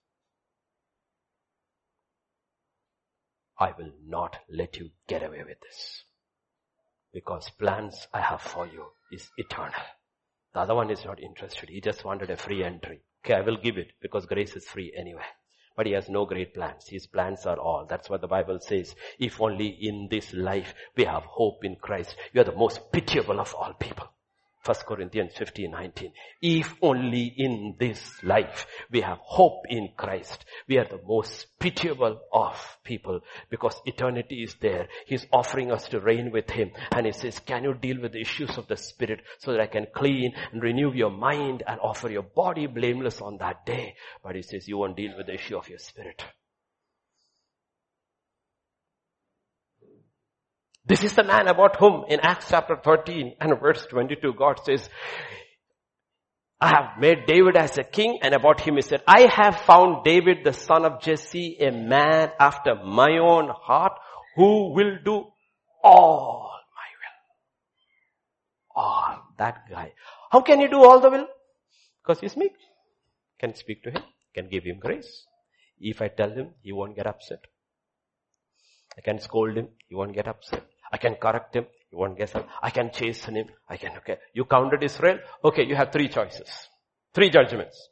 [3.60, 6.04] I will not let you get away with this.
[7.12, 9.82] Because plans I have for you is eternal.
[10.54, 11.68] The other one is not interested.
[11.68, 13.02] He just wanted a free entry.
[13.22, 15.26] Okay, I will give it because grace is free anyway.
[15.76, 16.88] But he has no great plans.
[16.88, 17.86] His plans are all.
[17.86, 18.94] That's what the Bible says.
[19.18, 23.40] If only in this life we have hope in Christ, you are the most pitiable
[23.40, 24.08] of all people.
[24.64, 26.12] 1 Corinthians 15, 19.
[26.42, 32.20] If only in this life we have hope in Christ, we are the most pitiable
[32.30, 34.88] of people because eternity is there.
[35.06, 38.20] He's offering us to reign with Him and He says, can you deal with the
[38.20, 42.10] issues of the Spirit so that I can clean and renew your mind and offer
[42.10, 43.94] your body blameless on that day?
[44.22, 46.22] But He says, you won't deal with the issue of your Spirit.
[50.84, 54.88] This is the man about whom in Acts chapter 13 and verse 22 God says,
[56.60, 60.04] I have made David as a king and about him he said, I have found
[60.04, 63.92] David the son of Jesse a man after my own heart
[64.36, 65.24] who will do
[65.82, 68.84] all my will.
[68.84, 69.26] All.
[69.38, 69.92] That guy.
[70.30, 71.26] How can he do all the will?
[72.02, 72.52] Because he's meek.
[73.38, 74.02] Can speak to him.
[74.34, 75.24] Can give him grace.
[75.78, 77.46] If I tell him, he won't get upset.
[78.96, 80.64] I can scold him, he won't get upset.
[80.92, 82.48] I can correct him, he won't get upset.
[82.62, 84.18] I can chasten him, I can, okay.
[84.34, 85.18] You counted Israel?
[85.44, 86.48] Okay, you have three choices.
[87.14, 87.88] Three judgments.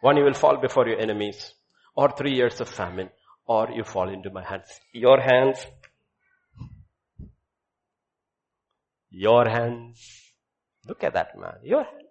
[0.00, 1.54] One, you will fall before your enemies,
[1.94, 3.10] or three years of famine,
[3.46, 4.80] or you fall into my hands.
[4.92, 5.64] Your hands,
[9.10, 10.32] your hands.
[10.86, 12.02] Look at that man, your hands.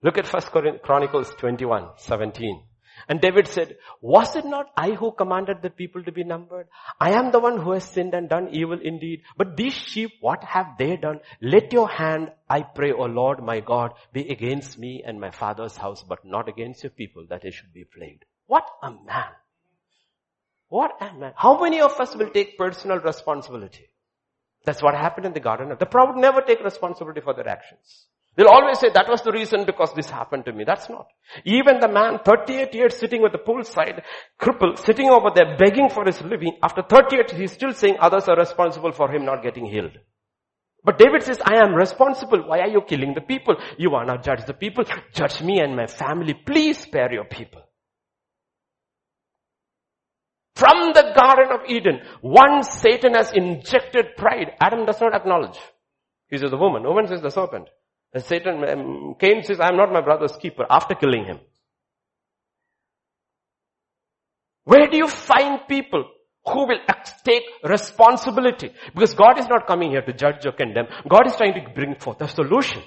[0.00, 2.67] Look at First Chronicles 21, 17.
[3.08, 6.68] And David said, was it not I who commanded the people to be numbered?
[7.00, 9.22] I am the one who has sinned and done evil indeed.
[9.36, 11.20] But these sheep, what have they done?
[11.40, 15.76] Let your hand, I pray, O Lord my God, be against me and my father's
[15.76, 18.24] house, but not against your people that they should be plagued.
[18.46, 19.32] What a man.
[20.68, 21.32] What a man.
[21.36, 23.90] How many of us will take personal responsibility?
[24.64, 25.70] That's what happened in the garden.
[25.70, 28.06] Of the proud never take responsibility for their actions.
[28.38, 30.62] They'll always say that was the reason because this happened to me.
[30.62, 31.08] That's not.
[31.44, 34.02] Even the man 38 years sitting with the poolside,
[34.38, 38.36] crippled, sitting over there begging for his living, after 38 he's still saying others are
[38.36, 39.98] responsible for him not getting healed.
[40.84, 42.44] But David says, I am responsible.
[42.46, 43.56] Why are you killing the people?
[43.76, 44.84] You are not judge the people.
[45.12, 46.34] Judge me and my family.
[46.34, 47.62] Please spare your people.
[50.54, 55.58] From the Garden of Eden, once Satan has injected pride, Adam does not acknowledge.
[56.30, 56.84] He says the woman.
[56.84, 57.68] Woman says the serpent.
[58.12, 61.40] And Satan, um, Cain says, I am not my brother's keeper after killing him.
[64.64, 66.04] Where do you find people
[66.46, 66.80] who will
[67.24, 68.72] take responsibility?
[68.94, 70.86] Because God is not coming here to judge or condemn.
[71.08, 72.82] God is trying to bring forth a solution.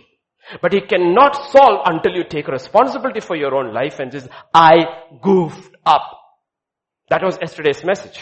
[0.62, 4.78] But He cannot solve until you take responsibility for your own life and says, I
[5.22, 6.04] goofed up.
[7.10, 8.20] That was yesterday's message.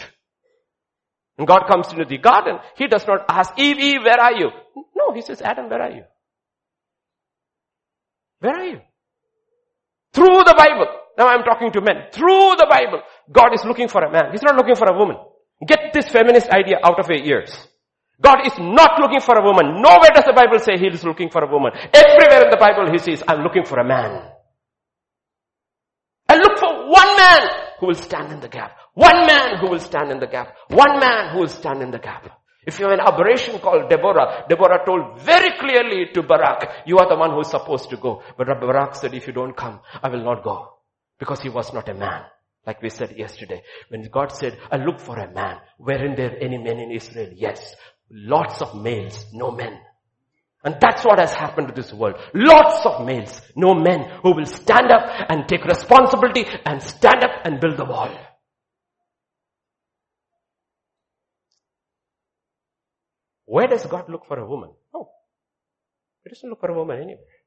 [1.37, 2.59] And God comes into the garden.
[2.75, 4.51] He does not ask, Eve, Eve, where are you?
[4.95, 6.03] No, He says, Adam, where are you?
[8.39, 8.81] Where are you?
[10.13, 10.87] Through the Bible.
[11.17, 12.07] Now I'm talking to men.
[12.11, 13.01] Through the Bible,
[13.31, 14.31] God is looking for a man.
[14.31, 15.17] He's not looking for a woman.
[15.67, 17.51] Get this feminist idea out of your ears.
[18.21, 19.81] God is not looking for a woman.
[19.81, 21.71] Nowhere does the Bible say He is looking for a woman.
[21.93, 24.31] Everywhere in the Bible He says, I'm looking for a man.
[26.29, 27.49] And look for one man
[27.79, 28.77] who will stand in the gap.
[28.93, 30.55] One man who will stand in the gap.
[30.69, 32.38] One man who will stand in the gap.
[32.65, 37.07] If you have an aberration called Deborah, Deborah told very clearly to Barak, you are
[37.07, 38.21] the one who is supposed to go.
[38.37, 40.73] But Barak said, if you don't come, I will not go.
[41.17, 42.23] Because he was not a man.
[42.67, 43.63] Like we said yesterday.
[43.87, 45.57] When God said, I look for a man.
[45.79, 47.31] Weren't there any men in Israel?
[47.33, 47.75] Yes.
[48.11, 49.79] Lots of males, no men.
[50.63, 52.15] And that's what has happened to this world.
[52.33, 57.31] Lots of males, no men who will stand up and take responsibility and stand up
[57.45, 58.13] and build the wall.
[63.49, 64.69] Where does God look for a woman?
[64.93, 65.09] No.
[66.23, 67.37] He doesn't look for a woman anywhere.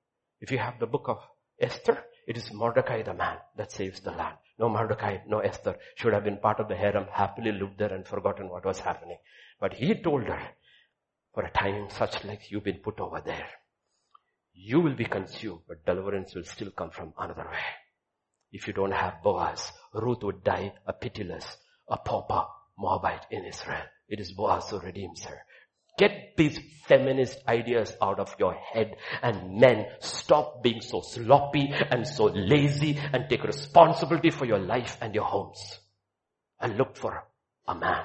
[0.41, 1.19] If you have the book of
[1.61, 1.97] Esther,
[2.27, 4.37] it is Mordecai the man that saves the land.
[4.59, 8.05] No Mordecai, no Esther should have been part of the harem, happily lived there and
[8.05, 9.19] forgotten what was happening.
[9.61, 10.43] But he told her,
[11.35, 13.47] for a time such like you've been put over there,
[14.55, 17.67] you will be consumed, but deliverance will still come from another way.
[18.51, 21.59] If you don't have Boaz, Ruth would die a pitiless,
[21.89, 22.47] a pauper
[22.77, 23.85] Moabite in Israel.
[24.09, 25.39] It is Boaz who redeems her.
[25.99, 32.07] Get these feminist ideas out of your head and men stop being so sloppy and
[32.07, 35.81] so lazy and take responsibility for your life and your homes
[36.61, 37.25] and look for
[37.69, 38.05] a man.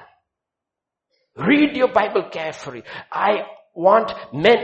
[1.36, 2.82] Read your Bible carefully.
[3.12, 3.42] I
[3.74, 4.58] want men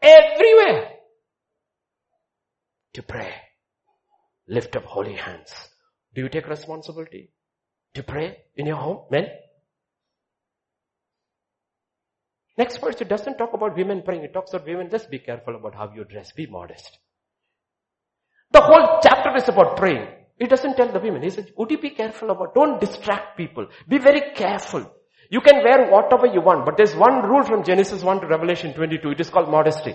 [0.00, 0.90] everywhere
[2.94, 3.32] to pray.
[4.48, 5.52] Lift up holy hands.
[6.14, 7.32] Do you take responsibility
[7.94, 9.26] to pray in your home, men?
[12.56, 14.22] Next verse, it doesn't talk about women praying.
[14.22, 16.32] It talks about women, just be careful about how you dress.
[16.32, 16.98] Be modest.
[18.52, 20.06] The whole chapter is about praying.
[20.38, 21.22] It doesn't tell the women.
[21.22, 23.66] He says, would you be careful about, don't distract people.
[23.88, 24.90] Be very careful.
[25.30, 28.74] You can wear whatever you want, but there's one rule from Genesis 1 to Revelation
[28.74, 29.10] 22.
[29.10, 29.94] It is called modesty.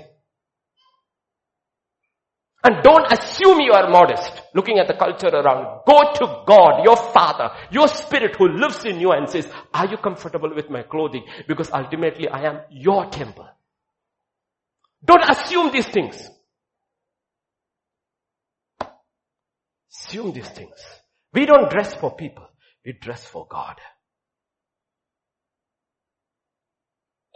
[2.64, 5.82] And don't assume you are modest, looking at the culture around.
[5.88, 9.98] Go to God, your Father, your Spirit who lives in you and says, are you
[9.98, 11.24] comfortable with my clothing?
[11.48, 13.48] Because ultimately I am your temple.
[15.04, 16.30] Don't assume these things.
[19.90, 20.76] Assume these things.
[21.34, 22.46] We don't dress for people.
[22.86, 23.76] We dress for God.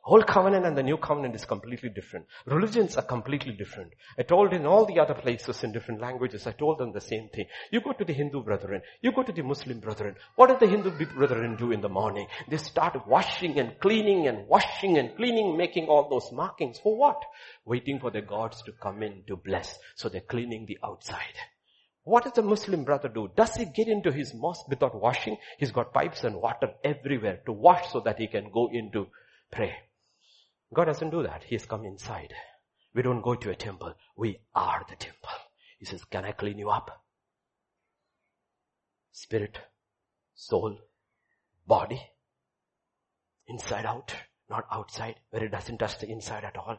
[0.05, 2.25] Old covenant and the new covenant is completely different.
[2.45, 3.93] Religions are completely different.
[4.17, 7.29] I told in all the other places in different languages, I told them the same
[7.29, 7.45] thing.
[7.71, 10.15] You go to the Hindu brethren, you go to the Muslim brethren.
[10.35, 12.27] What do the Hindu brethren do in the morning?
[12.49, 16.79] They start washing and cleaning and washing and cleaning, making all those markings.
[16.79, 17.23] For what?
[17.63, 19.79] Waiting for their gods to come in to bless.
[19.95, 21.37] So they're cleaning the outside.
[22.03, 23.31] What does the Muslim brother do?
[23.37, 25.37] Does he get into his mosque without washing?
[25.59, 29.07] He's got pipes and water everywhere to wash so that he can go in to
[29.49, 29.73] pray.
[30.73, 31.43] God doesn't do that.
[31.43, 32.33] He has come inside.
[32.93, 33.93] We don't go to a temple.
[34.15, 35.29] We are the temple.
[35.79, 37.03] He says, can I clean you up?
[39.11, 39.59] Spirit,
[40.33, 40.77] soul,
[41.67, 42.01] body,
[43.47, 44.15] inside out,
[44.49, 46.77] not outside, where it doesn't touch the inside at all.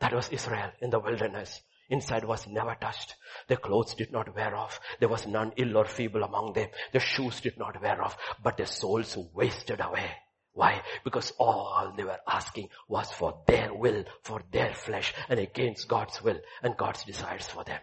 [0.00, 1.62] That was Israel in the wilderness.
[1.88, 3.16] Inside was never touched.
[3.46, 4.80] Their clothes did not wear off.
[5.00, 6.68] There was none ill or feeble among them.
[6.92, 10.10] Their shoes did not wear off, but their souls wasted away.
[10.54, 10.82] Why?
[11.04, 16.22] Because all they were asking was for their will, for their flesh, and against God's
[16.22, 17.80] will and God's desires for them.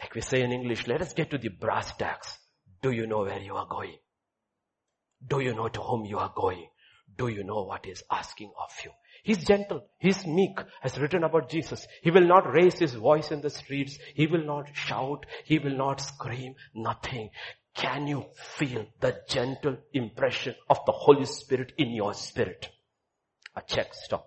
[0.00, 2.38] Like we say in English, let us get to the brass tacks.
[2.82, 3.96] Do you know where you are going?
[5.26, 6.68] Do you know to whom you are going?
[7.16, 8.90] Do you know what is asking of you?
[9.24, 9.84] He's gentle.
[9.98, 11.86] He's meek, as written about Jesus.
[12.02, 13.98] He will not raise his voice in the streets.
[14.14, 15.26] He will not shout.
[15.44, 16.54] He will not scream.
[16.74, 17.30] Nothing.
[17.78, 22.68] Can you feel the gentle impression of the Holy Spirit in your spirit?
[23.54, 24.26] A check, stop.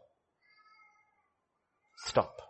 [1.98, 2.42] Stop.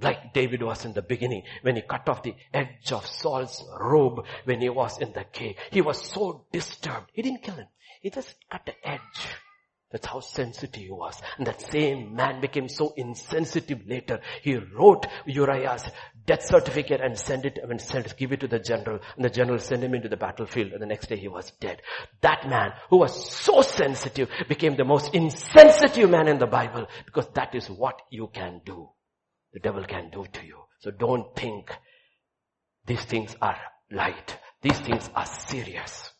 [0.00, 4.24] Like David was in the beginning when he cut off the edge of Saul's robe
[4.44, 5.56] when he was in the cave.
[5.70, 7.10] He was so disturbed.
[7.12, 7.68] He didn't kill him.
[8.00, 9.00] He just cut the edge.
[9.94, 11.22] That's how sensitive he was.
[11.38, 14.18] And that same man became so insensitive later.
[14.42, 15.84] He wrote Uriah's
[16.26, 18.98] death certificate and sent it, and sent, give it to the general.
[19.14, 21.80] And the general sent him into the battlefield and the next day he was dead.
[22.22, 27.28] That man who was so sensitive became the most insensitive man in the Bible because
[27.34, 28.88] that is what you can do.
[29.52, 30.58] The devil can do to you.
[30.80, 31.70] So don't think
[32.84, 33.58] these things are
[33.92, 34.40] light.
[34.60, 36.10] These things are serious.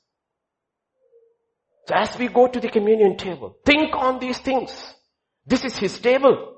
[1.87, 4.95] So as we go to the communion table, think on these things.
[5.47, 6.55] This is his table.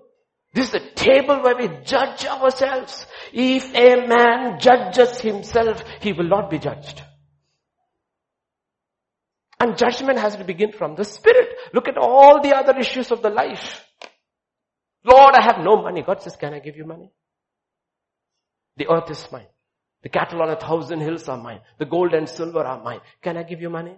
[0.54, 3.06] This is the table where we judge ourselves.
[3.32, 7.02] If a man judges himself, he will not be judged.
[9.58, 11.48] And judgment has to begin from the spirit.
[11.72, 13.84] Look at all the other issues of the life.
[15.04, 16.02] Lord, I have no money.
[16.02, 17.10] God says, can I give you money?
[18.76, 19.46] The earth is mine.
[20.02, 21.60] The cattle on a thousand hills are mine.
[21.78, 23.00] The gold and silver are mine.
[23.22, 23.96] Can I give you money?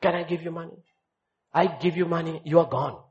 [0.00, 0.82] Can I give you money?
[1.52, 3.02] I give you money, you are gone.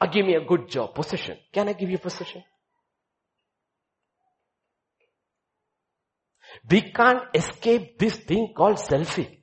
[0.00, 1.36] Or give me a good job, position.
[1.52, 2.42] Can I give you position?
[6.68, 9.38] We can't escape this thing called selfie.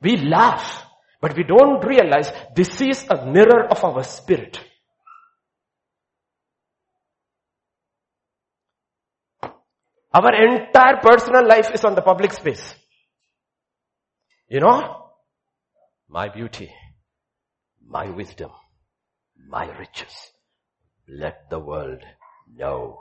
[0.00, 0.84] We laugh,
[1.20, 4.60] but we don't realize this is a mirror of our spirit.
[10.12, 12.74] Our entire personal life is on the public space.
[14.48, 15.06] You know,
[16.08, 16.72] my beauty,
[17.84, 18.50] my wisdom,
[19.48, 20.14] my riches.
[21.08, 22.02] Let the world
[22.54, 23.00] know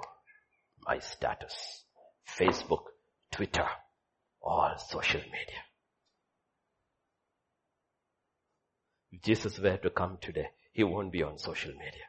[0.87, 1.83] my status.
[2.39, 2.83] Facebook,
[3.31, 3.67] Twitter,
[4.41, 5.61] all social media.
[9.11, 12.07] If Jesus were to come today, he won't be on social media.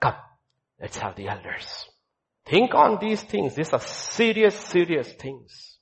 [0.00, 0.14] Come,
[0.80, 1.88] let's have the elders.
[2.46, 3.54] Think on these things.
[3.54, 5.78] These are serious, serious things.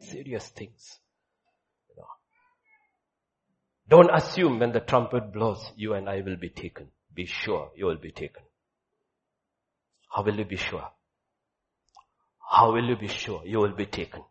[0.00, 0.98] Serious things.
[3.88, 6.88] Don't assume when the trumpet blows, you and I will be taken.
[7.14, 8.42] Be sure you will be taken.
[10.10, 10.88] How will you be sure?
[12.50, 14.22] How will you be sure you will be taken?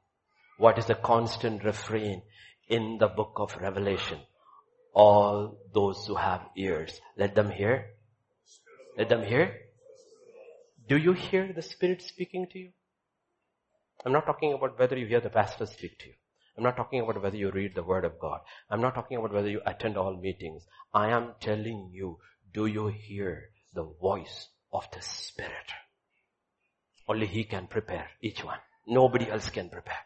[0.58, 2.24] What is the constant refrain
[2.68, 4.20] in the book of Revelation?
[4.94, 7.92] All those who have ears, let them hear.
[8.98, 9.65] Let them hear
[10.88, 12.72] do you hear the Spirit speaking to you?
[14.06, 16.14] I'm not talking about whether you hear the pastor speak to you.
[16.58, 18.40] I'm not talking about whether you read the Word of God.
[18.70, 20.64] I'm not talking about whether you attend all meetings.
[20.94, 22.20] I am telling you,
[22.54, 25.72] do you hear the voice of the Spirit?
[27.10, 28.60] Only He can prepare each one.
[28.88, 29.98] Nobody else can prepare.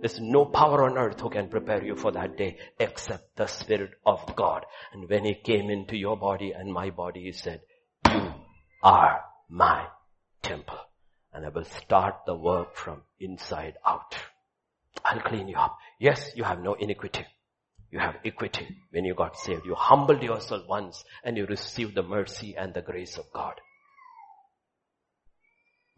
[0.00, 3.92] There's no power on earth who can prepare you for that day except the Spirit
[4.04, 4.64] of God.
[4.92, 7.62] And when He came into your body and my body, He said,
[8.10, 8.32] you
[8.82, 9.86] are my
[10.46, 10.78] temple
[11.32, 14.16] and I will start the work from inside out.
[15.04, 15.76] I'll clean you up.
[16.00, 17.26] Yes, you have no iniquity.
[17.90, 19.66] You have equity when you got saved.
[19.66, 23.54] You humbled yourself once and you received the mercy and the grace of God.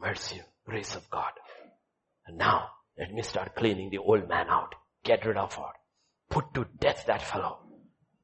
[0.00, 1.32] Mercy, grace of God.
[2.26, 2.68] And now,
[2.98, 4.74] let me start cleaning the old man out.
[5.04, 5.72] Get rid of her.
[6.30, 7.58] Put to death that fellow.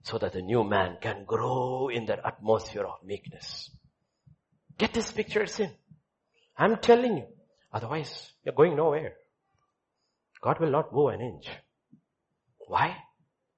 [0.02, 3.70] So that the new man can grow in that atmosphere of meekness.
[4.76, 5.70] Get this pictures in.
[6.56, 7.26] I'm telling you.
[7.72, 9.14] Otherwise, you're going nowhere.
[10.40, 11.48] God will not move an inch.
[12.68, 12.97] Why?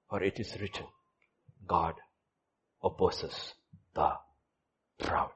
[0.09, 0.85] For it is written,
[1.67, 1.95] God
[2.83, 3.53] opposes
[3.93, 4.13] the
[4.99, 5.31] proud.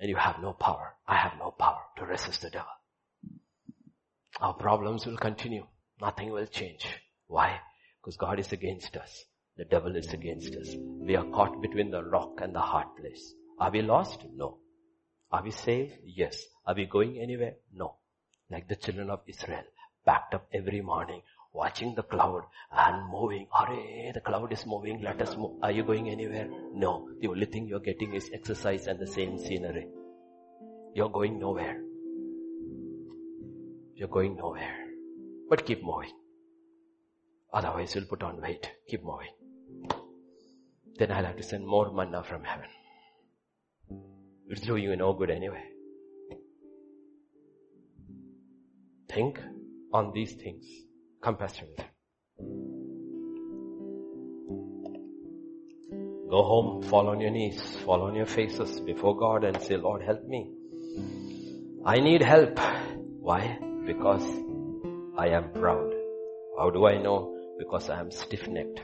[0.00, 0.94] And you have no power.
[1.06, 2.66] I have no power to resist the devil.
[4.40, 5.66] Our problems will continue.
[6.00, 6.86] Nothing will change.
[7.28, 7.60] Why?
[8.00, 9.24] Because God is against us.
[9.56, 10.74] The devil is against us.
[10.76, 13.34] We are caught between the rock and the hard place.
[13.60, 14.24] Are we lost?
[14.34, 14.58] No.
[15.32, 15.94] Are we saved?
[16.04, 16.36] Yes.
[16.66, 17.54] Are we going anywhere?
[17.74, 17.96] No.
[18.50, 19.64] Like the children of Israel,
[20.04, 21.22] packed up every morning,
[21.52, 23.46] watching the cloud and moving.
[23.52, 25.58] Hurry, the cloud is moving, let us move.
[25.62, 26.48] Are you going anywhere?
[26.72, 27.08] No.
[27.20, 29.88] The only thing you're getting is exercise and the same scenery.
[30.94, 31.80] You're going nowhere.
[33.96, 34.76] You're going nowhere.
[35.48, 36.12] But keep moving.
[37.52, 38.70] Otherwise you'll put on weight.
[38.88, 39.32] Keep moving.
[40.96, 42.68] Then I'll have to send more manna from heaven.
[44.48, 45.64] It's do you no good anyway.
[49.08, 49.40] Think
[49.92, 50.64] on these things.
[51.22, 51.66] Come, Pastor.
[56.28, 60.02] Go home, fall on your knees, fall on your faces before God and say, Lord,
[60.02, 60.50] help me.
[61.86, 62.58] I need help.
[63.20, 63.58] Why?
[63.86, 64.24] Because
[65.16, 65.92] I am proud.
[66.58, 67.38] How do I know?
[67.58, 68.80] Because I am stiff-necked.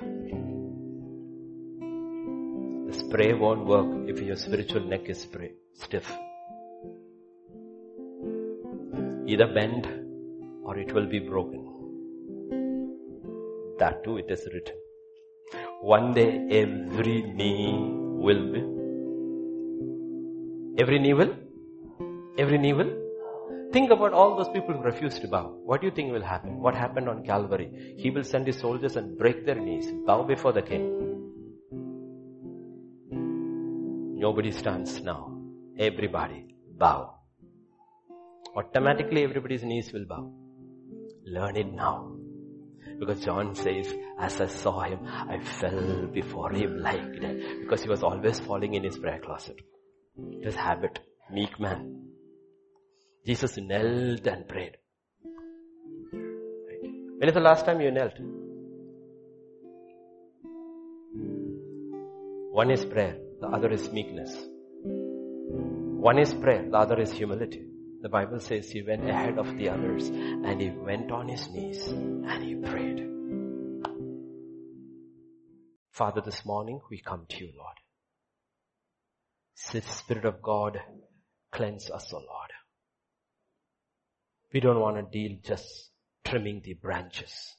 [2.92, 5.26] Spray won't work if your spiritual neck is
[5.74, 6.10] stiff.
[9.26, 9.86] Either bend
[10.64, 11.66] or it will be broken.
[13.78, 14.76] That too it is written.
[15.80, 17.72] One day every knee
[18.26, 18.60] will be.
[20.82, 21.34] Every knee will?
[22.38, 22.92] Every knee will?
[23.72, 25.54] Think about all those people who refused to bow.
[25.64, 26.58] What do you think will happen?
[26.58, 27.94] What happened on Calvary?
[27.98, 31.09] He will send his soldiers and break their knees, bow before the king.
[34.22, 35.34] Nobody stands now.
[35.78, 37.14] Everybody bow.
[38.54, 40.30] Automatically everybody's knees will bow.
[41.24, 42.12] Learn it now.
[42.98, 43.86] Because John says,
[44.18, 47.60] as I saw him, I fell before him like that.
[47.62, 49.56] Because he was always falling in his prayer closet.
[50.42, 50.98] His habit.
[51.32, 52.02] Meek man.
[53.26, 54.76] Jesus knelt and prayed.
[56.12, 58.18] When is the last time you knelt?
[62.52, 64.36] One is prayer, the other is meekness.
[64.84, 67.66] One is prayer, the other is humility.
[68.02, 71.86] The Bible says he went ahead of the others and he went on his knees
[71.88, 73.06] and he prayed.
[75.90, 77.76] Father, this morning we come to you, Lord.
[79.54, 80.80] Spirit of God,
[81.52, 82.50] cleanse us, O Lord.
[84.52, 85.90] We don't want to deal just
[86.24, 87.54] trimming the branches.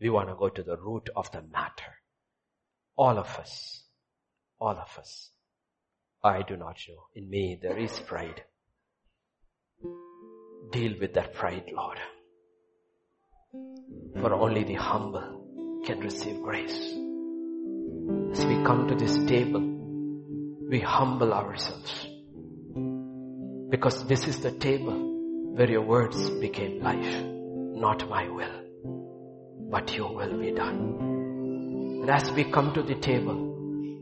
[0.00, 1.92] We want to go to the root of the matter.
[2.96, 3.81] All of us,
[4.62, 5.30] all of us.
[6.22, 7.02] I do not know.
[7.16, 8.42] In me there is pride.
[10.70, 11.98] Deal with that pride, Lord.
[14.20, 16.78] For only the humble can receive grace.
[18.32, 19.64] As we come to this table,
[20.70, 22.06] we humble ourselves.
[23.68, 24.98] Because this is the table
[25.56, 27.14] where your words became life.
[27.86, 28.56] Not my will,
[29.72, 30.80] but your will be done.
[32.02, 33.51] And as we come to the table,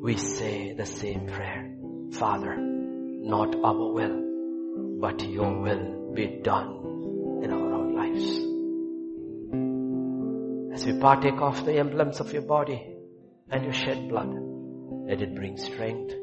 [0.01, 1.71] we say the same prayer.
[2.13, 8.51] Father, not our will, but your will be done in our own lives.
[10.75, 12.95] As we partake of the emblems of your body
[13.51, 14.31] and your shed blood,
[15.07, 16.15] let it bring strength,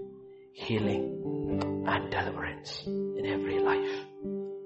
[0.53, 4.07] healing, and deliverance in every life.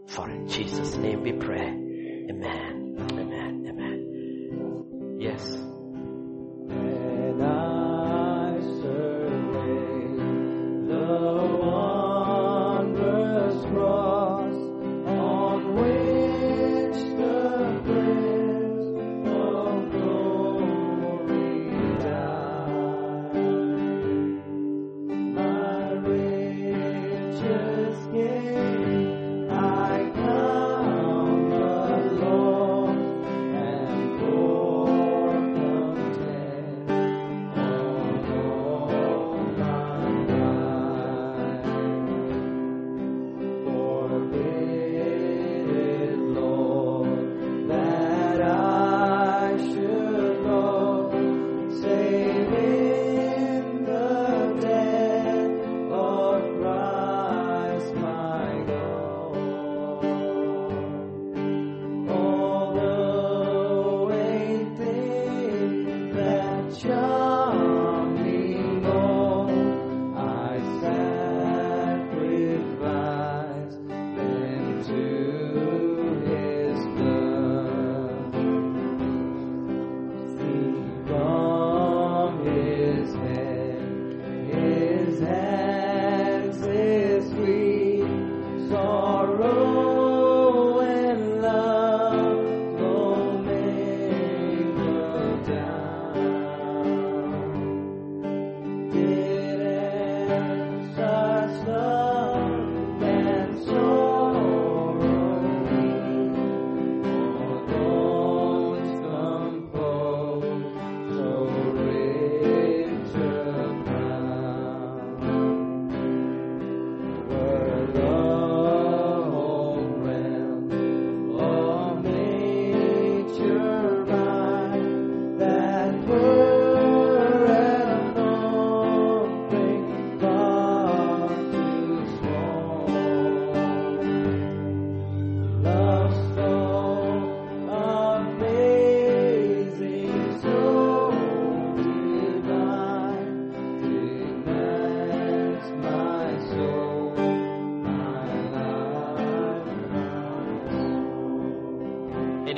[0.07, 1.67] For in Jesus' name we pray.
[1.67, 2.95] Amen.
[3.11, 3.65] Amen.
[3.67, 5.17] Amen.
[5.19, 5.70] Yes.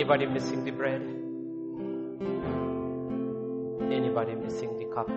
[0.03, 1.01] Anybody missing the bread?
[3.89, 5.07] Anybody missing the cup?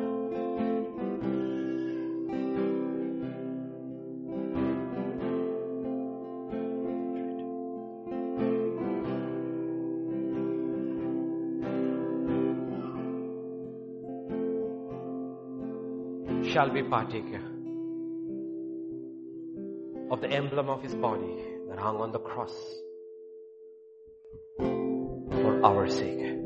[16.52, 17.24] Shall we partake
[20.12, 22.54] of the emblem of his body that hung on the cross
[25.88, 26.36] sake?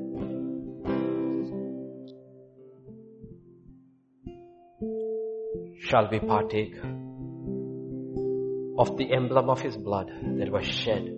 [5.82, 6.76] Shall we partake
[8.78, 11.12] of the emblem of his blood that was shed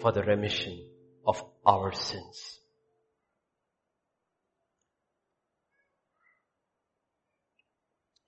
[0.00, 0.88] for the remission
[1.26, 2.60] of our sins?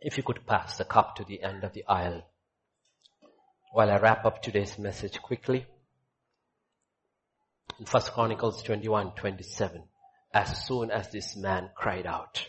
[0.01, 2.23] If you could pass the cup to the end of the aisle
[3.73, 5.67] while I wrap up today's message quickly.
[7.79, 9.83] In 1 Chronicles 21, 27,
[10.35, 12.47] as soon as this man cried out,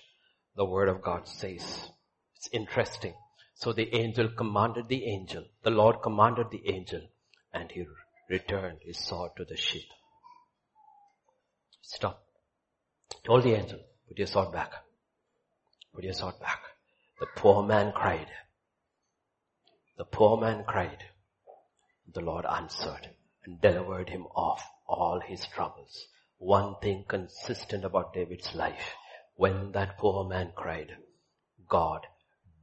[0.55, 1.89] the word of God says,
[2.35, 3.13] it's interesting.
[3.55, 7.01] So the angel commanded the angel, the Lord commanded the angel,
[7.53, 7.85] and he
[8.29, 9.91] returned his sword to the sheath.
[11.81, 12.23] Stop.
[13.23, 14.71] Told the angel, put your sword back.
[15.93, 16.61] Put your sword back.
[17.19, 18.27] The poor man cried.
[19.97, 21.03] The poor man cried.
[22.13, 23.09] The Lord answered
[23.45, 24.59] and delivered him of
[24.91, 26.07] all his troubles.
[26.37, 28.95] One thing consistent about David's life.
[29.35, 30.91] When that poor man cried,
[31.67, 32.05] God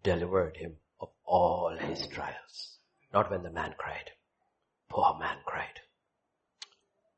[0.02, 2.78] delivered him of all his trials.
[3.12, 4.10] Not when the man cried.
[4.90, 5.80] Poor man cried.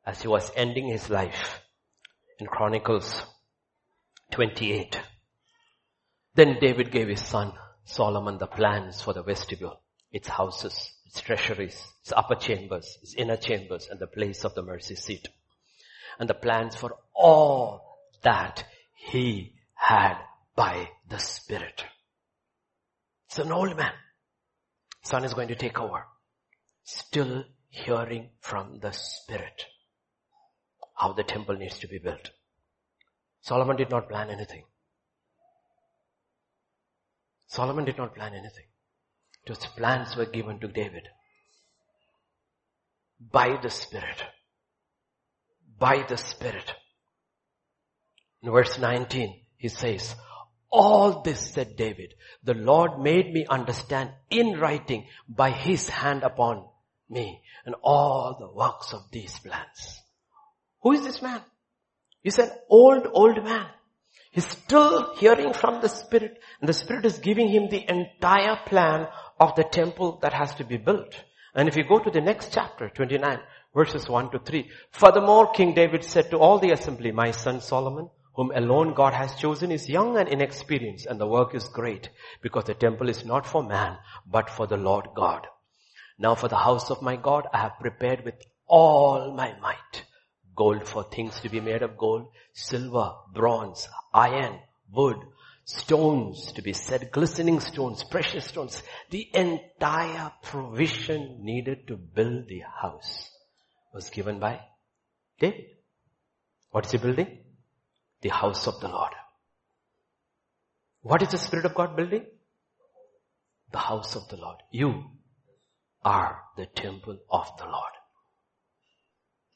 [0.07, 1.63] As he was ending his life
[2.39, 3.23] in Chronicles
[4.31, 5.01] 28,
[6.35, 7.53] then David gave his son
[7.85, 9.81] Solomon the plans for the vestibule,
[10.13, 14.63] its houses, its treasuries, its upper chambers, its inner chambers, and the place of the
[14.63, 15.29] mercy seat.
[16.21, 18.65] And the plans for all that
[18.97, 20.19] he had
[20.55, 21.85] by the Spirit.
[23.27, 23.93] It's an old man.
[25.03, 26.07] Son is going to take over.
[26.85, 29.65] Still hearing from the Spirit
[30.95, 32.31] how the temple needs to be built.
[33.41, 34.65] Solomon did not plan anything.
[37.49, 38.67] Solomon did not plan anything.
[39.51, 41.09] Those plans were given to David
[43.33, 44.23] by the Spirit.
[45.77, 46.73] By the Spirit.
[48.43, 50.15] In verse 19, he says,
[50.71, 52.15] all this said David,
[52.45, 56.65] the Lord made me understand in writing by his hand upon
[57.09, 60.01] me and all the works of these plans.
[60.83, 61.41] Who is this man?
[62.23, 63.67] He's an old, old man.
[64.31, 69.09] He's still hearing from the Spirit and the Spirit is giving him the entire plan
[69.41, 71.25] of the temple that has to be built.
[71.55, 73.41] And if you go to the next chapter, 29,
[73.75, 78.11] verses 1 to 3, furthermore King David said to all the assembly, my son Solomon,
[78.35, 82.11] whom alone God has chosen is young and inexperienced and the work is great
[82.43, 83.99] because the temple is not for man,
[84.31, 85.47] but for the Lord God.
[86.19, 88.35] Now for the house of my God, I have prepared with
[88.69, 90.05] all my might
[90.61, 94.59] gold for things to be made of gold, silver, bronze, iron,
[94.93, 95.17] wood,
[95.65, 102.63] stones to be set, glistening stones, precious stones, the entire provision needed to build the
[102.83, 103.31] house
[103.93, 104.61] was given by
[105.39, 105.67] David.
[106.71, 107.39] What is he building?
[108.23, 109.13] The house of the Lord.
[111.03, 112.27] What is the Spirit of God building?
[113.73, 114.59] The house of the Lord.
[114.71, 115.05] You
[116.05, 117.93] are the temple of the Lord.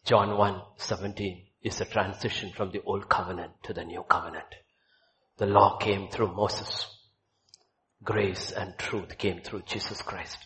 [0.05, 4.47] John 1, 17 is a transition from the old covenant to the new covenant.
[5.39, 6.87] The law came through Moses.
[8.03, 10.39] Grace and truth came through Jesus Christ.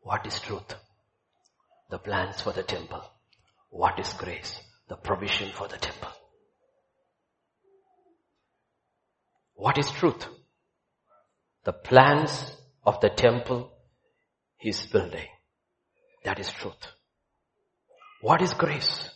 [0.00, 0.74] What is truth?
[1.90, 3.02] The plans for the temple.
[3.70, 4.58] What is grace?
[4.88, 6.10] The provision for the temple.
[9.54, 10.26] What is truth?
[11.64, 13.70] The plans of the temple
[14.56, 15.28] he's building.
[16.24, 16.86] That is truth.
[18.20, 19.10] What is grace?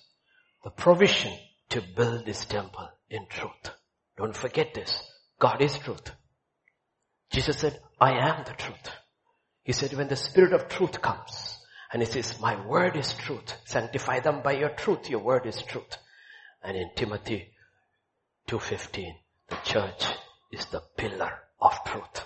[0.62, 1.32] The provision
[1.70, 3.70] to build this temple in truth.
[4.16, 5.02] Don't forget this.
[5.38, 6.10] God is truth.
[7.30, 8.90] Jesus said, I am the truth.
[9.62, 11.58] He said, when the spirit of truth comes
[11.92, 13.54] and he says, my word is truth.
[13.64, 15.10] Sanctify them by your truth.
[15.10, 15.98] Your word is truth.
[16.62, 17.50] And in Timothy
[18.48, 19.12] 2.15,
[19.48, 20.04] the church
[20.52, 22.24] is the pillar of truth.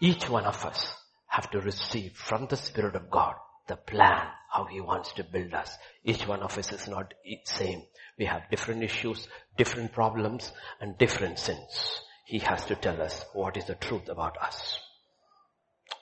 [0.00, 0.92] Each one of us
[1.26, 3.34] have to receive from the Spirit of God
[3.66, 5.76] the plan, how He wants to build us.
[6.04, 7.14] Each one of us is not
[7.44, 7.82] same.
[8.18, 12.00] We have different issues, different problems, and different sins.
[12.26, 14.78] He has to tell us what is the truth about us.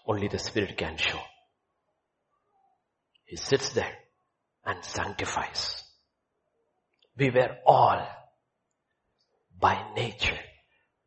[0.06, 1.20] Only the Spirit can show.
[3.24, 3.92] He sits there
[4.64, 5.82] and sanctifies.
[7.16, 8.06] We were all
[9.58, 10.38] by nature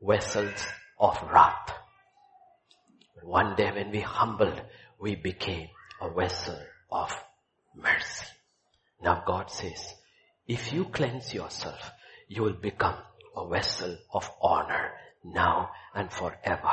[0.01, 0.65] vessels
[0.99, 1.71] of wrath.
[3.15, 4.61] But one day when we humbled,
[4.99, 5.67] we became
[6.01, 6.57] a vessel
[6.91, 7.11] of
[7.81, 8.25] mercy.
[9.01, 9.93] Now God says,
[10.47, 11.91] if you cleanse yourself,
[12.27, 12.95] you will become
[13.35, 14.91] a vessel of honor
[15.23, 16.71] now and forever.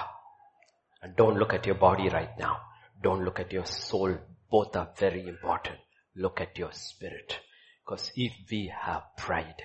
[1.03, 2.61] And don't look at your body right now.
[3.03, 4.17] Don't look at your soul.
[4.51, 5.77] Both are very important.
[6.15, 7.39] Look at your spirit.
[7.85, 9.63] Because if we have pride,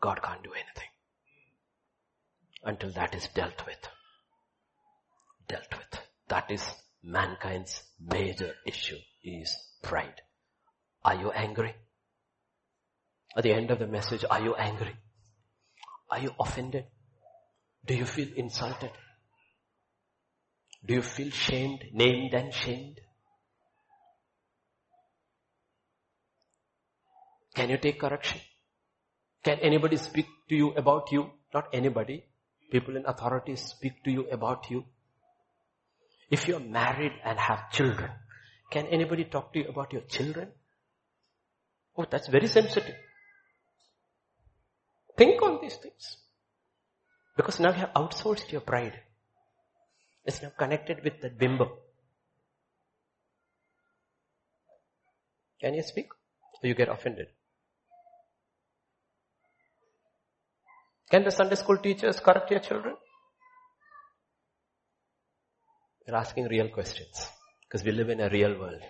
[0.00, 0.88] God can't do anything.
[2.64, 3.88] Until that is dealt with.
[5.48, 6.00] Dealt with.
[6.28, 6.62] That is
[7.02, 10.22] mankind's major issue is pride.
[11.04, 11.74] Are you angry?
[13.36, 14.94] At the end of the message, are you angry?
[16.10, 16.84] Are you offended?
[17.84, 18.90] Do you feel insulted?
[20.84, 23.00] Do you feel shamed, named and shamed?
[27.54, 28.40] Can you take correction?
[29.44, 31.30] Can anybody speak to you about you?
[31.52, 32.24] Not anybody.
[32.70, 34.84] People in authority speak to you about you.
[36.30, 38.10] If you're married and have children,
[38.72, 40.48] can anybody talk to you about your children?
[41.96, 42.94] Oh, that's very sensitive.
[45.16, 46.16] Think on these things.
[47.36, 48.98] Because now you have outsourced your pride.
[50.24, 51.78] It's now connected with the bimbo.
[55.60, 56.08] Can you speak?
[56.62, 57.26] Or you get offended?
[61.10, 62.96] Can the Sunday school teachers correct your children?
[66.06, 67.28] They're asking real questions.
[67.72, 68.82] Because we live in a real world.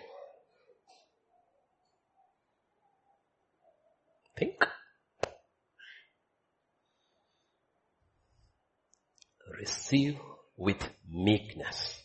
[4.37, 4.55] Think.
[9.57, 10.17] Receive
[10.57, 12.01] with meekness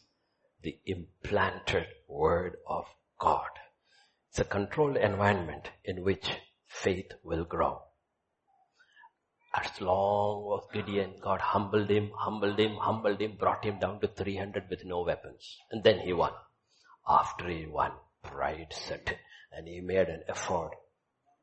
[0.63, 2.85] the implanted word of
[3.19, 3.49] God.
[4.31, 6.31] It's a controlled environment in which
[6.69, 7.83] faith will grow.
[9.53, 14.07] As long as Gideon, God humbled him, humbled him, humbled him, brought him down to
[14.07, 15.57] 300 with no weapons.
[15.73, 16.31] And then he won.
[17.09, 19.17] After he won, pride set in
[19.53, 20.73] and he made an effort.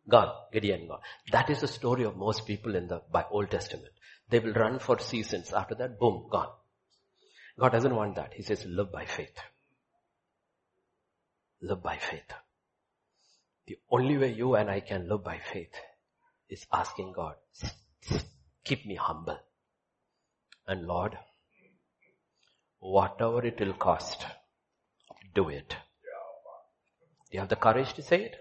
[0.07, 0.31] Gone.
[0.53, 0.99] Gideon gone.
[1.31, 3.91] That is the story of most people in the by Old Testament.
[4.29, 5.51] They will run for seasons.
[5.51, 6.49] After that, boom, gone.
[7.59, 8.33] God doesn't want that.
[8.33, 9.37] He says, live by faith.
[11.61, 12.31] Live by faith.
[13.67, 15.73] The only way you and I can live by faith
[16.49, 17.35] is asking God,
[18.63, 19.39] keep me humble.
[20.67, 21.17] And Lord,
[22.79, 24.25] whatever it will cost,
[25.35, 25.69] do it.
[25.69, 28.35] Do you have the courage to say it?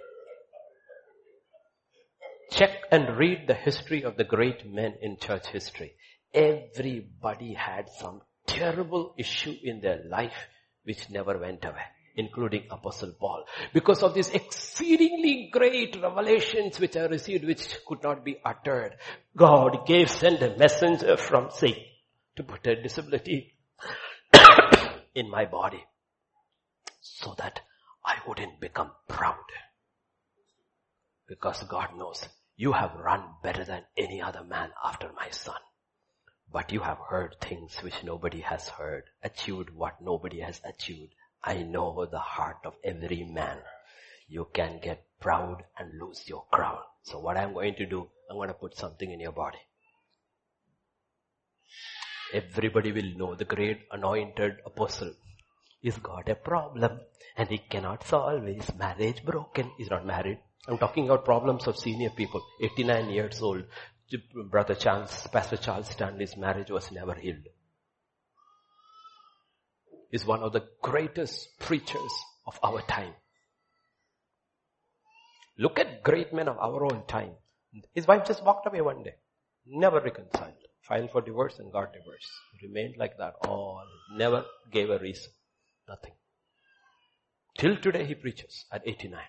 [2.52, 5.94] Check and read the history of the great men in church history.
[6.32, 10.46] Everybody had some terrible issue in their life
[10.84, 11.82] which never went away,
[12.14, 13.44] including Apostle Paul.
[13.72, 18.96] Because of these exceedingly great revelations which I received which could not be uttered,
[19.36, 21.82] God gave, sent a messenger from Satan
[22.36, 23.54] to put a disability
[25.14, 25.82] in my body
[27.04, 27.60] so that
[28.04, 29.44] I wouldn't become proud.
[31.28, 32.26] Because God knows
[32.56, 35.60] you have run better than any other man after my son.
[36.50, 41.14] But you have heard things which nobody has heard, achieved what nobody has achieved.
[41.42, 43.58] I know the heart of every man.
[44.26, 46.78] You can get proud and lose your crown.
[47.02, 49.58] So what I'm going to do, I'm going to put something in your body.
[52.32, 55.14] Everybody will know the great anointed apostle
[55.84, 56.98] is got a problem
[57.36, 59.70] and he cannot solve his marriage broken.
[59.76, 60.38] He's not married.
[60.66, 63.64] I'm talking about problems of senior people, 89 years old.
[64.50, 67.46] Brother Charles, Pastor Charles Stanley's marriage was never healed.
[70.10, 72.12] He's one of the greatest preachers
[72.46, 73.12] of our time.
[75.58, 77.32] Look at great men of our own time.
[77.92, 79.14] His wife just walked away one day.
[79.66, 80.54] Never reconciled.
[80.82, 82.30] Filed for divorce and got divorced.
[82.62, 83.82] Remained like that all.
[84.16, 85.30] Never gave a reason.
[85.88, 86.12] Nothing.
[87.58, 89.20] Till today he preaches at 89.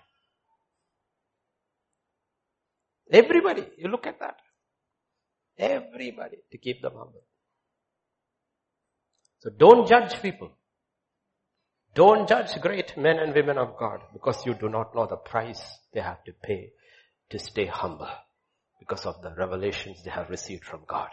[3.10, 4.36] Everybody, you look at that.
[5.58, 7.22] Everybody to keep them humble.
[9.40, 10.50] So don't judge people.
[11.94, 15.62] Don't judge great men and women of God because you do not know the price
[15.94, 16.72] they have to pay
[17.30, 18.10] to stay humble
[18.78, 21.08] because of the revelations they have received from God.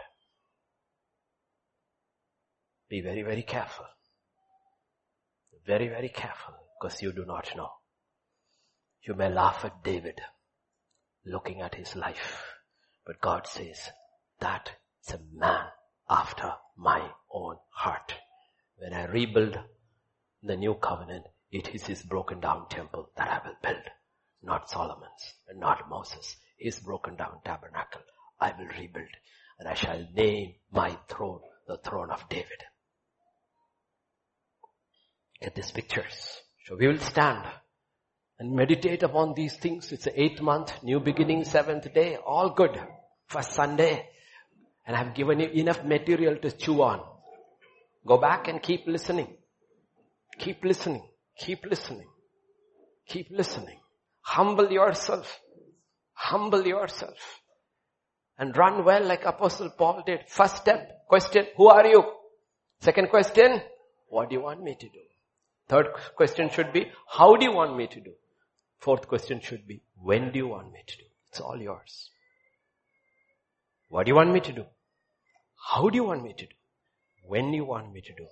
[2.90, 3.86] Be very, very careful.
[5.66, 7.70] Very, very careful because you do not know.
[9.02, 10.20] You may laugh at David
[11.24, 12.42] looking at his life,
[13.06, 13.90] but God says,
[14.40, 14.70] that
[15.06, 15.66] is a man
[16.08, 18.12] after my own heart.
[18.76, 19.58] When I rebuild
[20.42, 23.84] the new covenant, it is his broken down temple that I will build,
[24.42, 28.02] not Solomon's and not Moses, his broken down tabernacle.
[28.38, 29.08] I will rebuild
[29.58, 32.64] and I shall name my throne the throne of David.
[35.44, 36.40] Get these pictures.
[36.64, 37.44] So we will stand
[38.38, 39.92] and meditate upon these things.
[39.92, 42.80] It's the eighth month, new beginning, seventh day, all good.
[43.26, 44.08] First Sunday.
[44.86, 47.02] And I've given you enough material to chew on.
[48.06, 49.36] Go back and keep listening.
[50.38, 51.02] Keep listening.
[51.38, 52.08] Keep listening.
[53.06, 53.78] Keep listening.
[54.22, 55.40] Humble yourself.
[56.14, 57.18] Humble yourself.
[58.38, 60.20] And run well like Apostle Paul did.
[60.26, 62.02] First step, question, who are you?
[62.80, 63.60] Second question,
[64.08, 65.00] what do you want me to do?
[65.68, 68.12] Third question should be, how do you want me to do?
[68.78, 71.04] Fourth question should be, when do you want me to do?
[71.28, 72.10] It's all yours.
[73.88, 74.64] What do you want me to do?
[75.56, 76.54] How do you want me to do?
[77.26, 78.26] When do you want me to do?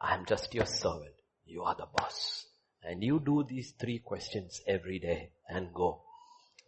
[0.00, 1.14] I am just your servant.
[1.46, 2.46] You are the boss.
[2.82, 6.02] And you do these three questions every day and go.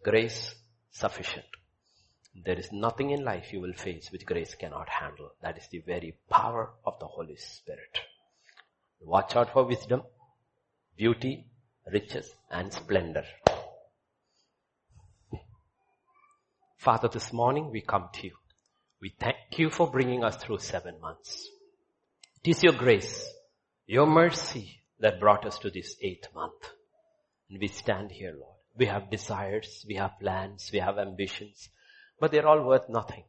[0.02, 0.55] Grace
[0.90, 1.44] sufficient.
[2.44, 5.32] There is nothing in life you will face which grace cannot handle.
[5.43, 7.98] That is the very power of the Holy Spirit.
[9.01, 10.02] Watch out for wisdom,
[10.97, 11.47] beauty,
[11.93, 13.24] riches, and splendor.
[16.78, 18.32] Father, this morning we come to you.
[19.01, 21.48] We thank you for bringing us through seven months.
[22.43, 23.28] It is your grace,
[23.86, 26.70] your mercy that brought us to this eighth month.
[27.51, 28.56] And we stand here, Lord.
[28.77, 31.68] We have desires, we have plans, we have ambitions,
[32.20, 33.24] but they're all worth nothing.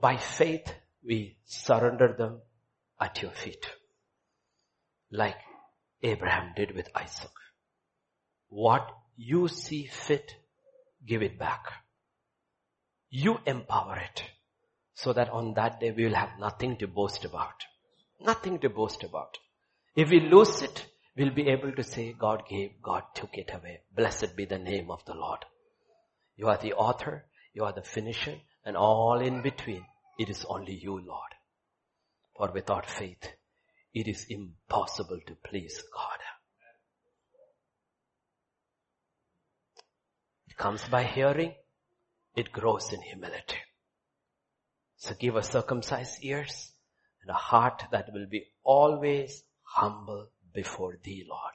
[0.00, 0.72] By faith,
[1.04, 2.40] we surrender them
[3.00, 3.66] at your feet.
[5.10, 5.38] Like
[6.02, 7.30] Abraham did with Isaac.
[8.48, 10.34] What you see fit,
[11.06, 11.64] give it back.
[13.10, 14.22] You empower it
[14.94, 17.64] so that on that day we will have nothing to boast about.
[18.20, 19.38] Nothing to boast about.
[19.96, 23.80] If we lose it, we'll be able to say, God gave, God took it away.
[23.94, 25.44] Blessed be the name of the Lord.
[26.36, 29.84] You are the author, you are the finisher, and all in between,
[30.18, 31.34] it is only you, Lord.
[32.36, 33.32] For without faith,
[33.94, 36.18] it is impossible to please God.
[40.48, 41.54] It comes by hearing,
[42.36, 43.58] it grows in humility.
[44.96, 46.72] So give us circumcised ears
[47.22, 51.54] and a heart that will be always humble before thee, Lord.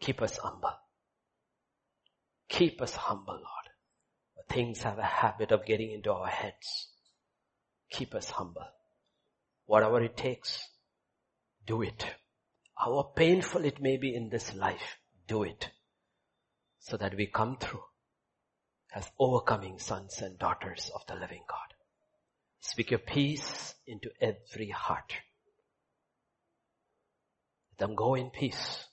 [0.00, 0.74] Keep us humble.
[2.48, 4.46] Keep us humble, Lord.
[4.48, 6.88] Things have a habit of getting into our heads.
[7.90, 8.66] Keep us humble.
[9.66, 10.62] Whatever it takes,
[11.66, 12.06] do it.
[12.74, 15.70] How painful it may be in this life, do it.
[16.80, 17.82] So that we come through
[18.94, 21.74] as overcoming sons and daughters of the living God.
[22.60, 25.12] Speak your peace into every heart.
[27.72, 28.86] Let them go in peace.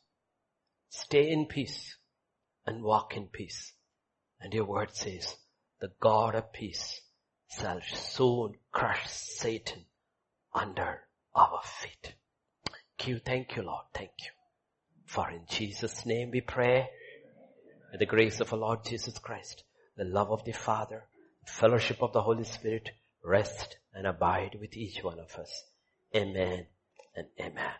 [0.89, 1.95] Stay in peace
[2.65, 3.73] and walk in peace.
[4.39, 5.35] And your word says,
[5.79, 7.01] the God of peace
[7.49, 9.85] shall soon crush Satan
[10.53, 11.01] under
[11.35, 12.15] our feet.
[13.05, 14.31] You, thank you Lord, thank you.
[15.05, 16.89] For in Jesus name we pray.
[17.91, 19.63] May the grace of our Lord Jesus Christ,
[19.97, 21.03] the love of the Father,
[21.45, 22.89] the fellowship of the Holy Spirit
[23.23, 25.63] rest and abide with each one of us.
[26.15, 26.67] Amen
[27.15, 27.73] and amen.